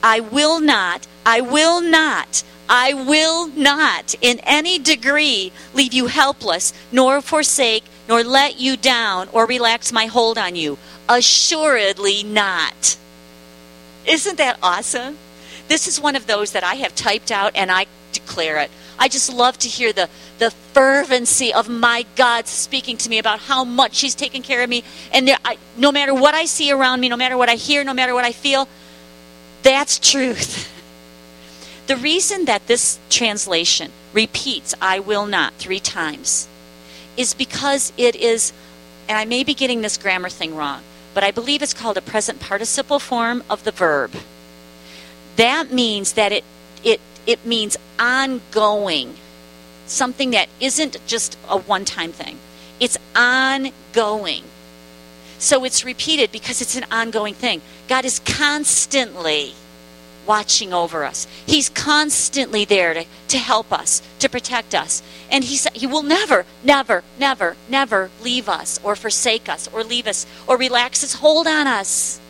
I 0.00 0.20
will 0.20 0.60
not, 0.60 1.08
I 1.26 1.40
will 1.40 1.80
not 1.80 2.44
I 2.68 2.94
will 2.94 3.48
not 3.48 4.14
in 4.20 4.40
any 4.40 4.78
degree 4.78 5.52
leave 5.74 5.92
you 5.92 6.06
helpless, 6.06 6.72
nor 6.90 7.20
forsake, 7.20 7.84
nor 8.08 8.22
let 8.22 8.58
you 8.58 8.76
down, 8.76 9.28
or 9.32 9.46
relax 9.46 9.92
my 9.92 10.06
hold 10.06 10.38
on 10.38 10.56
you. 10.56 10.78
Assuredly 11.08 12.22
not. 12.22 12.96
Isn't 14.06 14.38
that 14.38 14.58
awesome? 14.62 15.18
This 15.68 15.86
is 15.86 16.00
one 16.00 16.16
of 16.16 16.26
those 16.26 16.52
that 16.52 16.64
I 16.64 16.74
have 16.76 16.94
typed 16.94 17.30
out 17.30 17.52
and 17.54 17.70
I 17.70 17.86
declare 18.12 18.58
it. 18.58 18.70
I 18.98 19.08
just 19.08 19.32
love 19.32 19.58
to 19.58 19.68
hear 19.68 19.92
the, 19.92 20.08
the 20.38 20.50
fervency 20.50 21.52
of 21.52 21.68
my 21.68 22.04
God 22.16 22.46
speaking 22.46 22.96
to 22.98 23.10
me 23.10 23.18
about 23.18 23.40
how 23.40 23.64
much 23.64 24.00
He's 24.00 24.14
taken 24.14 24.42
care 24.42 24.62
of 24.62 24.70
me. 24.70 24.84
And 25.12 25.26
there, 25.26 25.38
I, 25.44 25.58
no 25.76 25.90
matter 25.90 26.14
what 26.14 26.34
I 26.34 26.44
see 26.44 26.70
around 26.70 27.00
me, 27.00 27.08
no 27.08 27.16
matter 27.16 27.36
what 27.36 27.48
I 27.48 27.56
hear, 27.56 27.82
no 27.82 27.94
matter 27.94 28.14
what 28.14 28.24
I 28.24 28.32
feel, 28.32 28.68
that's 29.62 29.98
truth. 29.98 30.70
The 31.86 31.96
reason 31.96 32.46
that 32.46 32.66
this 32.66 32.98
translation 33.10 33.92
repeats 34.14 34.74
I 34.80 35.00
will 35.00 35.26
not 35.26 35.52
three 35.54 35.80
times 35.80 36.48
is 37.16 37.34
because 37.34 37.92
it 37.98 38.16
is, 38.16 38.54
and 39.06 39.18
I 39.18 39.26
may 39.26 39.44
be 39.44 39.52
getting 39.52 39.82
this 39.82 39.98
grammar 39.98 40.30
thing 40.30 40.56
wrong, 40.56 40.82
but 41.12 41.22
I 41.22 41.30
believe 41.30 41.62
it's 41.62 41.74
called 41.74 41.98
a 41.98 42.02
present 42.02 42.40
participle 42.40 42.98
form 42.98 43.44
of 43.50 43.64
the 43.64 43.70
verb. 43.70 44.12
That 45.36 45.72
means 45.72 46.14
that 46.14 46.32
it, 46.32 46.44
it, 46.82 47.00
it 47.26 47.44
means 47.44 47.76
ongoing, 47.98 49.16
something 49.86 50.30
that 50.30 50.48
isn't 50.60 50.96
just 51.06 51.36
a 51.50 51.58
one 51.58 51.84
time 51.84 52.12
thing, 52.12 52.38
it's 52.80 52.96
ongoing. 53.14 54.44
So 55.38 55.64
it's 55.64 55.84
repeated 55.84 56.32
because 56.32 56.62
it's 56.62 56.76
an 56.76 56.86
ongoing 56.90 57.34
thing. 57.34 57.60
God 57.88 58.06
is 58.06 58.20
constantly 58.20 59.52
watching 60.26 60.72
over 60.72 61.04
us. 61.04 61.26
He's 61.46 61.68
constantly 61.68 62.64
there 62.64 62.94
to, 62.94 63.04
to 63.28 63.38
help 63.38 63.72
us, 63.72 64.02
to 64.18 64.28
protect 64.28 64.74
us. 64.74 65.02
And 65.30 65.44
he, 65.44 65.58
he 65.74 65.86
will 65.86 66.02
never, 66.02 66.46
never, 66.62 67.02
never, 67.18 67.56
never 67.68 68.10
leave 68.22 68.48
us 68.48 68.80
or 68.82 68.96
forsake 68.96 69.48
us 69.48 69.68
or 69.72 69.84
leave 69.84 70.06
us 70.06 70.26
or 70.46 70.56
relax 70.56 71.02
his 71.02 71.14
hold 71.14 71.46
on 71.46 71.66
us. 71.66 72.20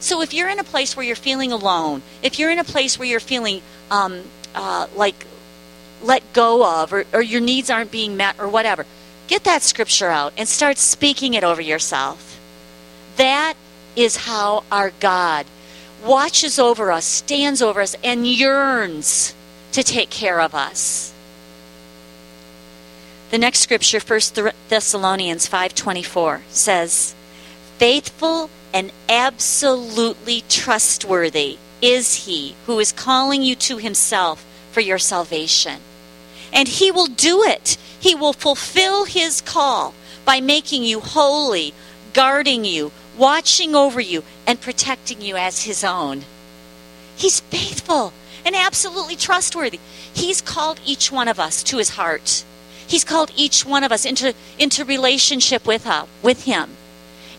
So 0.00 0.20
if 0.20 0.34
you're 0.34 0.48
in 0.48 0.58
a 0.58 0.64
place 0.64 0.96
where 0.96 1.06
you're 1.06 1.16
feeling 1.16 1.52
alone, 1.52 2.02
if 2.22 2.38
you're 2.38 2.50
in 2.50 2.58
a 2.58 2.64
place 2.64 2.98
where 2.98 3.08
you're 3.08 3.20
feeling 3.20 3.62
um, 3.90 4.22
uh, 4.54 4.86
like 4.94 5.26
let 6.02 6.22
go 6.32 6.82
of 6.82 6.92
or, 6.92 7.04
or 7.12 7.22
your 7.22 7.40
needs 7.40 7.70
aren't 7.70 7.90
being 7.90 8.16
met 8.16 8.38
or 8.38 8.48
whatever, 8.48 8.84
get 9.28 9.44
that 9.44 9.62
scripture 9.62 10.08
out 10.08 10.32
and 10.36 10.46
start 10.46 10.76
speaking 10.76 11.34
it 11.34 11.42
over 11.42 11.62
yourself. 11.62 12.38
That 13.16 13.54
is 13.96 14.16
how 14.16 14.64
our 14.70 14.90
God 15.00 15.46
watches 16.04 16.58
over 16.58 16.92
us, 16.92 17.04
stands 17.04 17.62
over 17.62 17.80
us, 17.80 17.96
and 18.04 18.26
yearns 18.26 19.34
to 19.72 19.82
take 19.82 20.10
care 20.10 20.40
of 20.40 20.54
us. 20.54 21.12
The 23.30 23.38
next 23.38 23.60
scripture, 23.60 24.00
1 24.00 24.54
Thessalonians 24.68 25.46
5:24, 25.46 26.42
says, 26.50 27.14
"Faithful 27.78 28.50
and 28.72 28.92
absolutely 29.08 30.44
trustworthy 30.48 31.58
is 31.80 32.26
he 32.26 32.54
who 32.66 32.78
is 32.78 32.92
calling 32.92 33.42
you 33.42 33.56
to 33.56 33.78
himself 33.78 34.44
for 34.74 34.80
your 34.80 34.98
salvation. 34.98 35.78
And 36.52 36.66
He 36.66 36.90
will 36.90 37.06
do 37.06 37.44
it. 37.44 37.78
He 37.98 38.14
will 38.14 38.32
fulfill 38.32 39.04
His 39.04 39.40
call 39.40 39.94
by 40.24 40.40
making 40.40 40.82
you 40.82 41.00
holy, 41.00 41.72
guarding 42.12 42.64
you, 42.64 42.90
watching 43.16 43.74
over 43.74 44.00
you, 44.00 44.24
and 44.46 44.60
protecting 44.60 45.20
you 45.20 45.36
as 45.36 45.64
His 45.64 45.84
own. 45.84 46.24
He's 47.16 47.40
faithful 47.40 48.12
and 48.44 48.54
absolutely 48.54 49.16
trustworthy. 49.16 49.80
He's 50.12 50.40
called 50.40 50.80
each 50.84 51.10
one 51.10 51.28
of 51.28 51.40
us 51.40 51.62
to 51.64 51.78
His 51.78 51.90
heart. 51.90 52.44
He's 52.86 53.04
called 53.04 53.32
each 53.36 53.64
one 53.64 53.84
of 53.84 53.92
us 53.92 54.04
into, 54.04 54.34
into 54.58 54.84
relationship 54.84 55.66
with, 55.66 55.86
uh, 55.86 56.06
with 56.22 56.44
Him. 56.44 56.70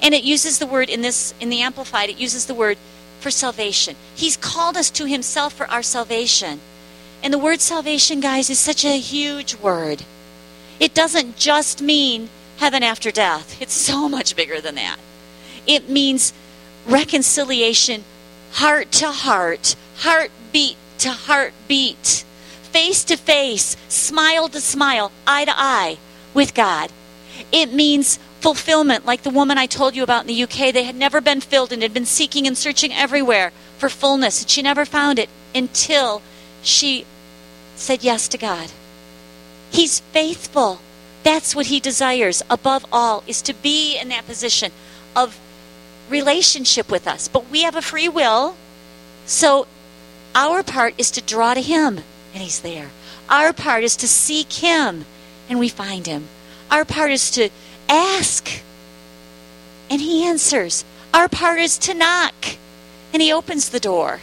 And 0.02 0.14
it 0.14 0.24
uses 0.24 0.60
the 0.60 0.68
word 0.68 0.90
in 0.90 1.02
this 1.02 1.34
in 1.40 1.50
the 1.50 1.62
Amplified, 1.62 2.10
it 2.10 2.20
uses 2.20 2.46
the 2.46 2.54
word 2.54 2.78
for 3.20 3.32
salvation. 3.32 3.96
He's 4.16 4.38
called 4.38 4.78
us 4.78 4.90
to 4.92 5.06
Himself 5.06 5.54
for 5.54 5.70
our 5.70 5.84
salvation. 5.84 6.60
And 7.24 7.34
the 7.34 7.40
word 7.40 7.62
salvation, 7.62 8.20
guys, 8.20 8.50
is 8.50 8.60
such 8.60 8.86
a 8.86 9.00
huge 9.00 9.56
word. 9.56 10.04
It 10.80 10.94
doesn't 10.94 11.38
just 11.38 11.82
mean 11.82 12.30
heaven 12.58 12.84
after 12.84 13.12
death, 13.12 13.62
it's 13.62 13.74
so 13.74 14.08
much 14.08 14.36
bigger 14.36 14.62
than 14.62 14.76
that. 14.76 14.98
It 15.68 15.90
means 15.90 16.34
reconciliation, 16.88 18.04
heart 18.54 18.92
to 18.94 19.12
heart, 19.12 19.76
heartbeat 19.98 20.78
to 21.00 21.12
heartbeat, 21.12 22.24
face 22.64 23.04
to 23.06 23.18
face, 23.18 23.76
smile 23.88 24.48
to 24.50 24.62
smile, 24.62 25.12
eye 25.26 25.46
to 25.46 25.54
eye 25.56 25.98
with 26.34 26.54
God. 26.54 26.92
It 27.52 27.74
means 27.74 28.18
fulfillment, 28.40 29.06
like 29.06 29.24
the 29.24 29.30
woman 29.30 29.58
I 29.58 29.66
told 29.66 29.96
you 29.96 30.04
about 30.04 30.22
in 30.22 30.28
the 30.28 30.44
UK. 30.44 30.74
They 30.74 30.84
had 30.84 30.96
never 30.96 31.20
been 31.20 31.42
filled 31.42 31.72
and 31.72 31.82
had 31.82 31.94
been 31.94 32.06
seeking 32.06 32.46
and 32.46 32.58
searching 32.58 32.94
everywhere 32.94 33.52
for 33.78 33.90
fullness, 33.90 34.42
and 34.42 34.50
she 34.50 34.62
never 34.62 34.86
found 34.86 35.20
it 35.20 35.30
until 35.54 36.22
she 36.62 37.06
said 37.76 38.04
yes 38.04 38.28
to 38.30 38.38
God. 38.38 38.70
He's 39.72 40.00
faithful. 40.00 40.80
That's 41.24 41.56
what 41.56 41.66
he 41.68 41.80
desires 41.80 42.44
above 42.50 42.86
all 42.92 43.24
is 43.26 43.42
to 43.42 43.54
be 43.54 43.98
in 43.98 44.10
that 44.10 44.28
position 44.28 44.72
of 45.16 45.40
relationship 46.10 46.92
with 46.92 47.08
us. 47.08 47.28
But 47.28 47.50
we 47.50 47.64
have 47.64 47.76
a 47.76 47.82
free 47.82 48.10
will. 48.10 48.56
So 49.26 49.68
our 50.34 50.64
part 50.64 50.94
is 50.98 51.12
to 51.12 51.22
draw 51.22 51.54
to 51.54 51.62
him 51.62 52.00
and 52.34 52.44
he's 52.44 52.62
there. 52.62 52.90
Our 53.30 53.54
part 53.54 53.84
is 53.84 53.96
to 53.98 54.08
seek 54.08 54.52
him 54.54 55.06
and 55.50 55.60
we 55.60 55.70
find 55.70 56.06
him. 56.06 56.28
Our 56.70 56.86
part 56.86 57.12
is 57.12 57.32
to 57.32 57.50
ask 57.90 58.62
and 59.90 60.02
he 60.02 60.26
answers. 60.26 60.84
Our 61.14 61.30
part 61.30 61.60
is 61.60 61.78
to 61.80 61.94
knock 61.94 62.58
and 63.14 63.22
he 63.22 63.32
opens 63.32 63.70
the 63.70 63.80
door. 63.80 64.20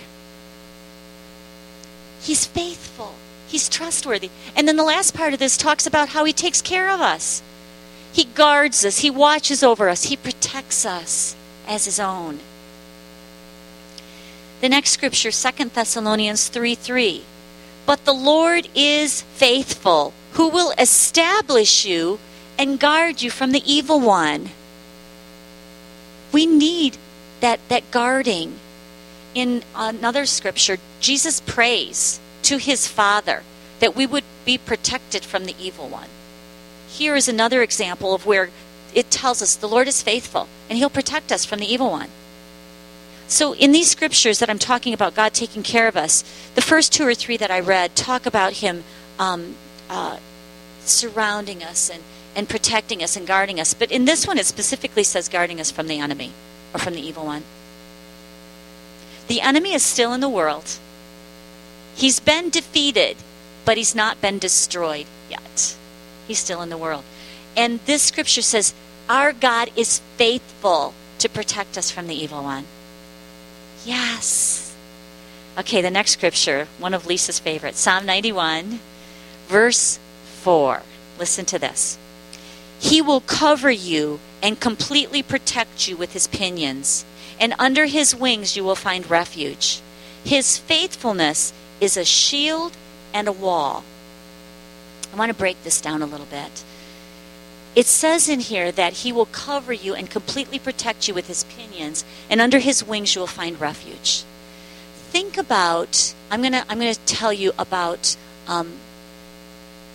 He's 2.20 2.46
faithful. 2.46 3.14
He's 3.48 3.68
trustworthy. 3.68 4.30
And 4.54 4.68
then 4.68 4.76
the 4.76 4.84
last 4.84 5.14
part 5.14 5.32
of 5.32 5.38
this 5.38 5.56
talks 5.56 5.86
about 5.86 6.10
how 6.10 6.24
he 6.24 6.32
takes 6.32 6.62
care 6.62 6.90
of 6.90 7.00
us. 7.00 7.42
He 8.12 8.24
guards 8.24 8.84
us, 8.84 8.98
he 8.98 9.10
watches 9.10 9.62
over 9.62 9.88
us, 9.88 10.04
he 10.04 10.16
protects 10.16 10.84
us 10.84 11.34
as 11.66 11.84
his 11.84 12.00
own. 12.00 12.40
The 14.60 14.68
next 14.68 14.90
scripture, 14.90 15.30
2 15.30 15.70
Thessalonians 15.70 16.48
3 16.48 16.74
3. 16.74 17.24
But 17.84 18.04
the 18.04 18.12
Lord 18.12 18.68
is 18.74 19.22
faithful, 19.22 20.14
who 20.34 20.48
will 20.48 20.72
establish 20.78 21.84
you 21.84 22.20
and 22.56 22.78
guard 22.78 23.22
you 23.22 23.30
from 23.30 23.50
the 23.50 23.62
evil 23.66 23.98
one. 23.98 24.50
We 26.32 26.46
need 26.46 26.96
that, 27.40 27.58
that 27.68 27.90
guarding. 27.90 28.58
In 29.34 29.64
another 29.74 30.26
scripture, 30.26 30.78
Jesus 31.00 31.40
prays 31.40 32.20
to 32.42 32.58
his 32.58 32.86
Father 32.86 33.42
that 33.80 33.96
we 33.96 34.06
would 34.06 34.24
be 34.44 34.58
protected 34.58 35.24
from 35.24 35.46
the 35.46 35.56
evil 35.58 35.88
one. 35.88 36.08
Here 36.88 37.16
is 37.16 37.28
another 37.28 37.62
example 37.62 38.14
of 38.14 38.26
where 38.26 38.50
it 38.94 39.10
tells 39.10 39.42
us 39.42 39.56
the 39.56 39.68
Lord 39.68 39.88
is 39.88 40.02
faithful 40.02 40.46
and 40.72 40.78
he'll 40.78 40.88
protect 40.88 41.30
us 41.30 41.44
from 41.44 41.58
the 41.58 41.70
evil 41.70 41.90
one. 41.90 42.08
So, 43.28 43.54
in 43.54 43.72
these 43.72 43.90
scriptures 43.90 44.38
that 44.38 44.48
I'm 44.48 44.58
talking 44.58 44.94
about, 44.94 45.14
God 45.14 45.34
taking 45.34 45.62
care 45.62 45.86
of 45.86 45.98
us, 45.98 46.22
the 46.54 46.62
first 46.62 46.94
two 46.94 47.06
or 47.06 47.14
three 47.14 47.36
that 47.36 47.50
I 47.50 47.60
read 47.60 47.94
talk 47.94 48.24
about 48.24 48.54
Him 48.54 48.82
um, 49.18 49.54
uh, 49.90 50.16
surrounding 50.80 51.62
us 51.62 51.90
and, 51.90 52.02
and 52.34 52.48
protecting 52.48 53.02
us 53.02 53.16
and 53.18 53.26
guarding 53.26 53.60
us. 53.60 53.74
But 53.74 53.92
in 53.92 54.06
this 54.06 54.26
one, 54.26 54.38
it 54.38 54.46
specifically 54.46 55.04
says 55.04 55.28
guarding 55.28 55.60
us 55.60 55.70
from 55.70 55.88
the 55.88 55.98
enemy 55.98 56.32
or 56.72 56.80
from 56.80 56.94
the 56.94 57.06
evil 57.06 57.26
one. 57.26 57.42
The 59.28 59.42
enemy 59.42 59.74
is 59.74 59.82
still 59.82 60.14
in 60.14 60.22
the 60.22 60.28
world. 60.30 60.78
He's 61.94 62.18
been 62.18 62.48
defeated, 62.48 63.18
but 63.66 63.76
he's 63.76 63.94
not 63.94 64.22
been 64.22 64.38
destroyed 64.38 65.04
yet. 65.28 65.76
He's 66.26 66.38
still 66.38 66.62
in 66.62 66.70
the 66.70 66.78
world. 66.78 67.04
And 67.58 67.78
this 67.80 68.02
scripture 68.02 68.40
says, 68.40 68.72
Our 69.12 69.34
God 69.34 69.70
is 69.76 70.00
faithful 70.16 70.94
to 71.18 71.28
protect 71.28 71.76
us 71.76 71.90
from 71.90 72.06
the 72.06 72.14
evil 72.14 72.42
one. 72.42 72.64
Yes. 73.84 74.74
Okay, 75.58 75.82
the 75.82 75.90
next 75.90 76.12
scripture, 76.12 76.66
one 76.78 76.94
of 76.94 77.06
Lisa's 77.06 77.38
favorites, 77.38 77.78
Psalm 77.78 78.06
91, 78.06 78.80
verse 79.48 79.98
4. 80.40 80.80
Listen 81.18 81.44
to 81.44 81.58
this. 81.58 81.98
He 82.80 83.02
will 83.02 83.20
cover 83.20 83.70
you 83.70 84.18
and 84.42 84.58
completely 84.58 85.22
protect 85.22 85.86
you 85.86 85.94
with 85.94 86.14
his 86.14 86.26
pinions, 86.26 87.04
and 87.38 87.52
under 87.58 87.84
his 87.84 88.16
wings 88.16 88.56
you 88.56 88.64
will 88.64 88.74
find 88.74 89.10
refuge. 89.10 89.82
His 90.24 90.56
faithfulness 90.56 91.52
is 91.82 91.98
a 91.98 92.04
shield 92.06 92.72
and 93.12 93.28
a 93.28 93.32
wall. 93.32 93.84
I 95.12 95.18
want 95.18 95.28
to 95.28 95.36
break 95.36 95.62
this 95.64 95.82
down 95.82 96.00
a 96.00 96.06
little 96.06 96.24
bit. 96.24 96.64
It 97.74 97.86
says 97.86 98.28
in 98.28 98.40
here 98.40 98.70
that 98.70 98.92
he 98.92 99.12
will 99.12 99.26
cover 99.26 99.72
you 99.72 99.94
and 99.94 100.10
completely 100.10 100.58
protect 100.58 101.08
you 101.08 101.14
with 101.14 101.26
his 101.26 101.44
pinions, 101.44 102.04
and 102.28 102.40
under 102.40 102.58
his 102.58 102.84
wings 102.84 103.14
you 103.14 103.20
will 103.20 103.26
find 103.26 103.58
refuge. 103.58 104.24
Think 105.10 105.38
about, 105.38 106.14
I'm 106.30 106.40
going 106.40 106.52
to 106.52 106.64
I'm 106.68 106.80
to 106.80 106.94
tell 107.06 107.32
you 107.32 107.52
about 107.58 108.16
um, 108.46 108.74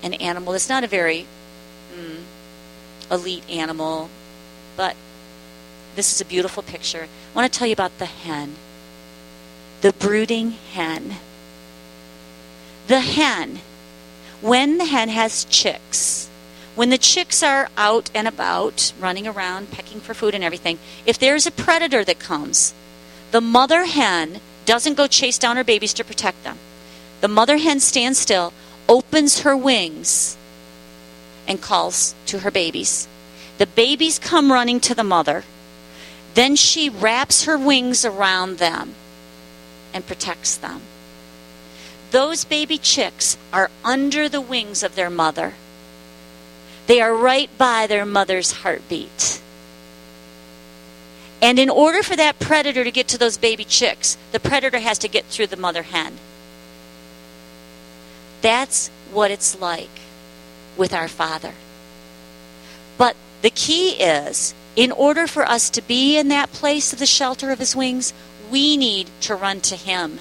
an 0.01 0.13
animal 0.15 0.53
that's 0.53 0.69
not 0.69 0.83
a 0.83 0.87
very 0.87 1.27
mm, 1.95 2.23
elite 3.11 3.47
animal, 3.49 4.09
but 4.75 4.95
this 5.95 6.13
is 6.13 6.21
a 6.21 6.25
beautiful 6.25 6.63
picture. 6.63 7.07
I 7.33 7.35
want 7.35 7.51
to 7.51 7.59
tell 7.59 7.67
you 7.67 7.73
about 7.73 7.97
the 7.99 8.05
hen, 8.05 8.55
the 9.81 9.93
brooding 9.93 10.51
hen. 10.51 11.15
The 12.87 13.01
hen, 13.01 13.59
when 14.41 14.77
the 14.77 14.85
hen 14.85 15.09
has 15.09 15.45
chicks, 15.45 16.29
when 16.77 16.91
the 16.91 16.97
chicks 16.99 17.41
are 17.41 17.69
out 17.75 18.11
and 18.13 18.27
about, 18.27 18.93
running 18.99 19.27
around, 19.27 19.71
pecking 19.71 19.99
for 19.99 20.13
food 20.13 20.35
and 20.35 20.43
everything, 20.43 20.77
if 21.07 21.17
there's 21.17 21.47
a 21.47 21.51
predator 21.51 22.03
that 22.03 22.19
comes, 22.19 22.71
the 23.31 23.41
mother 23.41 23.85
hen 23.85 24.39
doesn't 24.65 24.93
go 24.93 25.07
chase 25.07 25.39
down 25.39 25.57
her 25.57 25.63
babies 25.63 25.91
to 25.95 26.03
protect 26.03 26.43
them. 26.43 26.59
The 27.21 27.27
mother 27.27 27.57
hen 27.57 27.79
stands 27.79 28.19
still, 28.19 28.53
opens 28.87 29.39
her 29.39 29.57
wings, 29.57 30.37
and 31.47 31.59
calls 31.59 32.13
to 32.27 32.39
her 32.39 32.51
babies. 32.51 33.07
The 33.57 33.65
babies 33.65 34.19
come 34.19 34.51
running 34.51 34.79
to 34.81 34.93
the 34.93 35.03
mother. 35.03 35.45
Then 36.35 36.55
she 36.55 36.89
wraps 36.89 37.45
her 37.45 37.57
wings 37.57 38.05
around 38.05 38.59
them 38.59 38.93
and 39.95 40.05
protects 40.05 40.55
them. 40.55 40.81
Those 42.11 42.45
baby 42.45 42.77
chicks 42.77 43.35
are 43.51 43.71
under 43.83 44.29
the 44.29 44.41
wings 44.41 44.83
of 44.83 44.93
their 44.93 45.09
mother. 45.09 45.55
They 46.87 47.01
are 47.01 47.13
right 47.13 47.49
by 47.57 47.85
their 47.87 48.05
mother's 48.05 48.51
heartbeat. 48.63 49.41
And 51.41 51.59
in 51.59 51.69
order 51.69 52.01
for 52.01 52.15
that 52.15 52.39
predator 52.39 52.83
to 52.83 52.91
get 52.91 53.07
to 53.09 53.17
those 53.17 53.37
baby 53.37 53.63
chicks, 53.63 54.17
the 54.31 54.39
predator 54.39 54.79
has 54.79 54.97
to 54.99 55.07
get 55.07 55.25
through 55.25 55.47
the 55.47 55.57
mother 55.57 55.83
hen. 55.83 56.13
That's 58.41 58.89
what 59.11 59.31
it's 59.31 59.59
like 59.59 59.89
with 60.77 60.93
our 60.93 61.07
Father. 61.07 61.53
But 62.97 63.15
the 63.41 63.49
key 63.49 63.91
is 63.91 64.55
in 64.75 64.91
order 64.91 65.27
for 65.27 65.47
us 65.47 65.69
to 65.71 65.81
be 65.81 66.17
in 66.17 66.29
that 66.29 66.51
place 66.51 66.93
of 66.93 66.99
the 66.99 67.05
shelter 67.05 67.51
of 67.51 67.59
His 67.59 67.75
wings, 67.75 68.13
we 68.49 68.77
need 68.77 69.09
to 69.21 69.35
run 69.35 69.59
to 69.61 69.75
Him. 69.75 70.19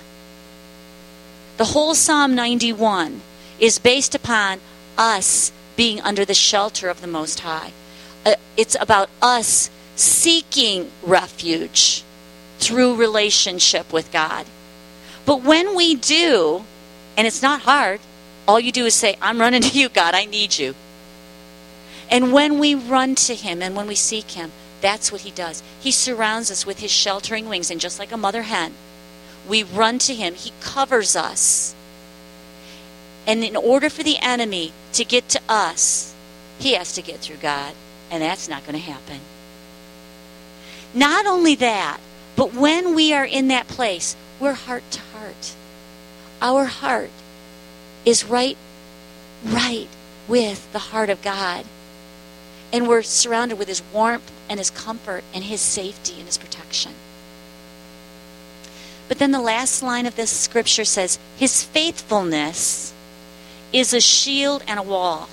The 1.56 1.66
whole 1.66 1.94
Psalm 1.94 2.34
91 2.34 3.20
is 3.58 3.78
based 3.78 4.14
upon 4.14 4.60
us 4.98 5.52
being 5.76 6.00
under 6.00 6.24
the 6.24 6.34
shelter 6.34 6.88
of 6.88 7.00
the 7.00 7.06
Most 7.06 7.40
High. 7.40 7.72
Uh, 8.24 8.34
it's 8.56 8.76
about 8.80 9.08
us 9.22 9.70
seeking 9.94 10.90
refuge 11.02 12.02
through 12.58 12.96
relationship 12.96 13.92
with 13.92 14.10
God. 14.10 14.46
But 15.24 15.42
when 15.42 15.76
we 15.76 15.94
do, 15.94 16.64
and 17.16 17.26
it's 17.26 17.42
not 17.42 17.62
hard, 17.62 18.00
all 18.48 18.58
you 18.58 18.72
do 18.72 18.86
is 18.86 18.94
say, 18.94 19.16
I'm 19.20 19.40
running 19.40 19.62
to 19.62 19.78
you, 19.78 19.88
God, 19.88 20.14
I 20.14 20.24
need 20.24 20.58
you. 20.58 20.74
And 22.10 22.32
when 22.32 22.58
we 22.58 22.74
run 22.74 23.14
to 23.16 23.34
Him 23.34 23.62
and 23.62 23.76
when 23.76 23.86
we 23.86 23.94
seek 23.94 24.32
Him, 24.32 24.52
that's 24.80 25.10
what 25.10 25.22
He 25.22 25.30
does. 25.30 25.62
He 25.80 25.90
surrounds 25.90 26.50
us 26.50 26.64
with 26.66 26.78
His 26.78 26.90
sheltering 26.90 27.48
wings, 27.48 27.70
and 27.70 27.80
just 27.80 27.98
like 27.98 28.12
a 28.12 28.16
mother 28.16 28.42
hen, 28.42 28.74
we 29.48 29.62
run 29.62 29.98
to 30.00 30.14
Him. 30.14 30.34
He 30.34 30.52
covers 30.60 31.16
us. 31.16 31.74
And 33.26 33.42
in 33.42 33.56
order 33.56 33.90
for 33.90 34.02
the 34.02 34.18
enemy 34.20 34.72
to 34.92 35.04
get 35.04 35.28
to 35.30 35.40
us, 35.48 36.14
he 36.58 36.74
has 36.74 36.92
to 36.94 37.02
get 37.02 37.18
through 37.18 37.36
God. 37.36 37.74
And 38.10 38.22
that's 38.22 38.48
not 38.48 38.64
going 38.64 38.74
to 38.74 38.90
happen. 38.90 39.20
Not 40.94 41.26
only 41.26 41.56
that, 41.56 41.98
but 42.36 42.54
when 42.54 42.94
we 42.94 43.12
are 43.12 43.24
in 43.24 43.48
that 43.48 43.66
place, 43.66 44.14
we're 44.38 44.52
heart 44.52 44.84
to 44.92 45.00
heart. 45.00 45.54
Our 46.40 46.66
heart 46.66 47.10
is 48.04 48.24
right, 48.24 48.56
right 49.44 49.88
with 50.28 50.70
the 50.72 50.78
heart 50.78 51.10
of 51.10 51.22
God. 51.22 51.64
And 52.72 52.86
we're 52.86 53.02
surrounded 53.02 53.58
with 53.58 53.68
His 53.68 53.82
warmth 53.92 54.30
and 54.48 54.60
His 54.60 54.70
comfort 54.70 55.24
and 55.34 55.44
His 55.44 55.60
safety 55.60 56.14
and 56.18 56.26
His 56.26 56.38
protection. 56.38 56.92
But 59.08 59.18
then 59.18 59.32
the 59.32 59.40
last 59.40 59.82
line 59.82 60.06
of 60.06 60.16
this 60.16 60.30
scripture 60.30 60.84
says, 60.84 61.18
His 61.36 61.62
faithfulness 61.62 62.92
is 63.72 63.92
a 63.92 64.00
shield 64.00 64.62
and 64.66 64.78
a 64.78 64.82
wall. 64.82 65.28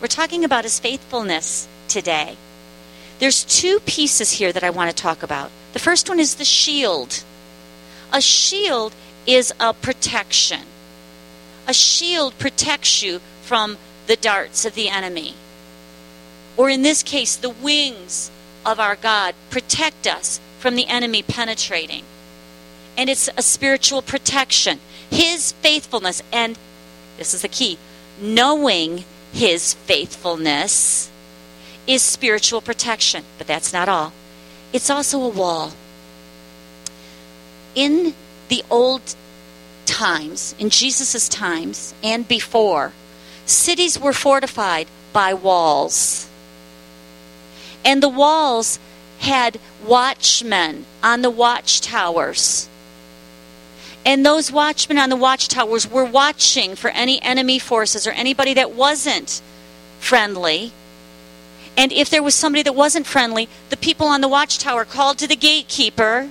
We're 0.00 0.08
talking 0.08 0.44
about 0.44 0.64
His 0.64 0.78
faithfulness 0.78 1.68
today. 1.88 2.36
There's 3.18 3.44
two 3.44 3.80
pieces 3.80 4.32
here 4.32 4.52
that 4.52 4.62
I 4.62 4.70
want 4.70 4.90
to 4.90 5.02
talk 5.02 5.22
about. 5.22 5.50
The 5.72 5.78
first 5.78 6.08
one 6.08 6.20
is 6.20 6.36
the 6.36 6.44
shield. 6.44 7.24
A 8.12 8.20
shield 8.20 8.94
is 9.26 9.52
a 9.60 9.74
protection. 9.74 10.60
A 11.66 11.74
shield 11.74 12.38
protects 12.38 13.02
you 13.02 13.20
from 13.42 13.76
the 14.06 14.16
darts 14.16 14.64
of 14.64 14.74
the 14.74 14.88
enemy. 14.88 15.34
Or 16.56 16.70
in 16.70 16.82
this 16.82 17.02
case, 17.02 17.36
the 17.36 17.50
wings 17.50 18.30
of 18.64 18.80
our 18.80 18.96
God 18.96 19.34
protect 19.50 20.06
us 20.06 20.40
from 20.58 20.76
the 20.76 20.86
enemy 20.86 21.22
penetrating. 21.22 22.04
And 22.96 23.08
it's 23.10 23.28
a 23.36 23.42
spiritual 23.42 24.02
protection. 24.02 24.80
His 25.10 25.52
faithfulness, 25.52 26.22
and 26.32 26.58
this 27.18 27.34
is 27.34 27.42
the 27.42 27.48
key 27.48 27.78
knowing 28.20 29.04
His 29.32 29.74
faithfulness 29.74 31.10
is 31.86 32.02
spiritual 32.02 32.60
protection. 32.60 33.24
But 33.36 33.46
that's 33.46 33.72
not 33.72 33.88
all, 33.88 34.12
it's 34.72 34.90
also 34.90 35.20
a 35.22 35.28
wall. 35.28 35.72
In 37.74 38.14
the 38.48 38.64
old 38.70 39.02
times, 39.86 40.54
in 40.58 40.70
Jesus' 40.70 41.28
times, 41.28 41.94
and 42.02 42.26
before, 42.26 42.92
cities 43.46 43.98
were 43.98 44.12
fortified 44.12 44.86
by 45.12 45.34
walls. 45.34 46.28
And 47.84 48.02
the 48.02 48.08
walls 48.08 48.78
had 49.20 49.58
watchmen 49.84 50.84
on 51.02 51.22
the 51.22 51.30
watchtowers. 51.30 52.68
And 54.08 54.24
those 54.24 54.50
watchmen 54.50 54.96
on 54.96 55.10
the 55.10 55.16
watchtowers 55.16 55.86
were 55.86 56.02
watching 56.02 56.76
for 56.76 56.88
any 56.88 57.20
enemy 57.20 57.58
forces 57.58 58.06
or 58.06 58.12
anybody 58.12 58.54
that 58.54 58.72
wasn't 58.72 59.42
friendly. 60.00 60.72
And 61.76 61.92
if 61.92 62.08
there 62.08 62.22
was 62.22 62.34
somebody 62.34 62.62
that 62.62 62.74
wasn't 62.74 63.06
friendly, 63.06 63.50
the 63.68 63.76
people 63.76 64.06
on 64.06 64.22
the 64.22 64.28
watchtower 64.28 64.86
called 64.86 65.18
to 65.18 65.26
the 65.26 65.36
gatekeeper 65.36 66.30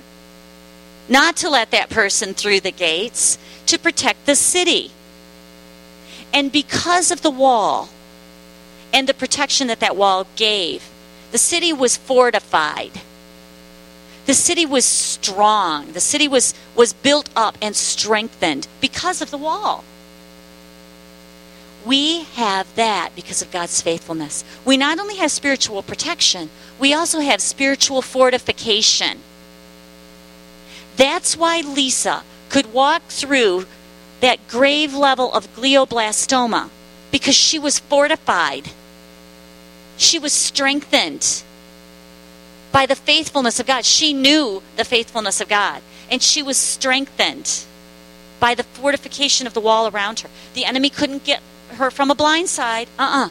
not 1.08 1.36
to 1.36 1.48
let 1.48 1.70
that 1.70 1.88
person 1.88 2.34
through 2.34 2.58
the 2.58 2.72
gates 2.72 3.38
to 3.66 3.78
protect 3.78 4.26
the 4.26 4.34
city. 4.34 4.90
And 6.34 6.50
because 6.50 7.12
of 7.12 7.22
the 7.22 7.30
wall 7.30 7.90
and 8.92 9.08
the 9.08 9.14
protection 9.14 9.68
that 9.68 9.78
that 9.78 9.94
wall 9.94 10.26
gave, 10.34 10.90
the 11.30 11.38
city 11.38 11.72
was 11.72 11.96
fortified. 11.96 13.02
The 14.28 14.34
city 14.34 14.66
was 14.66 14.84
strong. 14.84 15.92
The 15.92 16.02
city 16.02 16.28
was, 16.28 16.52
was 16.76 16.92
built 16.92 17.30
up 17.34 17.56
and 17.62 17.74
strengthened 17.74 18.68
because 18.78 19.22
of 19.22 19.30
the 19.30 19.38
wall. 19.38 19.84
We 21.86 22.24
have 22.34 22.74
that 22.74 23.12
because 23.16 23.40
of 23.40 23.50
God's 23.50 23.80
faithfulness. 23.80 24.44
We 24.66 24.76
not 24.76 24.98
only 24.98 25.16
have 25.16 25.30
spiritual 25.30 25.82
protection, 25.82 26.50
we 26.78 26.92
also 26.92 27.20
have 27.20 27.40
spiritual 27.40 28.02
fortification. 28.02 29.20
That's 30.98 31.34
why 31.34 31.62
Lisa 31.62 32.22
could 32.50 32.74
walk 32.74 33.04
through 33.08 33.64
that 34.20 34.46
grave 34.46 34.92
level 34.92 35.32
of 35.32 35.56
glioblastoma 35.56 36.68
because 37.10 37.34
she 37.34 37.58
was 37.58 37.78
fortified. 37.78 38.72
She 39.96 40.18
was 40.18 40.34
strengthened 40.34 41.44
by 42.72 42.86
the 42.86 42.96
faithfulness 42.96 43.60
of 43.60 43.66
God. 43.66 43.84
She 43.84 44.12
knew 44.12 44.62
the 44.76 44.84
faithfulness 44.84 45.40
of 45.40 45.48
God, 45.48 45.82
and 46.10 46.22
she 46.22 46.42
was 46.42 46.56
strengthened 46.56 47.64
by 48.40 48.54
the 48.54 48.62
fortification 48.62 49.46
of 49.46 49.54
the 49.54 49.60
wall 49.60 49.88
around 49.88 50.20
her. 50.20 50.30
The 50.54 50.64
enemy 50.64 50.90
couldn't 50.90 51.24
get 51.24 51.42
her 51.72 51.90
from 51.90 52.10
a 52.10 52.14
blind 52.14 52.48
side. 52.48 52.88
Uh 52.98 53.26
uh 53.26 53.28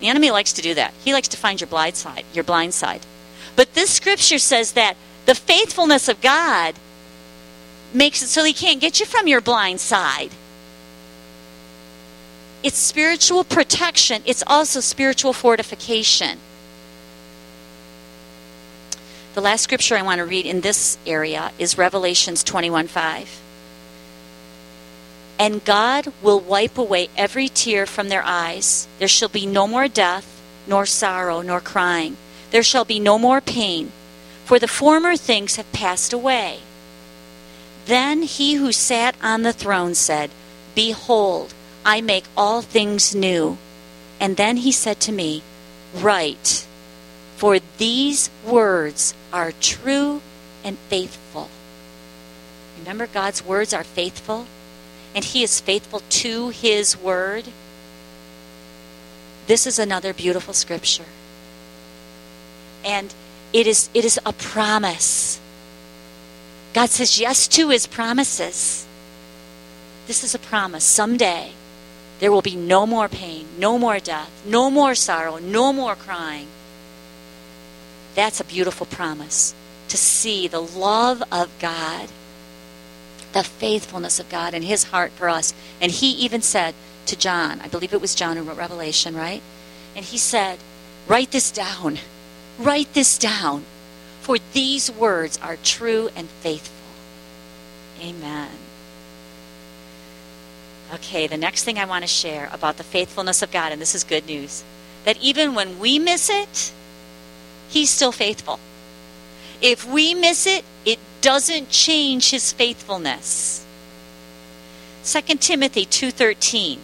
The 0.00 0.08
enemy 0.08 0.30
likes 0.30 0.52
to 0.54 0.62
do 0.62 0.74
that. 0.74 0.92
He 1.04 1.12
likes 1.12 1.28
to 1.28 1.36
find 1.36 1.60
your 1.60 1.68
blind 1.68 1.96
side, 1.96 2.24
your 2.32 2.44
blind 2.44 2.74
side. 2.74 3.02
But 3.54 3.74
this 3.74 3.90
scripture 3.90 4.38
says 4.38 4.72
that 4.72 4.96
the 5.24 5.34
faithfulness 5.34 6.08
of 6.08 6.20
God 6.20 6.74
makes 7.92 8.22
it 8.22 8.28
so 8.28 8.44
he 8.44 8.52
can't 8.52 8.80
get 8.80 9.00
you 9.00 9.06
from 9.06 9.26
your 9.26 9.40
blind 9.40 9.80
side. 9.80 10.30
It's 12.62 12.76
spiritual 12.76 13.44
protection, 13.44 14.22
it's 14.26 14.42
also 14.46 14.80
spiritual 14.80 15.32
fortification. 15.32 16.38
The 19.36 19.42
last 19.42 19.64
scripture 19.64 19.98
I 19.98 20.02
want 20.02 20.20
to 20.20 20.24
read 20.24 20.46
in 20.46 20.62
this 20.62 20.96
area 21.06 21.52
is 21.58 21.76
Revelations 21.76 22.42
21 22.42 22.86
5. 22.86 23.42
And 25.38 25.62
God 25.62 26.10
will 26.22 26.40
wipe 26.40 26.78
away 26.78 27.10
every 27.18 27.48
tear 27.50 27.84
from 27.84 28.08
their 28.08 28.22
eyes. 28.22 28.88
There 28.98 29.06
shall 29.06 29.28
be 29.28 29.44
no 29.44 29.68
more 29.68 29.88
death, 29.88 30.40
nor 30.66 30.86
sorrow, 30.86 31.42
nor 31.42 31.60
crying. 31.60 32.16
There 32.50 32.62
shall 32.62 32.86
be 32.86 32.98
no 32.98 33.18
more 33.18 33.42
pain, 33.42 33.92
for 34.46 34.58
the 34.58 34.66
former 34.66 35.16
things 35.16 35.56
have 35.56 35.70
passed 35.70 36.14
away. 36.14 36.60
Then 37.84 38.22
he 38.22 38.54
who 38.54 38.72
sat 38.72 39.16
on 39.22 39.42
the 39.42 39.52
throne 39.52 39.94
said, 39.94 40.30
Behold, 40.74 41.52
I 41.84 42.00
make 42.00 42.24
all 42.38 42.62
things 42.62 43.14
new. 43.14 43.58
And 44.18 44.38
then 44.38 44.56
he 44.56 44.72
said 44.72 44.98
to 45.00 45.12
me, 45.12 45.42
Write, 45.94 46.66
for 47.36 47.58
these 47.78 48.30
words 48.44 49.14
are 49.32 49.52
true 49.52 50.20
and 50.64 50.78
faithful. 50.90 51.48
Remember, 52.78 53.06
God's 53.06 53.44
words 53.44 53.72
are 53.72 53.84
faithful, 53.84 54.46
and 55.14 55.24
he 55.24 55.42
is 55.42 55.60
faithful 55.60 56.02
to 56.08 56.48
his 56.50 56.96
word. 56.96 57.44
This 59.46 59.66
is 59.66 59.78
another 59.78 60.12
beautiful 60.12 60.54
scripture. 60.54 61.06
And 62.84 63.14
it 63.52 63.66
is, 63.66 63.88
it 63.94 64.04
is 64.04 64.18
a 64.26 64.32
promise 64.32 65.40
God 66.76 66.90
says 66.90 67.18
yes 67.18 67.48
to 67.48 67.70
his 67.70 67.86
promises. 67.86 68.86
This 70.06 70.22
is 70.22 70.34
a 70.34 70.38
promise. 70.38 70.84
Someday 70.84 71.52
there 72.20 72.30
will 72.30 72.42
be 72.42 72.54
no 72.54 72.86
more 72.86 73.08
pain, 73.08 73.46
no 73.58 73.78
more 73.78 73.98
death, 73.98 74.30
no 74.44 74.70
more 74.70 74.94
sorrow, 74.94 75.38
no 75.38 75.72
more 75.72 75.94
crying. 75.94 76.48
That's 78.16 78.40
a 78.40 78.44
beautiful 78.44 78.86
promise 78.86 79.54
to 79.88 79.96
see 79.96 80.48
the 80.48 80.60
love 80.60 81.22
of 81.30 81.48
God, 81.60 82.08
the 83.32 83.44
faithfulness 83.44 84.18
of 84.18 84.28
God, 84.28 84.52
and 84.52 84.64
his 84.64 84.84
heart 84.84 85.12
for 85.12 85.28
us. 85.28 85.54
And 85.80 85.92
he 85.92 86.10
even 86.10 86.42
said 86.42 86.74
to 87.06 87.16
John, 87.16 87.60
I 87.60 87.68
believe 87.68 87.92
it 87.92 88.00
was 88.00 88.16
John 88.16 88.36
who 88.36 88.42
wrote 88.42 88.58
Revelation, 88.58 89.14
right? 89.14 89.42
And 89.94 90.04
he 90.04 90.18
said, 90.18 90.58
Write 91.06 91.30
this 91.30 91.52
down. 91.52 91.98
Write 92.58 92.92
this 92.94 93.16
down 93.16 93.64
for 94.26 94.38
these 94.54 94.90
words 94.90 95.38
are 95.40 95.56
true 95.62 96.10
and 96.16 96.28
faithful. 96.28 96.74
Amen. 98.02 98.50
Okay, 100.94 101.28
the 101.28 101.36
next 101.36 101.62
thing 101.62 101.78
I 101.78 101.84
want 101.84 102.02
to 102.02 102.08
share 102.08 102.50
about 102.52 102.76
the 102.76 102.82
faithfulness 102.82 103.40
of 103.42 103.52
God, 103.52 103.70
and 103.70 103.80
this 103.80 103.94
is 103.94 104.02
good 104.02 104.26
news, 104.26 104.64
that 105.04 105.16
even 105.18 105.54
when 105.54 105.78
we 105.78 106.00
miss 106.00 106.28
it, 106.28 106.72
He's 107.68 107.90
still 107.90 108.12
faithful. 108.12 108.58
If 109.60 109.86
we 109.86 110.14
miss 110.14 110.46
it, 110.46 110.64
it 110.84 110.98
doesn't 111.20 111.70
change 111.70 112.30
His 112.30 112.52
faithfulness. 112.52 113.64
2 115.04 115.38
Timothy 115.38 115.86
2:13 115.86 116.78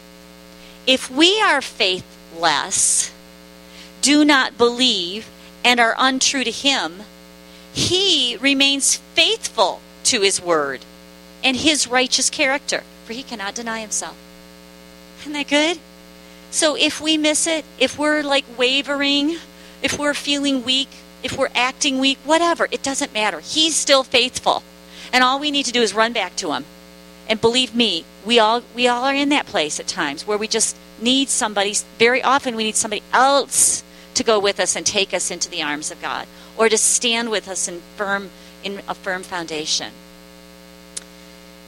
If 0.86 1.10
we 1.10 1.40
are 1.40 1.60
faithless, 1.60 3.10
do 4.00 4.24
not 4.24 4.56
believe 4.56 5.28
and 5.64 5.80
are 5.80 5.94
untrue 5.98 6.44
to 6.44 6.50
him, 6.50 7.02
he 7.72 8.36
remains 8.36 8.96
faithful 9.14 9.80
to 10.04 10.20
his 10.20 10.40
word 10.40 10.84
and 11.42 11.56
his 11.56 11.88
righteous 11.88 12.30
character, 12.30 12.82
for 13.04 13.12
he 13.12 13.22
cannot 13.22 13.54
deny 13.54 13.80
himself. 13.80 14.16
Isn't 15.20 15.32
that 15.32 15.48
good? 15.48 15.78
So 16.50 16.76
if 16.76 17.00
we 17.00 17.16
miss 17.16 17.46
it, 17.46 17.64
if 17.78 17.98
we're 17.98 18.22
like 18.22 18.44
wavering, 18.58 19.38
if 19.82 19.98
we're 19.98 20.14
feeling 20.14 20.64
weak, 20.64 20.88
if 21.22 21.36
we're 21.36 21.50
acting 21.54 21.98
weak, 21.98 22.18
whatever, 22.24 22.68
it 22.70 22.82
doesn't 22.82 23.14
matter. 23.14 23.40
He's 23.40 23.76
still 23.76 24.02
faithful. 24.02 24.62
And 25.12 25.22
all 25.22 25.38
we 25.38 25.50
need 25.50 25.66
to 25.66 25.72
do 25.72 25.82
is 25.82 25.94
run 25.94 26.12
back 26.12 26.36
to 26.36 26.52
him 26.52 26.64
And 27.28 27.40
believe 27.40 27.74
me, 27.74 28.04
we 28.24 28.38
all 28.38 28.62
we 28.74 28.88
all 28.88 29.04
are 29.04 29.14
in 29.14 29.28
that 29.30 29.46
place 29.46 29.78
at 29.78 29.86
times 29.86 30.26
where 30.26 30.38
we 30.38 30.48
just 30.48 30.76
need 31.00 31.28
somebody 31.28 31.74
very 31.98 32.22
often 32.22 32.54
we 32.54 32.64
need 32.64 32.76
somebody 32.76 33.02
else 33.12 33.82
to 34.14 34.22
go 34.22 34.38
with 34.38 34.60
us 34.60 34.76
and 34.76 34.86
take 34.86 35.12
us 35.12 35.30
into 35.30 35.50
the 35.50 35.62
arms 35.62 35.90
of 35.90 36.00
God 36.00 36.26
or 36.56 36.68
to 36.68 36.78
stand 36.78 37.30
with 37.30 37.48
us 37.48 37.68
in 37.68 37.80
firm 37.96 38.30
in 38.62 38.80
a 38.88 38.94
firm 38.94 39.22
foundation. 39.22 39.92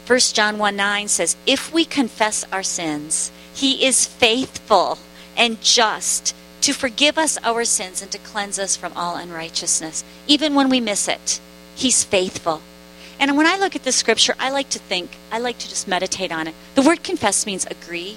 1 0.06 0.18
John 0.34 0.58
1 0.58 0.76
9 0.76 1.08
says, 1.08 1.36
If 1.46 1.72
we 1.72 1.84
confess 1.84 2.44
our 2.52 2.62
sins, 2.62 3.32
he 3.54 3.86
is 3.86 4.06
faithful 4.06 4.98
and 5.36 5.60
just 5.62 6.34
to 6.64 6.72
forgive 6.72 7.18
us 7.18 7.36
our 7.44 7.62
sins 7.62 8.00
and 8.00 8.10
to 8.10 8.16
cleanse 8.16 8.58
us 8.58 8.74
from 8.74 8.90
all 8.96 9.16
unrighteousness. 9.16 10.02
Even 10.26 10.54
when 10.54 10.70
we 10.70 10.80
miss 10.80 11.08
it, 11.08 11.38
he's 11.74 12.04
faithful. 12.04 12.62
And 13.20 13.36
when 13.36 13.46
I 13.46 13.58
look 13.58 13.76
at 13.76 13.84
this 13.84 13.96
scripture, 13.96 14.34
I 14.38 14.48
like 14.50 14.70
to 14.70 14.78
think, 14.78 15.10
I 15.30 15.40
like 15.40 15.58
to 15.58 15.68
just 15.68 15.86
meditate 15.86 16.32
on 16.32 16.48
it. 16.48 16.54
The 16.74 16.80
word 16.80 17.04
confess 17.04 17.44
means 17.44 17.66
agree, 17.66 18.16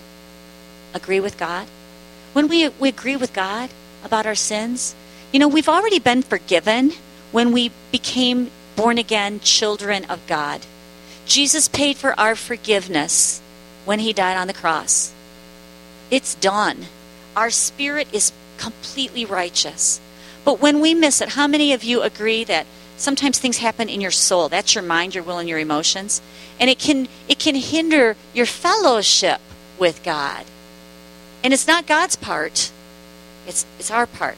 agree 0.93 1.19
with 1.19 1.37
God. 1.37 1.67
When 2.31 2.47
we, 2.47 2.69
we 2.69 2.87
agree 2.87 3.17
with 3.17 3.33
God 3.33 3.69
about 4.05 4.25
our 4.25 4.33
sins, 4.33 4.95
you 5.33 5.39
know, 5.39 5.49
we've 5.49 5.67
already 5.67 5.99
been 5.99 6.21
forgiven 6.21 6.93
when 7.33 7.51
we 7.51 7.71
became 7.91 8.49
born 8.77 8.97
again 8.97 9.41
children 9.41 10.05
of 10.05 10.25
God. 10.25 10.61
Jesus 11.25 11.67
paid 11.67 11.97
for 11.97 12.17
our 12.17 12.33
forgiveness 12.33 13.41
when 13.83 13.99
he 13.99 14.13
died 14.13 14.37
on 14.37 14.47
the 14.47 14.53
cross. 14.53 15.13
It's 16.09 16.33
done. 16.35 16.85
Our 17.37 17.51
spirit 17.51 18.07
is 18.11 18.33
completely 18.57 19.23
righteous. 19.23 20.01
But 20.43 20.59
when 20.59 20.81
we 20.81 20.95
miss 20.95 21.21
it, 21.21 21.29
how 21.29 21.45
many 21.45 21.71
of 21.71 21.83
you 21.83 22.01
agree 22.01 22.43
that 22.45 22.65
sometimes 22.97 23.37
things 23.37 23.59
happen 23.59 23.89
in 23.89 24.01
your 24.01 24.09
soul? 24.09 24.49
That's 24.49 24.73
your 24.73 24.83
mind, 24.83 25.13
your 25.13 25.23
will, 25.23 25.37
and 25.37 25.47
your 25.47 25.59
emotions. 25.59 26.19
And 26.59 26.67
it 26.67 26.79
can 26.79 27.07
it 27.27 27.37
can 27.37 27.53
hinder 27.53 28.15
your 28.33 28.47
fellowship 28.47 29.39
with 29.77 30.01
God. 30.01 30.45
And 31.43 31.53
it's 31.53 31.67
not 31.67 31.85
God's 31.85 32.15
part. 32.15 32.71
It's 33.45 33.67
it's 33.77 33.91
our 33.91 34.07
part. 34.07 34.37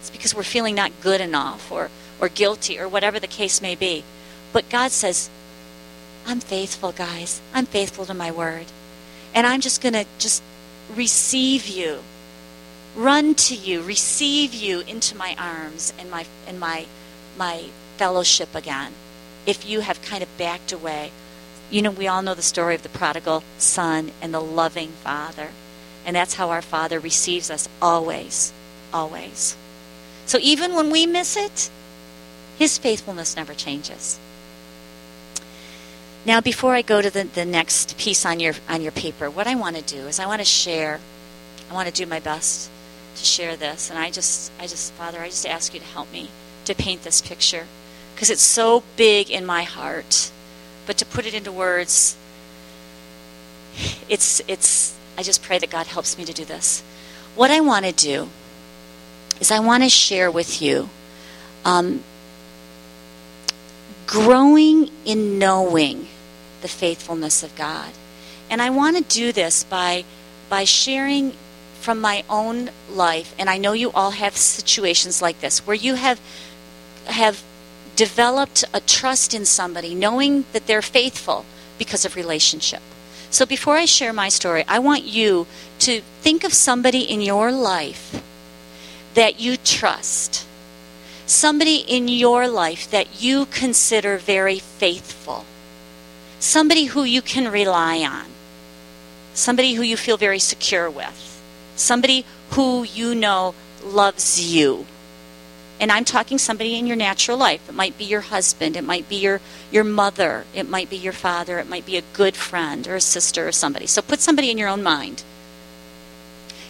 It's 0.00 0.10
because 0.10 0.34
we're 0.34 0.42
feeling 0.42 0.74
not 0.74 0.92
good 1.00 1.22
enough 1.22 1.72
or 1.72 1.88
or 2.20 2.28
guilty 2.28 2.78
or 2.78 2.86
whatever 2.86 3.18
the 3.18 3.26
case 3.26 3.62
may 3.62 3.74
be. 3.74 4.04
But 4.52 4.68
God 4.68 4.90
says, 4.90 5.30
I'm 6.26 6.40
faithful, 6.40 6.92
guys. 6.92 7.40
I'm 7.54 7.64
faithful 7.64 8.04
to 8.04 8.12
my 8.12 8.30
word. 8.30 8.66
And 9.34 9.46
I'm 9.46 9.62
just 9.62 9.80
going 9.80 9.94
to 9.94 10.04
just 10.18 10.42
receive 10.94 11.66
you. 11.66 12.00
Run 12.96 13.34
to 13.34 13.54
you, 13.54 13.82
receive 13.82 14.54
you 14.54 14.80
into 14.80 15.14
my 15.14 15.36
arms 15.38 15.92
and 15.98 16.10
my 16.10 16.24
and 16.46 16.58
my 16.58 16.86
my 17.36 17.66
fellowship 17.98 18.54
again. 18.54 18.92
If 19.44 19.68
you 19.68 19.80
have 19.80 20.00
kind 20.00 20.22
of 20.22 20.38
backed 20.38 20.72
away. 20.72 21.12
You 21.70 21.82
know, 21.82 21.90
we 21.90 22.06
all 22.06 22.22
know 22.22 22.34
the 22.34 22.42
story 22.42 22.74
of 22.74 22.82
the 22.82 22.88
prodigal 22.88 23.42
son 23.58 24.12
and 24.22 24.32
the 24.32 24.40
loving 24.40 24.90
father. 24.90 25.50
And 26.06 26.14
that's 26.14 26.34
how 26.34 26.50
our 26.50 26.62
Father 26.62 27.00
receives 27.00 27.50
us 27.50 27.68
always, 27.82 28.52
always. 28.94 29.56
So 30.24 30.38
even 30.40 30.76
when 30.76 30.90
we 30.90 31.04
miss 31.04 31.36
it, 31.36 31.68
His 32.56 32.78
faithfulness 32.78 33.34
never 33.34 33.52
changes. 33.52 34.18
Now, 36.24 36.40
before 36.40 36.74
I 36.74 36.82
go 36.82 37.02
to 37.02 37.10
the, 37.10 37.24
the 37.24 37.44
next 37.44 37.98
piece 37.98 38.24
on 38.24 38.40
your 38.40 38.54
on 38.68 38.80
your 38.80 38.92
paper, 38.92 39.28
what 39.28 39.46
I 39.46 39.54
want 39.54 39.76
to 39.76 39.82
do 39.82 40.06
is 40.06 40.18
I 40.18 40.26
want 40.26 40.40
to 40.40 40.46
share. 40.46 41.00
I 41.68 41.74
want 41.74 41.88
to 41.88 41.94
do 41.94 42.06
my 42.06 42.20
best 42.20 42.70
to 43.16 43.24
share 43.24 43.56
this, 43.56 43.90
and 43.90 43.98
I 43.98 44.10
just, 44.10 44.52
I 44.58 44.66
just, 44.66 44.92
Father, 44.92 45.20
I 45.20 45.28
just 45.28 45.46
ask 45.46 45.74
you 45.74 45.80
to 45.80 45.86
help 45.86 46.12
me 46.12 46.30
to 46.64 46.74
paint 46.74 47.02
this 47.02 47.20
picture 47.20 47.66
because 48.14 48.30
it's 48.30 48.42
so 48.42 48.82
big 48.96 49.30
in 49.30 49.44
my 49.44 49.62
heart. 49.62 50.30
But 50.86 50.98
to 50.98 51.06
put 51.06 51.26
it 51.26 51.34
into 51.34 51.50
words, 51.50 52.16
it's, 54.08 54.40
it's. 54.46 54.96
I 55.18 55.22
just 55.22 55.42
pray 55.42 55.58
that 55.58 55.70
God 55.70 55.86
helps 55.86 56.16
me 56.18 56.24
to 56.24 56.32
do 56.32 56.44
this. 56.44 56.82
What 57.34 57.50
I 57.50 57.60
want 57.60 57.86
to 57.86 57.92
do 57.92 58.28
is 59.40 59.50
I 59.50 59.58
want 59.60 59.82
to 59.82 59.88
share 59.88 60.30
with 60.30 60.62
you 60.62 60.88
um, 61.64 62.02
growing 64.06 64.90
in 65.04 65.38
knowing 65.38 66.08
the 66.62 66.68
faithfulness 66.68 67.42
of 67.42 67.54
God. 67.56 67.90
And 68.48 68.62
I 68.62 68.70
want 68.70 68.96
to 68.96 69.02
do 69.02 69.32
this 69.32 69.64
by 69.64 70.04
by 70.48 70.64
sharing 70.64 71.32
from 71.86 72.00
my 72.00 72.24
own 72.28 72.68
life 72.90 73.32
and 73.38 73.48
I 73.48 73.58
know 73.58 73.72
you 73.72 73.92
all 73.92 74.10
have 74.10 74.36
situations 74.36 75.22
like 75.22 75.38
this 75.40 75.64
where 75.64 75.76
you 75.76 75.94
have 75.94 76.18
have 77.06 77.44
developed 77.94 78.64
a 78.74 78.80
trust 78.80 79.32
in 79.32 79.44
somebody 79.44 79.94
knowing 79.94 80.44
that 80.52 80.66
they're 80.66 80.82
faithful 80.82 81.44
because 81.78 82.04
of 82.04 82.16
relationship. 82.16 82.82
So 83.30 83.46
before 83.46 83.76
I 83.76 83.84
share 83.84 84.12
my 84.12 84.28
story, 84.28 84.64
I 84.66 84.80
want 84.80 85.04
you 85.04 85.46
to 85.86 86.00
think 86.22 86.42
of 86.42 86.52
somebody 86.52 87.02
in 87.02 87.20
your 87.20 87.52
life 87.52 88.20
that 89.14 89.38
you 89.38 89.56
trust. 89.56 90.44
Somebody 91.24 91.76
in 91.76 92.08
your 92.08 92.48
life 92.48 92.90
that 92.90 93.22
you 93.22 93.46
consider 93.46 94.18
very 94.18 94.58
faithful 94.58 95.44
somebody 96.40 96.84
who 96.84 97.04
you 97.04 97.22
can 97.22 97.50
rely 97.50 97.98
on, 97.98 98.26
somebody 99.34 99.74
who 99.74 99.82
you 99.82 99.96
feel 99.96 100.16
very 100.16 100.38
secure 100.38 100.90
with, 100.90 101.35
somebody 101.76 102.24
who 102.50 102.82
you 102.82 103.14
know 103.14 103.54
loves 103.84 104.52
you. 104.52 104.86
And 105.78 105.92
I'm 105.92 106.04
talking 106.04 106.38
somebody 106.38 106.78
in 106.78 106.86
your 106.86 106.96
natural 106.96 107.36
life. 107.36 107.68
It 107.68 107.74
might 107.74 107.98
be 107.98 108.04
your 108.04 108.22
husband, 108.22 108.76
it 108.76 108.84
might 108.84 109.08
be 109.08 109.16
your, 109.16 109.40
your 109.70 109.84
mother, 109.84 110.44
it 110.54 110.68
might 110.68 110.88
be 110.88 110.96
your 110.96 111.12
father, 111.12 111.58
it 111.58 111.68
might 111.68 111.84
be 111.84 111.96
a 111.96 112.02
good 112.14 112.34
friend 112.34 112.88
or 112.88 112.96
a 112.96 113.00
sister 113.00 113.46
or 113.46 113.52
somebody. 113.52 113.86
So 113.86 114.00
put 114.00 114.20
somebody 114.20 114.50
in 114.50 114.58
your 114.58 114.68
own 114.68 114.82
mind. 114.82 115.22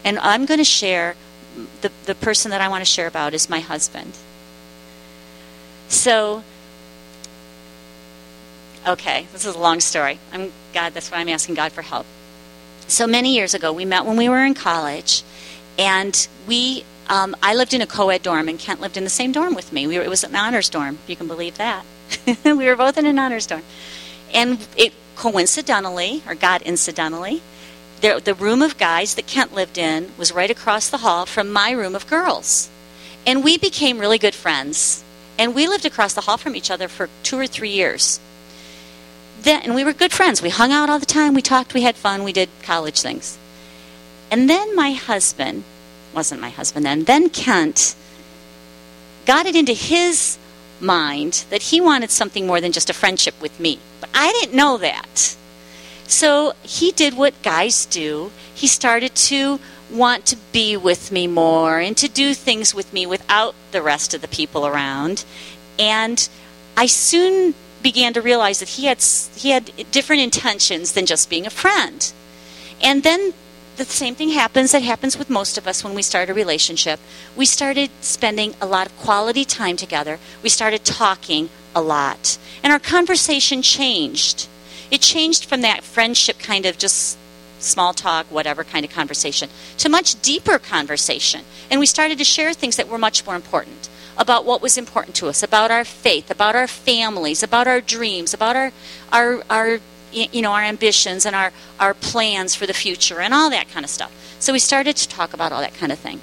And 0.04 0.18
I'm 0.18 0.44
going 0.44 0.58
to 0.58 0.64
share, 0.64 1.14
the, 1.80 1.90
the 2.04 2.14
person 2.14 2.50
that 2.50 2.60
I 2.60 2.68
want 2.68 2.82
to 2.82 2.90
share 2.90 3.06
about 3.06 3.32
is 3.32 3.48
my 3.48 3.60
husband. 3.60 4.12
So 5.88 6.42
Okay, 8.86 9.26
this 9.32 9.44
is 9.44 9.56
a 9.56 9.58
long 9.58 9.80
story. 9.80 10.20
I'm 10.32 10.52
God. 10.72 10.94
That's 10.94 11.10
why 11.10 11.18
I'm 11.18 11.28
asking 11.28 11.56
God 11.56 11.72
for 11.72 11.82
help. 11.82 12.06
So 12.88 13.06
many 13.06 13.34
years 13.34 13.52
ago, 13.52 13.72
we 13.72 13.84
met 13.84 14.04
when 14.04 14.16
we 14.16 14.28
were 14.28 14.44
in 14.44 14.54
college, 14.54 15.22
and 15.78 16.26
we. 16.46 16.84
Um, 17.08 17.36
I 17.40 17.54
lived 17.54 17.72
in 17.72 17.80
a 17.80 17.86
co-ed 17.86 18.22
dorm, 18.22 18.48
and 18.48 18.58
Kent 18.58 18.80
lived 18.80 18.96
in 18.96 19.04
the 19.04 19.10
same 19.10 19.30
dorm 19.30 19.54
with 19.54 19.72
me. 19.72 19.86
We 19.86 19.96
were, 19.96 20.02
it 20.02 20.10
was 20.10 20.24
an 20.24 20.34
honors 20.34 20.68
dorm. 20.68 20.98
You 21.06 21.14
can 21.14 21.28
believe 21.28 21.56
that. 21.56 21.84
we 22.44 22.66
were 22.66 22.74
both 22.74 22.98
in 22.98 23.06
an 23.06 23.18
honors 23.18 23.46
dorm, 23.46 23.62
and 24.32 24.66
it 24.76 24.92
coincidentally, 25.16 26.22
or 26.26 26.34
God 26.34 26.62
incidentally, 26.62 27.42
the, 28.00 28.20
the 28.22 28.34
room 28.34 28.62
of 28.62 28.78
guys 28.78 29.14
that 29.14 29.26
Kent 29.26 29.54
lived 29.54 29.78
in 29.78 30.12
was 30.18 30.32
right 30.32 30.50
across 30.50 30.88
the 30.88 30.98
hall 30.98 31.26
from 31.26 31.52
my 31.52 31.70
room 31.70 31.94
of 31.94 32.08
girls, 32.08 32.70
and 33.26 33.42
we 33.42 33.56
became 33.58 33.98
really 33.98 34.18
good 34.18 34.34
friends. 34.34 35.02
And 35.38 35.54
we 35.54 35.68
lived 35.68 35.84
across 35.84 36.14
the 36.14 36.22
hall 36.22 36.38
from 36.38 36.56
each 36.56 36.70
other 36.70 36.88
for 36.88 37.10
two 37.22 37.38
or 37.38 37.46
three 37.46 37.70
years 37.70 38.20
then, 39.46 39.62
and 39.62 39.74
we 39.74 39.84
were 39.84 39.94
good 39.94 40.12
friends. 40.12 40.42
We 40.42 40.50
hung 40.50 40.72
out 40.72 40.90
all 40.90 40.98
the 40.98 41.06
time. 41.06 41.32
We 41.32 41.40
talked. 41.40 41.72
We 41.72 41.82
had 41.82 41.96
fun. 41.96 42.24
We 42.24 42.32
did 42.32 42.50
college 42.62 43.00
things. 43.00 43.38
And 44.30 44.50
then 44.50 44.76
my 44.76 44.92
husband, 44.92 45.64
wasn't 46.12 46.40
my 46.40 46.50
husband 46.50 46.84
then, 46.84 47.04
then 47.04 47.30
Kent 47.30 47.94
got 49.24 49.46
it 49.46 49.56
into 49.56 49.72
his 49.72 50.38
mind 50.80 51.44
that 51.50 51.62
he 51.62 51.80
wanted 51.80 52.10
something 52.10 52.46
more 52.46 52.60
than 52.60 52.72
just 52.72 52.90
a 52.90 52.92
friendship 52.92 53.40
with 53.40 53.58
me. 53.58 53.78
But 54.00 54.10
I 54.12 54.32
didn't 54.32 54.56
know 54.56 54.76
that. 54.78 55.36
So 56.08 56.52
he 56.62 56.92
did 56.92 57.16
what 57.16 57.40
guys 57.42 57.86
do. 57.86 58.30
He 58.54 58.66
started 58.66 59.14
to 59.14 59.58
want 59.90 60.26
to 60.26 60.36
be 60.52 60.76
with 60.76 61.12
me 61.12 61.26
more 61.26 61.78
and 61.78 61.96
to 61.96 62.08
do 62.08 62.34
things 62.34 62.74
with 62.74 62.92
me 62.92 63.06
without 63.06 63.54
the 63.70 63.82
rest 63.82 64.14
of 64.14 64.20
the 64.20 64.28
people 64.28 64.66
around. 64.66 65.24
And 65.78 66.28
I 66.76 66.86
soon 66.86 67.54
began 67.90 68.12
to 68.12 68.20
realize 68.20 68.58
that 68.58 68.70
he 68.70 68.86
had 68.86 69.00
he 69.36 69.50
had 69.50 69.64
different 69.92 70.20
intentions 70.20 70.86
than 70.94 71.06
just 71.06 71.30
being 71.30 71.46
a 71.46 71.56
friend. 71.62 72.12
And 72.82 73.04
then 73.04 73.32
the 73.76 73.84
same 73.84 74.16
thing 74.16 74.30
happens 74.30 74.72
that 74.72 74.82
happens 74.82 75.16
with 75.16 75.30
most 75.30 75.56
of 75.56 75.68
us 75.68 75.84
when 75.84 75.94
we 75.94 76.02
start 76.02 76.28
a 76.28 76.34
relationship. 76.34 76.98
We 77.36 77.46
started 77.46 77.90
spending 78.00 78.54
a 78.60 78.66
lot 78.66 78.88
of 78.88 78.98
quality 78.98 79.44
time 79.44 79.76
together. 79.76 80.18
We 80.42 80.48
started 80.48 80.84
talking 80.84 81.48
a 81.76 81.80
lot. 81.80 82.38
And 82.64 82.72
our 82.72 82.80
conversation 82.80 83.62
changed. 83.62 84.48
It 84.90 85.00
changed 85.00 85.44
from 85.44 85.60
that 85.60 85.84
friendship 85.84 86.40
kind 86.40 86.66
of 86.66 86.78
just 86.78 87.16
small 87.60 87.92
talk, 87.94 88.26
whatever 88.26 88.64
kind 88.64 88.84
of 88.84 88.90
conversation, 88.90 89.48
to 89.78 89.88
much 89.88 90.20
deeper 90.22 90.58
conversation. 90.58 91.42
And 91.70 91.78
we 91.78 91.86
started 91.86 92.18
to 92.18 92.24
share 92.24 92.52
things 92.52 92.76
that 92.78 92.88
were 92.88 92.98
much 92.98 93.24
more 93.26 93.36
important 93.36 93.88
about 94.18 94.44
what 94.44 94.62
was 94.62 94.78
important 94.78 95.14
to 95.16 95.28
us, 95.28 95.42
about 95.42 95.70
our 95.70 95.84
faith, 95.84 96.30
about 96.30 96.56
our 96.56 96.66
families, 96.66 97.42
about 97.42 97.66
our 97.66 97.80
dreams, 97.80 98.32
about 98.32 98.56
our 98.56 98.72
our 99.12 99.42
our 99.50 99.78
you 100.12 100.42
know 100.42 100.52
our 100.52 100.62
ambitions 100.62 101.26
and 101.26 101.36
our 101.36 101.52
our 101.78 101.94
plans 101.94 102.54
for 102.54 102.66
the 102.66 102.74
future 102.74 103.20
and 103.20 103.34
all 103.34 103.50
that 103.50 103.68
kind 103.68 103.84
of 103.84 103.90
stuff. 103.90 104.12
So 104.38 104.52
we 104.52 104.58
started 104.58 104.96
to 104.96 105.08
talk 105.08 105.34
about 105.34 105.52
all 105.52 105.60
that 105.60 105.74
kind 105.74 105.92
of 105.92 105.98
thing. 105.98 106.20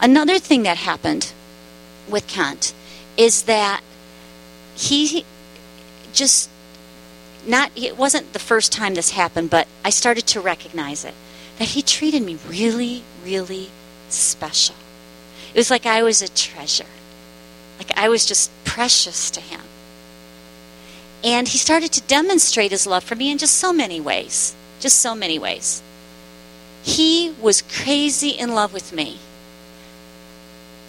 Another 0.00 0.38
thing 0.38 0.64
that 0.64 0.78
happened 0.78 1.32
with 2.08 2.26
Kent 2.26 2.74
is 3.16 3.44
that 3.44 3.82
he 4.74 5.24
just 6.12 6.50
not 7.46 7.70
it 7.76 7.96
wasn't 7.96 8.32
the 8.32 8.38
first 8.38 8.72
time 8.72 8.94
this 8.94 9.10
happened, 9.10 9.50
but 9.50 9.68
I 9.84 9.90
started 9.90 10.26
to 10.28 10.40
recognize 10.40 11.04
it 11.04 11.14
that 11.58 11.68
he 11.68 11.82
treated 11.82 12.22
me 12.22 12.38
really, 12.48 13.02
really 13.24 13.70
special. 14.08 14.74
It 15.54 15.58
was 15.58 15.70
like 15.70 15.86
I 15.86 16.02
was 16.02 16.22
a 16.22 16.28
treasure. 16.28 16.86
Like 17.82 17.98
I 17.98 18.08
was 18.08 18.24
just 18.24 18.50
precious 18.64 19.28
to 19.32 19.40
him. 19.40 19.60
And 21.24 21.48
he 21.48 21.58
started 21.58 21.90
to 21.92 22.00
demonstrate 22.02 22.70
his 22.70 22.86
love 22.86 23.02
for 23.02 23.16
me 23.16 23.30
in 23.30 23.38
just 23.38 23.56
so 23.56 23.72
many 23.72 24.00
ways. 24.00 24.54
Just 24.78 25.00
so 25.00 25.16
many 25.16 25.36
ways. 25.36 25.82
He 26.84 27.34
was 27.40 27.62
crazy 27.62 28.30
in 28.30 28.54
love 28.54 28.72
with 28.72 28.92
me. 28.92 29.18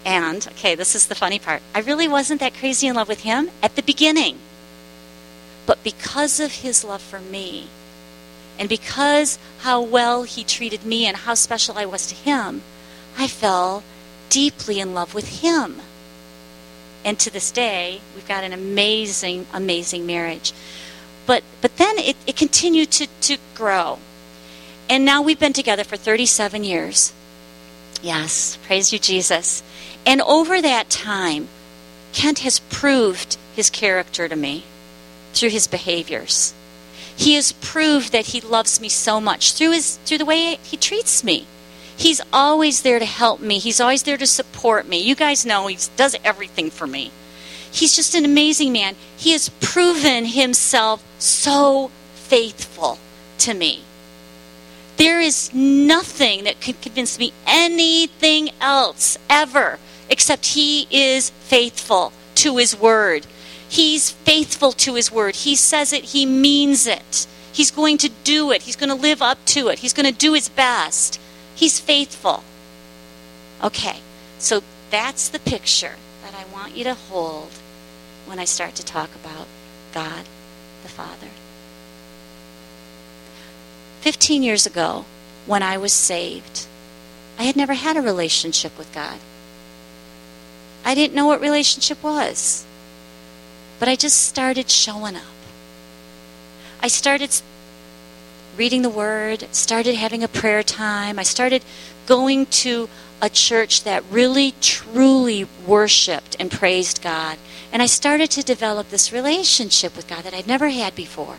And, 0.04 0.46
okay, 0.52 0.76
this 0.76 0.94
is 0.94 1.08
the 1.08 1.14
funny 1.16 1.40
part. 1.40 1.62
I 1.74 1.80
really 1.80 2.06
wasn't 2.06 2.38
that 2.40 2.54
crazy 2.54 2.86
in 2.86 2.94
love 2.94 3.08
with 3.08 3.22
him 3.22 3.50
at 3.60 3.74
the 3.74 3.82
beginning. 3.82 4.38
But 5.66 5.82
because 5.82 6.38
of 6.38 6.62
his 6.62 6.84
love 6.84 7.02
for 7.02 7.20
me, 7.20 7.68
and 8.56 8.68
because 8.68 9.38
how 9.60 9.80
well 9.80 10.22
he 10.22 10.44
treated 10.44 10.84
me 10.84 11.06
and 11.06 11.16
how 11.16 11.34
special 11.34 11.76
I 11.76 11.86
was 11.86 12.06
to 12.06 12.14
him, 12.14 12.62
I 13.18 13.26
fell 13.26 13.82
deeply 14.28 14.78
in 14.78 14.94
love 14.94 15.12
with 15.12 15.40
him. 15.42 15.80
And 17.04 17.18
to 17.18 17.30
this 17.30 17.50
day, 17.50 18.00
we've 18.14 18.26
got 18.26 18.44
an 18.44 18.52
amazing, 18.52 19.46
amazing 19.52 20.06
marriage. 20.06 20.52
But 21.26 21.42
but 21.60 21.76
then 21.76 21.98
it, 21.98 22.16
it 22.26 22.36
continued 22.36 22.90
to, 22.92 23.06
to 23.22 23.38
grow. 23.54 23.98
And 24.88 25.04
now 25.04 25.22
we've 25.22 25.40
been 25.40 25.52
together 25.52 25.84
for 25.84 25.96
37 25.96 26.64
years. 26.64 27.12
Yes, 28.02 28.58
praise 28.66 28.92
you, 28.92 28.98
Jesus. 28.98 29.62
And 30.04 30.20
over 30.20 30.60
that 30.60 30.90
time, 30.90 31.48
Kent 32.12 32.40
has 32.40 32.58
proved 32.58 33.38
his 33.56 33.70
character 33.70 34.28
to 34.28 34.36
me 34.36 34.64
through 35.32 35.48
his 35.48 35.66
behaviors. 35.66 36.52
He 37.16 37.34
has 37.34 37.52
proved 37.52 38.12
that 38.12 38.26
he 38.26 38.40
loves 38.40 38.80
me 38.80 38.88
so 38.88 39.20
much 39.20 39.54
through 39.54 39.72
his 39.72 39.96
through 40.04 40.18
the 40.18 40.24
way 40.24 40.58
he 40.62 40.76
treats 40.76 41.24
me. 41.24 41.46
He's 41.96 42.20
always 42.32 42.82
there 42.82 42.98
to 42.98 43.04
help 43.04 43.40
me. 43.40 43.58
He's 43.58 43.80
always 43.80 44.02
there 44.02 44.16
to 44.16 44.26
support 44.26 44.88
me. 44.88 44.98
You 44.98 45.14
guys 45.14 45.46
know 45.46 45.66
he 45.66 45.78
does 45.96 46.16
everything 46.24 46.70
for 46.70 46.86
me. 46.86 47.10
He's 47.70 47.96
just 47.96 48.14
an 48.14 48.24
amazing 48.24 48.72
man. 48.72 48.94
He 49.16 49.32
has 49.32 49.48
proven 49.48 50.26
himself 50.26 51.04
so 51.18 51.90
faithful 52.14 52.98
to 53.38 53.54
me. 53.54 53.82
There 54.96 55.20
is 55.20 55.52
nothing 55.52 56.44
that 56.44 56.60
could 56.60 56.80
convince 56.80 57.18
me 57.18 57.32
anything 57.46 58.50
else 58.60 59.18
ever 59.28 59.78
except 60.08 60.46
he 60.46 60.86
is 60.90 61.30
faithful 61.30 62.12
to 62.36 62.56
his 62.58 62.78
word. 62.78 63.26
He's 63.68 64.10
faithful 64.10 64.72
to 64.72 64.94
his 64.94 65.10
word. 65.10 65.34
He 65.34 65.56
says 65.56 65.92
it, 65.92 66.04
he 66.04 66.26
means 66.26 66.86
it. 66.86 67.26
He's 67.52 67.70
going 67.70 67.98
to 67.98 68.08
do 68.22 68.52
it. 68.52 68.62
He's 68.62 68.76
going 68.76 68.88
to 68.88 68.94
live 68.94 69.22
up 69.22 69.38
to 69.46 69.68
it. 69.68 69.80
He's 69.80 69.92
going 69.92 70.12
to 70.12 70.18
do 70.18 70.34
his 70.34 70.48
best. 70.48 71.20
He's 71.54 71.80
faithful. 71.80 72.42
Okay, 73.62 74.00
so 74.38 74.62
that's 74.90 75.28
the 75.28 75.38
picture 75.38 75.96
that 76.22 76.34
I 76.34 76.52
want 76.52 76.76
you 76.76 76.84
to 76.84 76.94
hold 76.94 77.50
when 78.26 78.38
I 78.38 78.44
start 78.44 78.74
to 78.76 78.84
talk 78.84 79.10
about 79.14 79.46
God 79.92 80.24
the 80.82 80.88
Father. 80.88 81.28
15 84.00 84.42
years 84.42 84.66
ago, 84.66 85.04
when 85.46 85.62
I 85.62 85.78
was 85.78 85.92
saved, 85.92 86.66
I 87.38 87.44
had 87.44 87.56
never 87.56 87.74
had 87.74 87.96
a 87.96 88.02
relationship 88.02 88.76
with 88.76 88.92
God. 88.92 89.18
I 90.84 90.94
didn't 90.94 91.14
know 91.14 91.26
what 91.26 91.40
relationship 91.40 92.02
was. 92.02 92.66
But 93.78 93.88
I 93.88 93.96
just 93.96 94.26
started 94.26 94.70
showing 94.70 95.16
up. 95.16 95.22
I 96.80 96.88
started 96.88 97.30
reading 98.56 98.82
the 98.82 98.90
Word, 98.90 99.46
started 99.52 99.94
having 99.94 100.22
a 100.22 100.28
prayer 100.28 100.62
time. 100.62 101.18
I 101.18 101.22
started 101.22 101.64
going 102.06 102.46
to 102.46 102.88
a 103.20 103.28
church 103.28 103.84
that 103.84 104.04
really, 104.10 104.54
truly 104.60 105.46
worshiped 105.66 106.36
and 106.38 106.50
praised 106.50 107.02
God. 107.02 107.38
And 107.72 107.82
I 107.82 107.86
started 107.86 108.30
to 108.32 108.42
develop 108.42 108.90
this 108.90 109.12
relationship 109.12 109.96
with 109.96 110.06
God 110.06 110.24
that 110.24 110.34
I'd 110.34 110.46
never 110.46 110.68
had 110.68 110.94
before. 110.94 111.36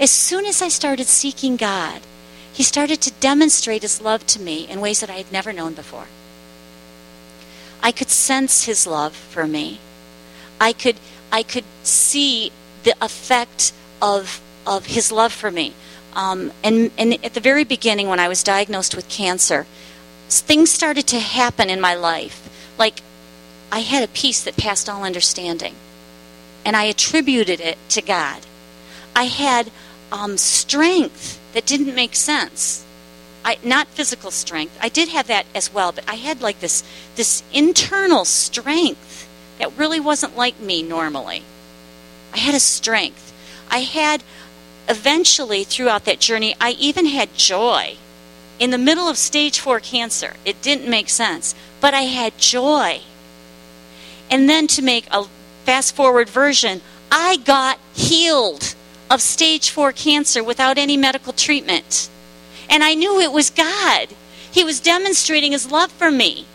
As 0.00 0.10
soon 0.10 0.46
as 0.46 0.62
I 0.62 0.68
started 0.68 1.06
seeking 1.06 1.56
God, 1.56 2.00
He 2.52 2.62
started 2.62 3.00
to 3.02 3.10
demonstrate 3.20 3.82
His 3.82 4.00
love 4.00 4.26
to 4.28 4.40
me 4.40 4.68
in 4.68 4.80
ways 4.80 5.00
that 5.00 5.10
I 5.10 5.14
had 5.14 5.32
never 5.32 5.52
known 5.52 5.74
before. 5.74 6.06
I 7.82 7.92
could 7.92 8.08
sense 8.08 8.64
His 8.64 8.86
love 8.86 9.14
for 9.14 9.46
me. 9.46 9.80
I 10.60 10.72
could, 10.72 10.96
I 11.30 11.42
could 11.42 11.64
see 11.82 12.52
the 12.84 12.94
effect 13.00 13.72
of, 14.00 14.40
of 14.66 14.86
His 14.86 15.12
love 15.12 15.32
for 15.32 15.50
me. 15.50 15.74
Um, 16.14 16.52
and, 16.62 16.90
and 16.98 17.24
at 17.24 17.34
the 17.34 17.40
very 17.40 17.64
beginning, 17.64 18.08
when 18.08 18.20
I 18.20 18.28
was 18.28 18.42
diagnosed 18.42 18.94
with 18.94 19.08
cancer, 19.08 19.66
things 20.28 20.70
started 20.70 21.06
to 21.08 21.18
happen 21.18 21.70
in 21.70 21.80
my 21.80 21.94
life. 21.94 22.48
Like, 22.78 23.00
I 23.70 23.80
had 23.80 24.02
a 24.04 24.08
peace 24.08 24.42
that 24.44 24.56
passed 24.56 24.88
all 24.88 25.04
understanding. 25.04 25.74
And 26.64 26.76
I 26.76 26.84
attributed 26.84 27.60
it 27.60 27.78
to 27.90 28.02
God. 28.02 28.42
I 29.16 29.24
had 29.24 29.70
um, 30.12 30.36
strength 30.36 31.40
that 31.54 31.66
didn't 31.66 31.94
make 31.94 32.14
sense. 32.14 32.84
I, 33.44 33.58
not 33.64 33.88
physical 33.88 34.30
strength. 34.30 34.78
I 34.80 34.88
did 34.88 35.08
have 35.08 35.26
that 35.26 35.46
as 35.54 35.72
well, 35.72 35.92
but 35.92 36.08
I 36.08 36.14
had 36.14 36.40
like 36.40 36.60
this 36.60 36.84
this 37.16 37.42
internal 37.52 38.24
strength 38.24 39.28
that 39.58 39.76
really 39.76 39.98
wasn't 39.98 40.36
like 40.36 40.60
me 40.60 40.82
normally. 40.82 41.42
I 42.32 42.38
had 42.38 42.54
a 42.54 42.60
strength. 42.60 43.32
I 43.70 43.78
had 43.80 44.22
eventually 44.92 45.64
throughout 45.64 46.04
that 46.04 46.20
journey, 46.20 46.54
I 46.60 46.72
even 46.72 47.06
had 47.06 47.34
joy. 47.34 47.96
In 48.58 48.70
the 48.70 48.78
middle 48.78 49.08
of 49.08 49.16
stage 49.16 49.58
four 49.58 49.80
cancer, 49.80 50.34
it 50.44 50.60
didn't 50.62 50.88
make 50.88 51.08
sense, 51.08 51.54
but 51.80 51.94
I 51.94 52.02
had 52.02 52.36
joy. 52.36 53.00
And 54.30 54.48
then 54.48 54.66
to 54.68 54.82
make 54.82 55.06
a 55.10 55.24
fast 55.64 55.96
forward 55.96 56.28
version, 56.28 56.82
I 57.10 57.38
got 57.38 57.78
healed 57.94 58.74
of 59.10 59.20
stage 59.22 59.70
four 59.70 59.92
cancer 59.92 60.44
without 60.44 60.78
any 60.78 60.96
medical 60.96 61.32
treatment. 61.32 62.10
And 62.68 62.84
I 62.84 62.94
knew 62.94 63.18
it 63.18 63.32
was 63.32 63.50
God. 63.50 64.08
He 64.50 64.62
was 64.62 64.78
demonstrating 64.80 65.52
his 65.52 65.70
love 65.70 65.90
for 65.90 66.10
me. 66.10 66.46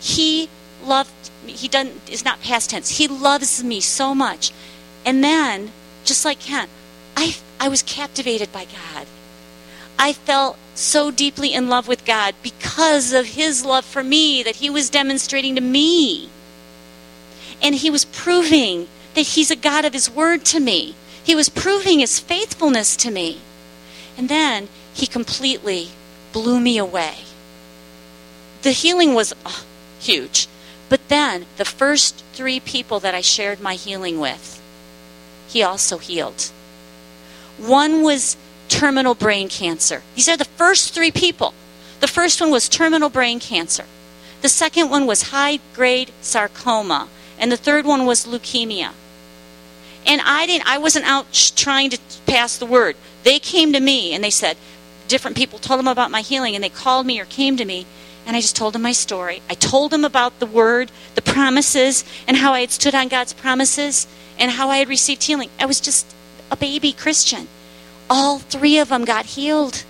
He 0.00 0.48
loved 0.84 1.30
me. 1.46 1.52
He 1.52 1.68
doesn't, 1.68 2.10
is 2.10 2.24
not 2.24 2.42
past 2.42 2.70
tense. 2.70 2.98
He 2.98 3.06
loves 3.06 3.62
me 3.62 3.80
so 3.80 4.14
much. 4.14 4.52
And 5.06 5.22
then, 5.22 5.70
just 6.04 6.24
like 6.24 6.40
Kent, 6.40 6.70
I, 7.16 7.36
I 7.60 7.68
was 7.68 7.82
captivated 7.82 8.52
by 8.52 8.64
God. 8.64 9.06
I 9.98 10.12
felt 10.12 10.58
so 10.74 11.10
deeply 11.10 11.54
in 11.54 11.68
love 11.68 11.86
with 11.86 12.04
God 12.04 12.34
because 12.42 13.12
of 13.12 13.26
his 13.26 13.64
love 13.64 13.84
for 13.84 14.02
me 14.02 14.42
that 14.42 14.56
he 14.56 14.68
was 14.68 14.90
demonstrating 14.90 15.54
to 15.54 15.60
me. 15.60 16.28
And 17.62 17.76
he 17.76 17.90
was 17.90 18.04
proving 18.04 18.88
that 19.14 19.22
he's 19.22 19.50
a 19.50 19.56
God 19.56 19.84
of 19.84 19.92
his 19.92 20.10
word 20.10 20.44
to 20.46 20.60
me. 20.60 20.94
He 21.22 21.34
was 21.34 21.48
proving 21.48 22.00
his 22.00 22.18
faithfulness 22.18 22.96
to 22.96 23.10
me. 23.10 23.40
And 24.18 24.28
then 24.28 24.68
he 24.92 25.06
completely 25.06 25.88
blew 26.32 26.60
me 26.60 26.76
away. 26.76 27.18
The 28.62 28.72
healing 28.72 29.14
was 29.14 29.32
oh, 29.46 29.64
huge. 30.00 30.48
But 30.88 31.08
then 31.08 31.46
the 31.56 31.64
first 31.64 32.22
three 32.32 32.60
people 32.60 33.00
that 33.00 33.14
I 33.14 33.20
shared 33.20 33.60
my 33.60 33.74
healing 33.74 34.18
with, 34.20 34.60
he 35.48 35.62
also 35.62 35.98
healed. 35.98 36.50
One 37.58 38.02
was 38.02 38.36
terminal 38.68 39.14
brain 39.14 39.48
cancer. 39.48 40.02
These 40.14 40.28
are 40.28 40.36
the 40.36 40.44
first 40.44 40.94
three 40.94 41.10
people. 41.10 41.54
The 42.00 42.08
first 42.08 42.40
one 42.40 42.50
was 42.50 42.68
terminal 42.68 43.08
brain 43.08 43.40
cancer. 43.40 43.84
The 44.42 44.48
second 44.48 44.90
one 44.90 45.06
was 45.06 45.30
high 45.30 45.60
grade 45.74 46.10
sarcoma. 46.20 47.08
And 47.38 47.50
the 47.50 47.56
third 47.56 47.86
one 47.86 48.06
was 48.06 48.26
leukemia. 48.26 48.90
And 50.06 50.20
I 50.22 50.46
didn't 50.46 50.68
I 50.68 50.78
wasn't 50.78 51.06
out 51.06 51.26
trying 51.56 51.90
to 51.90 51.98
pass 52.26 52.58
the 52.58 52.66
word. 52.66 52.96
They 53.22 53.38
came 53.38 53.72
to 53.72 53.80
me 53.80 54.12
and 54.12 54.22
they 54.22 54.30
said 54.30 54.56
different 55.08 55.36
people 55.36 55.58
told 55.58 55.78
them 55.78 55.88
about 55.88 56.10
my 56.10 56.20
healing 56.20 56.54
and 56.54 56.62
they 56.62 56.68
called 56.68 57.06
me 57.06 57.20
or 57.20 57.24
came 57.24 57.56
to 57.56 57.64
me 57.64 57.86
and 58.26 58.36
I 58.36 58.40
just 58.40 58.56
told 58.56 58.74
them 58.74 58.82
my 58.82 58.92
story. 58.92 59.42
I 59.48 59.54
told 59.54 59.90
them 59.90 60.04
about 60.04 60.38
the 60.40 60.46
word, 60.46 60.90
the 61.14 61.22
promises 61.22 62.04
and 62.26 62.36
how 62.38 62.52
I 62.52 62.60
had 62.60 62.70
stood 62.70 62.94
on 62.94 63.08
God's 63.08 63.32
promises 63.32 64.06
and 64.38 64.52
how 64.52 64.70
I 64.70 64.78
had 64.78 64.88
received 64.88 65.24
healing. 65.24 65.50
I 65.58 65.66
was 65.66 65.80
just 65.80 66.14
a 66.50 66.56
baby 66.56 66.92
Christian. 66.92 67.48
All 68.08 68.38
three 68.38 68.78
of 68.78 68.88
them 68.88 69.04
got 69.04 69.26
healed. 69.26 69.84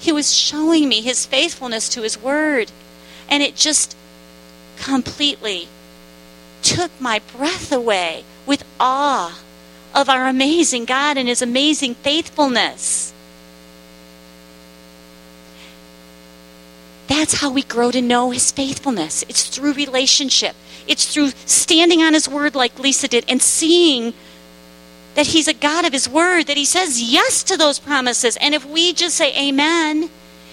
He 0.00 0.12
was 0.12 0.34
showing 0.34 0.88
me 0.88 1.00
his 1.00 1.26
faithfulness 1.26 1.88
to 1.90 2.02
his 2.02 2.20
word. 2.20 2.70
And 3.28 3.42
it 3.42 3.56
just 3.56 3.96
completely 4.78 5.68
took 6.62 6.90
my 7.00 7.20
breath 7.36 7.72
away 7.72 8.24
with 8.46 8.64
awe 8.80 9.40
of 9.94 10.08
our 10.08 10.26
amazing 10.28 10.84
God 10.84 11.16
and 11.16 11.28
his 11.28 11.42
amazing 11.42 11.94
faithfulness. 11.94 13.12
That's 17.06 17.40
how 17.40 17.50
we 17.50 17.62
grow 17.62 17.90
to 17.90 18.02
know 18.02 18.30
his 18.30 18.52
faithfulness. 18.52 19.24
It's 19.28 19.48
through 19.48 19.72
relationship. 19.72 20.54
It's 20.86 21.12
through 21.12 21.30
standing 21.46 22.02
on 22.02 22.14
his 22.14 22.28
word 22.28 22.54
like 22.54 22.78
Lisa 22.78 23.08
did 23.08 23.24
and 23.28 23.42
seeing 23.42 24.12
that 25.18 25.26
He's 25.26 25.48
a 25.48 25.52
God 25.52 25.84
of 25.84 25.92
His 25.92 26.08
Word, 26.08 26.46
that 26.46 26.56
He 26.56 26.64
says 26.64 27.02
yes 27.02 27.42
to 27.42 27.56
those 27.56 27.80
promises. 27.80 28.36
And 28.36 28.54
if 28.54 28.64
we 28.64 28.92
just 28.92 29.16
say 29.16 29.36
amen, 29.36 30.10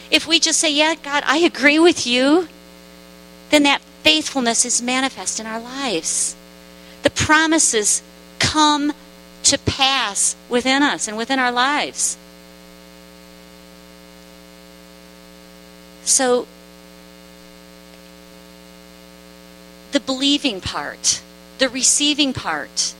if 0.09 0.25
we 0.25 0.39
just 0.39 0.59
say, 0.59 0.73
yeah, 0.73 0.95
God, 0.95 1.21
I 1.27 1.37
agree 1.37 1.77
with 1.77 2.07
you, 2.07 2.47
then 3.51 3.61
that 3.61 3.81
faithfulness 4.01 4.65
is 4.65 4.81
manifest 4.81 5.39
in 5.39 5.45
our 5.45 5.59
lives. 5.59 6.35
The 7.03 7.11
promises 7.11 8.01
come 8.39 8.93
to 9.43 9.59
pass 9.59 10.35
within 10.49 10.81
us 10.81 11.07
and 11.07 11.15
within 11.15 11.37
our 11.37 11.51
lives. 11.51 12.17
So, 16.05 16.47
the 19.91 19.99
believing 19.99 20.59
part, 20.59 21.21
the 21.59 21.69
receiving 21.69 22.33
part, 22.33 22.95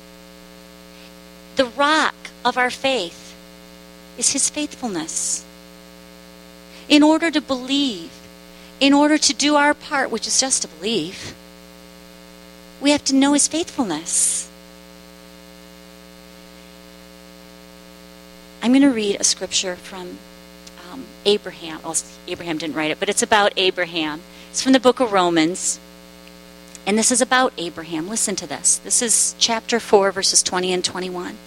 the 1.55 1.65
rock 1.65 2.15
of 2.43 2.57
our 2.57 2.69
faith 2.69 3.35
is 4.17 4.31
His 4.31 4.49
faithfulness. 4.49 5.43
In 6.87 7.01
order 7.01 7.31
to 7.31 7.41
believe, 7.41 8.11
in 8.79 8.93
order 8.93 9.17
to 9.17 9.33
do 9.33 9.55
our 9.55 9.73
part, 9.73 10.11
which 10.11 10.27
is 10.27 10.39
just 10.39 10.61
to 10.61 10.67
believe, 10.67 11.33
we 12.79 12.91
have 12.91 13.03
to 13.05 13.15
know 13.15 13.33
His 13.33 13.47
faithfulness. 13.47 14.49
I'm 18.61 18.71
going 18.71 18.81
to 18.81 18.89
read 18.89 19.17
a 19.19 19.23
scripture 19.23 19.75
from 19.75 20.17
um, 20.91 21.05
Abraham. 21.25 21.79
Well, 21.83 21.95
Abraham 22.27 22.57
didn't 22.57 22.75
write 22.75 22.91
it, 22.91 22.99
but 22.99 23.09
it's 23.09 23.21
about 23.21 23.53
Abraham. 23.57 24.21
It's 24.49 24.61
from 24.61 24.73
the 24.73 24.79
book 24.79 24.99
of 24.99 25.11
Romans. 25.11 25.79
And 26.85 26.97
this 26.97 27.11
is 27.11 27.21
about 27.21 27.53
Abraham. 27.57 28.07
Listen 28.07 28.35
to 28.35 28.47
this. 28.47 28.77
This 28.77 29.01
is 29.01 29.35
chapter 29.39 29.79
4, 29.79 30.11
verses 30.11 30.43
20 30.43 30.71
and 30.71 30.83
21. 30.83 31.37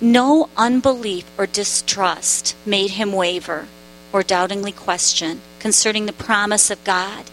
No 0.00 0.48
unbelief 0.56 1.24
or 1.38 1.46
distrust 1.46 2.56
made 2.66 2.92
him 2.92 3.12
waver 3.12 3.66
or 4.12 4.22
doubtingly 4.22 4.72
question 4.72 5.40
concerning 5.58 6.06
the 6.06 6.12
promise 6.12 6.70
of 6.70 6.82
God. 6.84 7.26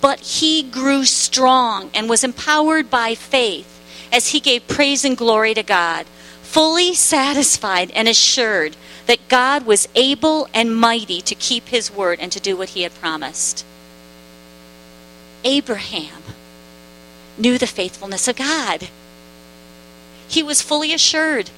But 0.00 0.20
he 0.20 0.62
grew 0.62 1.04
strong 1.04 1.90
and 1.94 2.08
was 2.08 2.24
empowered 2.24 2.90
by 2.90 3.14
faith 3.14 3.70
as 4.12 4.28
he 4.28 4.40
gave 4.40 4.66
praise 4.66 5.04
and 5.04 5.16
glory 5.16 5.54
to 5.54 5.62
God 5.62 6.06
fully 6.54 6.94
satisfied 6.94 7.90
and 7.96 8.06
assured 8.06 8.76
that 9.06 9.28
God 9.28 9.66
was 9.66 9.88
able 9.96 10.48
and 10.54 10.76
mighty 10.76 11.20
to 11.22 11.34
keep 11.34 11.66
his 11.66 11.90
word 11.90 12.20
and 12.20 12.30
to 12.30 12.38
do 12.38 12.56
what 12.56 12.68
he 12.70 12.82
had 12.82 12.94
promised. 12.94 13.66
Abraham 15.44 16.22
knew 17.38 17.58
the 17.58 17.66
faithfulness 17.66 18.28
of 18.28 18.36
God. 18.36 18.88
He 20.28 20.42
was 20.42 20.62
fully 20.62 20.92
assured. 20.92 21.50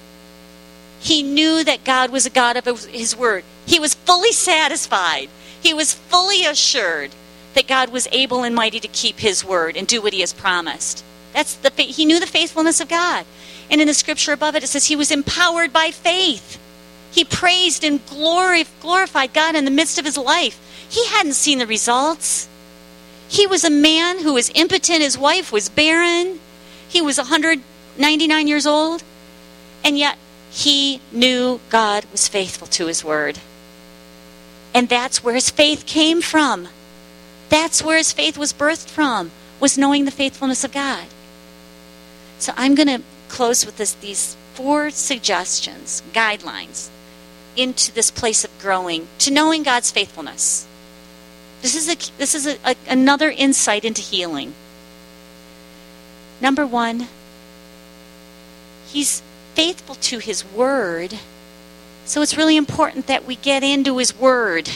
He 1.00 1.22
knew 1.22 1.62
that 1.64 1.84
God 1.84 2.10
was 2.10 2.26
a 2.26 2.30
God 2.30 2.56
of 2.56 2.86
his 2.86 3.16
word. 3.16 3.44
He 3.64 3.78
was 3.78 3.94
fully 3.94 4.32
satisfied. 4.32 5.28
He 5.60 5.72
was 5.72 5.94
fully 5.94 6.44
assured 6.44 7.12
that 7.54 7.66
God 7.66 7.90
was 7.90 8.08
able 8.12 8.42
and 8.42 8.54
mighty 8.54 8.80
to 8.80 8.88
keep 8.88 9.18
his 9.18 9.44
word 9.44 9.76
and 9.76 9.86
do 9.86 10.02
what 10.02 10.12
he 10.12 10.20
has 10.20 10.32
promised. 10.32 11.04
That's 11.32 11.54
the 11.54 11.70
he 11.82 12.04
knew 12.04 12.20
the 12.20 12.26
faithfulness 12.26 12.80
of 12.80 12.88
God. 12.88 13.24
And 13.70 13.80
in 13.80 13.88
the 13.88 13.94
scripture 13.94 14.32
above 14.32 14.54
it, 14.56 14.62
it 14.62 14.68
says 14.68 14.86
he 14.86 14.96
was 14.96 15.10
empowered 15.10 15.72
by 15.72 15.90
faith. 15.90 16.60
He 17.12 17.24
praised 17.24 17.82
and 17.82 18.04
glorified 18.06 19.32
God 19.32 19.54
in 19.54 19.64
the 19.64 19.70
midst 19.70 19.98
of 19.98 20.04
his 20.04 20.18
life. 20.18 20.60
He 20.88 21.06
hadn't 21.06 21.32
seen 21.32 21.58
the 21.58 21.66
results. 21.66 22.48
He 23.28 23.46
was 23.46 23.64
a 23.64 23.70
man 23.70 24.22
who 24.22 24.34
was 24.34 24.50
impotent. 24.54 25.02
His 25.02 25.18
wife 25.18 25.52
was 25.52 25.68
barren. 25.68 26.40
He 26.88 27.00
was 27.00 27.18
199 27.18 28.46
years 28.46 28.66
old. 28.66 29.02
And 29.84 29.98
yet, 29.98 30.16
he 30.50 31.00
knew 31.12 31.60
God 31.70 32.06
was 32.12 32.28
faithful 32.28 32.66
to 32.68 32.86
his 32.86 33.04
word. 33.04 33.38
And 34.72 34.88
that's 34.88 35.22
where 35.22 35.34
his 35.34 35.50
faith 35.50 35.86
came 35.86 36.22
from. 36.22 36.68
That's 37.48 37.82
where 37.82 37.96
his 37.96 38.12
faith 38.12 38.36
was 38.36 38.52
birthed 38.52 38.88
from, 38.88 39.30
was 39.60 39.78
knowing 39.78 40.04
the 40.04 40.10
faithfulness 40.10 40.64
of 40.64 40.72
God. 40.72 41.06
So 42.38 42.52
I'm 42.56 42.74
going 42.74 42.88
to 42.88 43.02
close 43.28 43.64
with 43.64 43.76
this, 43.76 43.94
these 43.94 44.36
four 44.54 44.90
suggestions, 44.90 46.02
guidelines, 46.12 46.88
into 47.56 47.92
this 47.92 48.10
place 48.10 48.44
of 48.44 48.58
growing 48.58 49.08
to 49.18 49.30
knowing 49.30 49.62
God's 49.62 49.90
faithfulness. 49.90 50.66
This 51.62 51.74
is, 51.74 51.88
a, 51.88 52.18
this 52.18 52.34
is 52.34 52.46
a, 52.46 52.56
a, 52.64 52.76
another 52.88 53.30
insight 53.30 53.84
into 53.84 54.00
healing. 54.00 54.54
Number 56.40 56.66
one, 56.66 57.08
He's 58.88 59.22
faithful 59.54 59.94
to 59.96 60.18
His 60.18 60.44
Word. 60.44 61.18
So 62.04 62.22
it's 62.22 62.36
really 62.36 62.56
important 62.56 63.08
that 63.08 63.26
we 63.26 63.36
get 63.36 63.64
into 63.64 63.98
His 63.98 64.16
Word, 64.16 64.70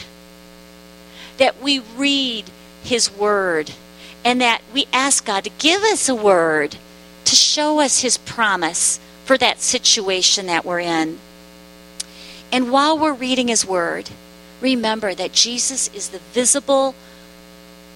that 1.38 1.62
we 1.62 1.80
read 1.96 2.46
His 2.82 3.10
Word, 3.14 3.72
and 4.24 4.40
that 4.40 4.62
we 4.74 4.86
ask 4.92 5.24
God 5.24 5.44
to 5.44 5.50
give 5.58 5.82
us 5.82 6.08
a 6.08 6.14
Word 6.14 6.76
to 7.24 7.36
show 7.36 7.80
us 7.80 8.00
His 8.00 8.18
promise 8.18 8.98
for 9.24 9.38
that 9.38 9.60
situation 9.60 10.46
that 10.46 10.64
we're 10.64 10.80
in. 10.80 11.18
And 12.50 12.72
while 12.72 12.98
we're 12.98 13.12
reading 13.12 13.48
His 13.48 13.64
Word, 13.64 14.10
remember 14.60 15.14
that 15.14 15.32
Jesus 15.32 15.88
is 15.94 16.10
the 16.10 16.18
visible 16.18 16.94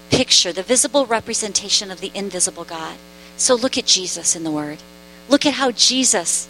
picture, 0.09 0.53
the 0.53 0.63
visible 0.63 1.05
representation 1.05 1.91
of 1.91 1.99
the 2.01 2.11
invisible 2.13 2.63
God. 2.63 2.97
So 3.37 3.55
look 3.55 3.77
at 3.77 3.85
Jesus 3.85 4.35
in 4.35 4.43
the 4.43 4.51
Word. 4.51 4.79
Look 5.29 5.45
at 5.45 5.55
how 5.55 5.71
Jesus 5.71 6.47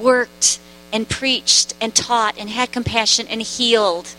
worked 0.00 0.58
and 0.92 1.08
preached 1.08 1.74
and 1.80 1.94
taught 1.94 2.38
and 2.38 2.48
had 2.48 2.72
compassion 2.72 3.26
and 3.28 3.42
healed 3.42 4.14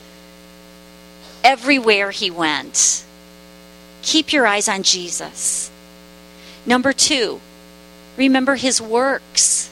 everywhere 1.43 2.11
he 2.11 2.29
went. 2.29 3.05
Keep 4.01 4.33
your 4.33 4.45
eyes 4.45 4.67
on 4.67 4.83
Jesus. 4.83 5.71
Number 6.65 6.93
two, 6.93 7.39
remember 8.17 8.55
his 8.55 8.81
works. 8.81 9.71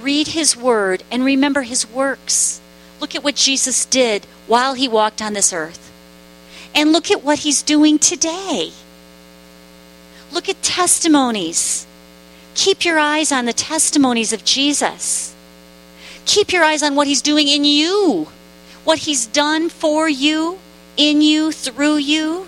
Read 0.00 0.28
his 0.28 0.56
word 0.56 1.02
and 1.10 1.24
remember 1.24 1.62
his 1.62 1.88
works. 1.88 2.60
Look 3.04 3.14
at 3.14 3.22
what 3.22 3.34
Jesus 3.34 3.84
did 3.84 4.24
while 4.46 4.72
he 4.72 4.88
walked 4.88 5.20
on 5.20 5.34
this 5.34 5.52
earth. 5.52 5.92
And 6.74 6.90
look 6.90 7.10
at 7.10 7.22
what 7.22 7.40
he's 7.40 7.60
doing 7.60 7.98
today. 7.98 8.70
Look 10.32 10.48
at 10.48 10.62
testimonies. 10.62 11.86
Keep 12.54 12.82
your 12.86 12.98
eyes 12.98 13.30
on 13.30 13.44
the 13.44 13.52
testimonies 13.52 14.32
of 14.32 14.42
Jesus. 14.42 15.34
Keep 16.24 16.50
your 16.50 16.64
eyes 16.64 16.82
on 16.82 16.94
what 16.94 17.06
he's 17.06 17.20
doing 17.20 17.46
in 17.46 17.66
you, 17.66 18.28
what 18.84 19.00
he's 19.00 19.26
done 19.26 19.68
for 19.68 20.08
you, 20.08 20.58
in 20.96 21.20
you, 21.20 21.52
through 21.52 21.96
you. 21.96 22.46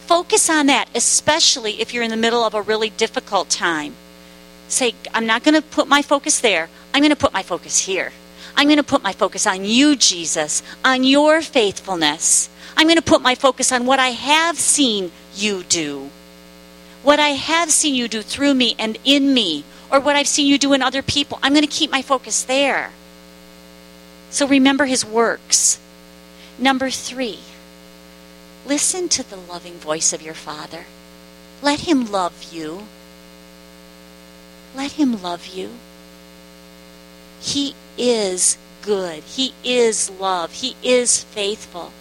Focus 0.00 0.50
on 0.50 0.66
that, 0.66 0.86
especially 0.94 1.80
if 1.80 1.94
you're 1.94 2.04
in 2.04 2.10
the 2.10 2.16
middle 2.18 2.44
of 2.44 2.52
a 2.52 2.60
really 2.60 2.90
difficult 2.90 3.48
time. 3.48 3.94
Say, 4.68 4.94
I'm 5.14 5.24
not 5.24 5.42
going 5.42 5.54
to 5.54 5.62
put 5.62 5.88
my 5.88 6.02
focus 6.02 6.40
there. 6.40 6.68
I'm 6.92 7.00
going 7.00 7.08
to 7.08 7.16
put 7.16 7.32
my 7.32 7.42
focus 7.42 7.78
here. 7.78 8.12
I'm 8.56 8.66
going 8.66 8.76
to 8.76 8.82
put 8.82 9.02
my 9.02 9.12
focus 9.12 9.46
on 9.46 9.64
you, 9.64 9.96
Jesus, 9.96 10.62
on 10.84 11.04
your 11.04 11.40
faithfulness. 11.42 12.48
I'm 12.76 12.86
going 12.86 12.96
to 12.96 13.02
put 13.02 13.22
my 13.22 13.34
focus 13.34 13.72
on 13.72 13.86
what 13.86 13.98
I 13.98 14.08
have 14.08 14.58
seen 14.58 15.12
you 15.34 15.62
do. 15.64 16.10
What 17.02 17.18
I 17.18 17.30
have 17.30 17.70
seen 17.70 17.94
you 17.94 18.08
do 18.08 18.22
through 18.22 18.54
me 18.54 18.74
and 18.78 18.98
in 19.04 19.34
me, 19.34 19.64
or 19.90 20.00
what 20.00 20.16
I've 20.16 20.28
seen 20.28 20.46
you 20.46 20.58
do 20.58 20.72
in 20.72 20.82
other 20.82 21.02
people. 21.02 21.38
I'm 21.42 21.52
going 21.52 21.66
to 21.66 21.68
keep 21.68 21.90
my 21.90 22.02
focus 22.02 22.44
there. 22.44 22.92
So 24.30 24.46
remember 24.46 24.86
his 24.86 25.04
works. 25.04 25.80
Number 26.58 26.90
three, 26.90 27.40
Listen 28.64 29.08
to 29.08 29.28
the 29.28 29.36
loving 29.36 29.74
voice 29.74 30.12
of 30.12 30.22
your 30.22 30.34
Father. 30.34 30.84
Let 31.62 31.80
Him 31.80 32.10
love 32.12 32.52
you. 32.52 32.86
Let 34.76 34.92
Him 34.92 35.20
love 35.20 35.46
you. 35.46 35.70
He 37.42 37.74
is 37.98 38.56
good. 38.80 39.22
He 39.24 39.52
is 39.62 40.10
love. 40.10 40.52
He 40.52 40.76
is 40.82 41.24
faithful. 41.24 41.92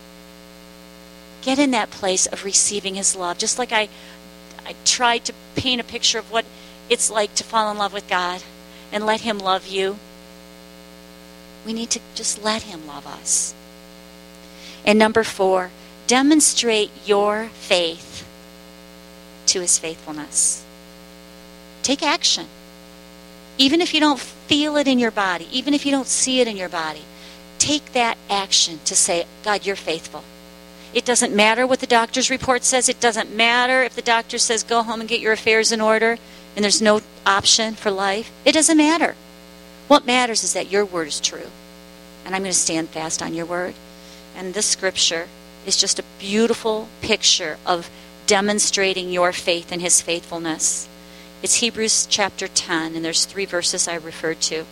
Get 1.41 1.59
in 1.59 1.71
that 1.71 1.91
place 1.91 2.27
of 2.27 2.45
receiving 2.45 2.95
His 2.95 3.15
love. 3.15 3.37
Just 3.37 3.59
like 3.59 3.71
I, 3.71 3.89
I 4.65 4.75
tried 4.85 5.25
to 5.25 5.33
paint 5.55 5.81
a 5.81 5.83
picture 5.83 6.19
of 6.19 6.31
what 6.31 6.45
it's 6.89 7.09
like 7.09 7.35
to 7.35 7.43
fall 7.43 7.71
in 7.71 7.77
love 7.77 7.93
with 7.93 8.07
God 8.07 8.43
and 8.91 9.05
let 9.05 9.21
Him 9.21 9.39
love 9.39 9.67
you. 9.67 9.97
We 11.65 11.73
need 11.73 11.89
to 11.91 11.99
just 12.15 12.43
let 12.43 12.63
Him 12.63 12.87
love 12.87 13.05
us. 13.05 13.53
And 14.85 14.97
number 14.97 15.23
four, 15.23 15.71
demonstrate 16.07 16.91
your 17.05 17.49
faith 17.53 18.27
to 19.47 19.61
his 19.61 19.77
faithfulness. 19.77 20.63
Take 21.83 22.03
action. 22.03 22.47
Even 23.57 23.81
if 23.81 23.93
you 23.93 23.99
don't 23.99 24.19
feel 24.19 24.75
it 24.77 24.87
in 24.87 24.99
your 24.99 25.11
body, 25.11 25.47
even 25.51 25.73
if 25.73 25.85
you 25.85 25.91
don't 25.91 26.07
see 26.07 26.39
it 26.41 26.47
in 26.47 26.57
your 26.57 26.69
body, 26.69 27.03
take 27.59 27.93
that 27.93 28.17
action 28.29 28.79
to 28.85 28.95
say, 28.95 29.25
God, 29.43 29.65
you're 29.65 29.75
faithful. 29.75 30.23
It 30.93 31.05
doesn't 31.05 31.35
matter 31.35 31.65
what 31.65 31.79
the 31.79 31.87
doctor's 31.87 32.29
report 32.29 32.63
says. 32.63 32.89
It 32.89 32.99
doesn't 32.99 33.33
matter 33.33 33.83
if 33.83 33.95
the 33.95 34.01
doctor 34.01 34.37
says, 34.37 34.63
go 34.63 34.83
home 34.83 34.99
and 34.99 35.09
get 35.09 35.21
your 35.21 35.33
affairs 35.33 35.71
in 35.71 35.79
order. 35.79 36.17
and 36.55 36.63
there's 36.63 36.81
no 36.81 37.01
option 37.25 37.75
for 37.75 37.91
life, 37.91 38.29
it 38.43 38.51
doesn't 38.51 38.77
matter. 38.77 39.15
What 39.87 40.05
matters 40.05 40.43
is 40.43 40.53
that 40.53 40.71
your 40.71 40.83
word 40.83 41.07
is 41.07 41.19
true. 41.19 41.49
And 42.25 42.35
I'm 42.35 42.41
going 42.41 42.51
to 42.51 42.57
stand 42.57 42.89
fast 42.89 43.21
on 43.21 43.33
your 43.33 43.45
word. 43.45 43.73
And 44.35 44.53
this 44.53 44.65
scripture 44.65 45.27
is 45.65 45.77
just 45.77 45.99
a 45.99 46.03
beautiful 46.19 46.87
picture 47.01 47.57
of 47.65 47.89
demonstrating 48.27 49.11
your 49.11 49.31
faith 49.31 49.71
and 49.71 49.81
his 49.81 50.01
faithfulness. 50.01 50.87
It's 51.43 51.55
Hebrews 51.55 52.05
chapter 52.07 52.47
10, 52.47 52.95
and 52.95 53.03
there's 53.03 53.25
three 53.25 53.45
verses 53.45 53.87
I 53.87 53.95
referred 53.95 54.41
to. 54.41 54.65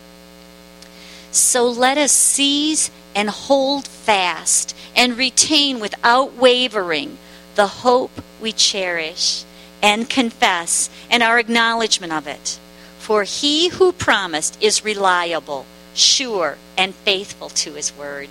So 1.32 1.68
let 1.68 1.98
us 1.98 2.12
seize 2.12 2.92
and 3.14 3.28
hold 3.28 3.88
fast 3.88 4.76
and 4.94 5.18
retain 5.18 5.80
without 5.80 6.36
wavering 6.36 7.18
the 7.56 7.66
hope 7.66 8.12
we 8.40 8.52
cherish 8.52 9.44
and 9.82 10.08
confess 10.08 10.88
and 11.10 11.24
our 11.24 11.40
acknowledgement 11.40 12.12
of 12.12 12.28
it. 12.28 12.60
For 13.00 13.24
he 13.24 13.68
who 13.70 13.90
promised 13.90 14.56
is 14.62 14.84
reliable, 14.84 15.66
sure, 15.94 16.56
and 16.78 16.94
faithful 16.94 17.48
to 17.48 17.72
his 17.74 17.92
word. 17.96 18.28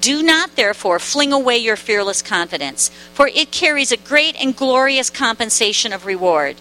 Do 0.00 0.24
not, 0.24 0.56
therefore, 0.56 0.98
fling 0.98 1.32
away 1.32 1.58
your 1.58 1.76
fearless 1.76 2.20
confidence, 2.20 2.90
for 3.14 3.28
it 3.28 3.52
carries 3.52 3.92
a 3.92 3.96
great 3.96 4.34
and 4.42 4.56
glorious 4.56 5.08
compensation 5.08 5.92
of 5.92 6.06
reward. 6.06 6.56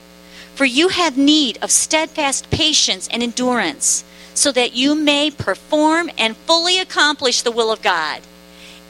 For 0.56 0.66
you 0.66 0.89
have 0.89 1.18
need 1.18 1.58
of 1.62 1.72
steadfast 1.72 2.49
patience 2.52 3.08
and 3.12 3.24
endurance, 3.24 4.04
so 4.34 4.52
that 4.52 4.74
you 4.74 4.95
may 4.95 5.32
perform 5.32 6.10
and 6.18 6.38
fully 6.38 6.80
accomplish 6.80 7.41
the 7.41 7.52
will 7.52 7.72
of 7.72 7.82
God, 7.82 8.22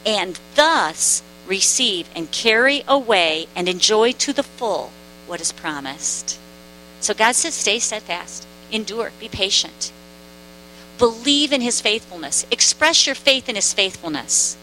and 0.04 0.38
thus 0.54 1.22
receive 1.46 2.08
and 2.14 2.30
carry 2.30 2.82
away 2.86 3.46
and 3.56 3.68
enjoy 3.68 4.12
to 4.12 4.32
the 4.32 4.42
full 4.42 4.92
what 5.26 5.40
is 5.40 5.52
promised. 5.52 6.38
So 7.00 7.14
God 7.14 7.34
says, 7.34 7.54
stay 7.54 7.78
steadfast, 7.78 8.46
endure, 8.70 9.10
be 9.18 9.28
patient. 9.28 9.92
Believe 10.98 11.52
in 11.52 11.60
his 11.60 11.80
faithfulness. 11.80 12.46
Express 12.50 13.06
your 13.06 13.16
faith 13.16 13.48
in 13.48 13.56
his 13.56 13.72
faithfulness. 13.72 14.56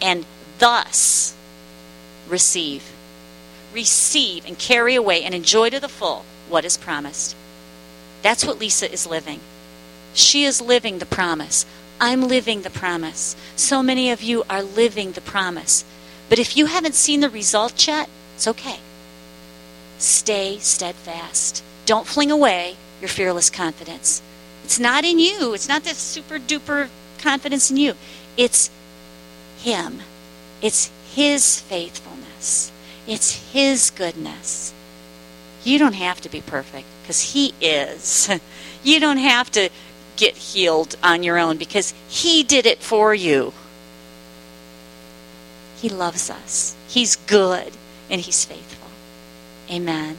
And 0.00 0.24
thus 0.58 1.34
receive. 2.28 2.95
Receive 3.76 4.46
and 4.46 4.58
carry 4.58 4.94
away 4.94 5.22
and 5.22 5.34
enjoy 5.34 5.68
to 5.68 5.78
the 5.78 5.86
full 5.88 6.24
what 6.48 6.64
is 6.64 6.78
promised. 6.78 7.36
That's 8.22 8.42
what 8.42 8.58
Lisa 8.58 8.90
is 8.90 9.06
living. 9.06 9.40
She 10.14 10.44
is 10.44 10.62
living 10.62 10.98
the 10.98 11.04
promise. 11.04 11.66
I'm 12.00 12.22
living 12.22 12.62
the 12.62 12.70
promise. 12.70 13.36
So 13.54 13.82
many 13.82 14.10
of 14.10 14.22
you 14.22 14.44
are 14.48 14.62
living 14.62 15.12
the 15.12 15.20
promise. 15.20 15.84
But 16.30 16.38
if 16.38 16.56
you 16.56 16.64
haven't 16.64 16.94
seen 16.94 17.20
the 17.20 17.28
result 17.28 17.86
yet, 17.86 18.08
it's 18.34 18.48
okay. 18.48 18.78
Stay 19.98 20.56
steadfast. 20.58 21.62
Don't 21.84 22.06
fling 22.06 22.30
away 22.30 22.76
your 23.02 23.08
fearless 23.08 23.50
confidence. 23.50 24.22
It's 24.64 24.80
not 24.80 25.04
in 25.04 25.18
you. 25.18 25.52
It's 25.52 25.68
not 25.68 25.84
this 25.84 25.98
super 25.98 26.38
duper 26.38 26.88
confidence 27.18 27.70
in 27.70 27.76
you. 27.76 27.92
It's 28.38 28.70
Him. 29.58 30.00
It's 30.62 30.90
His 31.12 31.60
faithfulness. 31.60 32.72
It's 33.06 33.52
His 33.52 33.90
goodness. 33.90 34.72
You 35.64 35.78
don't 35.78 35.94
have 35.94 36.20
to 36.22 36.28
be 36.28 36.40
perfect 36.40 36.86
because 37.02 37.32
He 37.32 37.54
is. 37.60 38.28
You 38.84 39.00
don't 39.00 39.16
have 39.16 39.50
to 39.52 39.68
get 40.16 40.36
healed 40.36 40.94
on 41.02 41.24
your 41.24 41.38
own 41.38 41.56
because 41.56 41.92
He 42.08 42.44
did 42.44 42.66
it 42.66 42.78
for 42.78 43.12
you. 43.16 43.52
He 45.78 45.88
loves 45.88 46.30
us. 46.30 46.76
He's 46.86 47.16
good 47.16 47.72
and 48.08 48.20
He's 48.20 48.44
faithful. 48.44 48.88
Amen. 49.68 50.18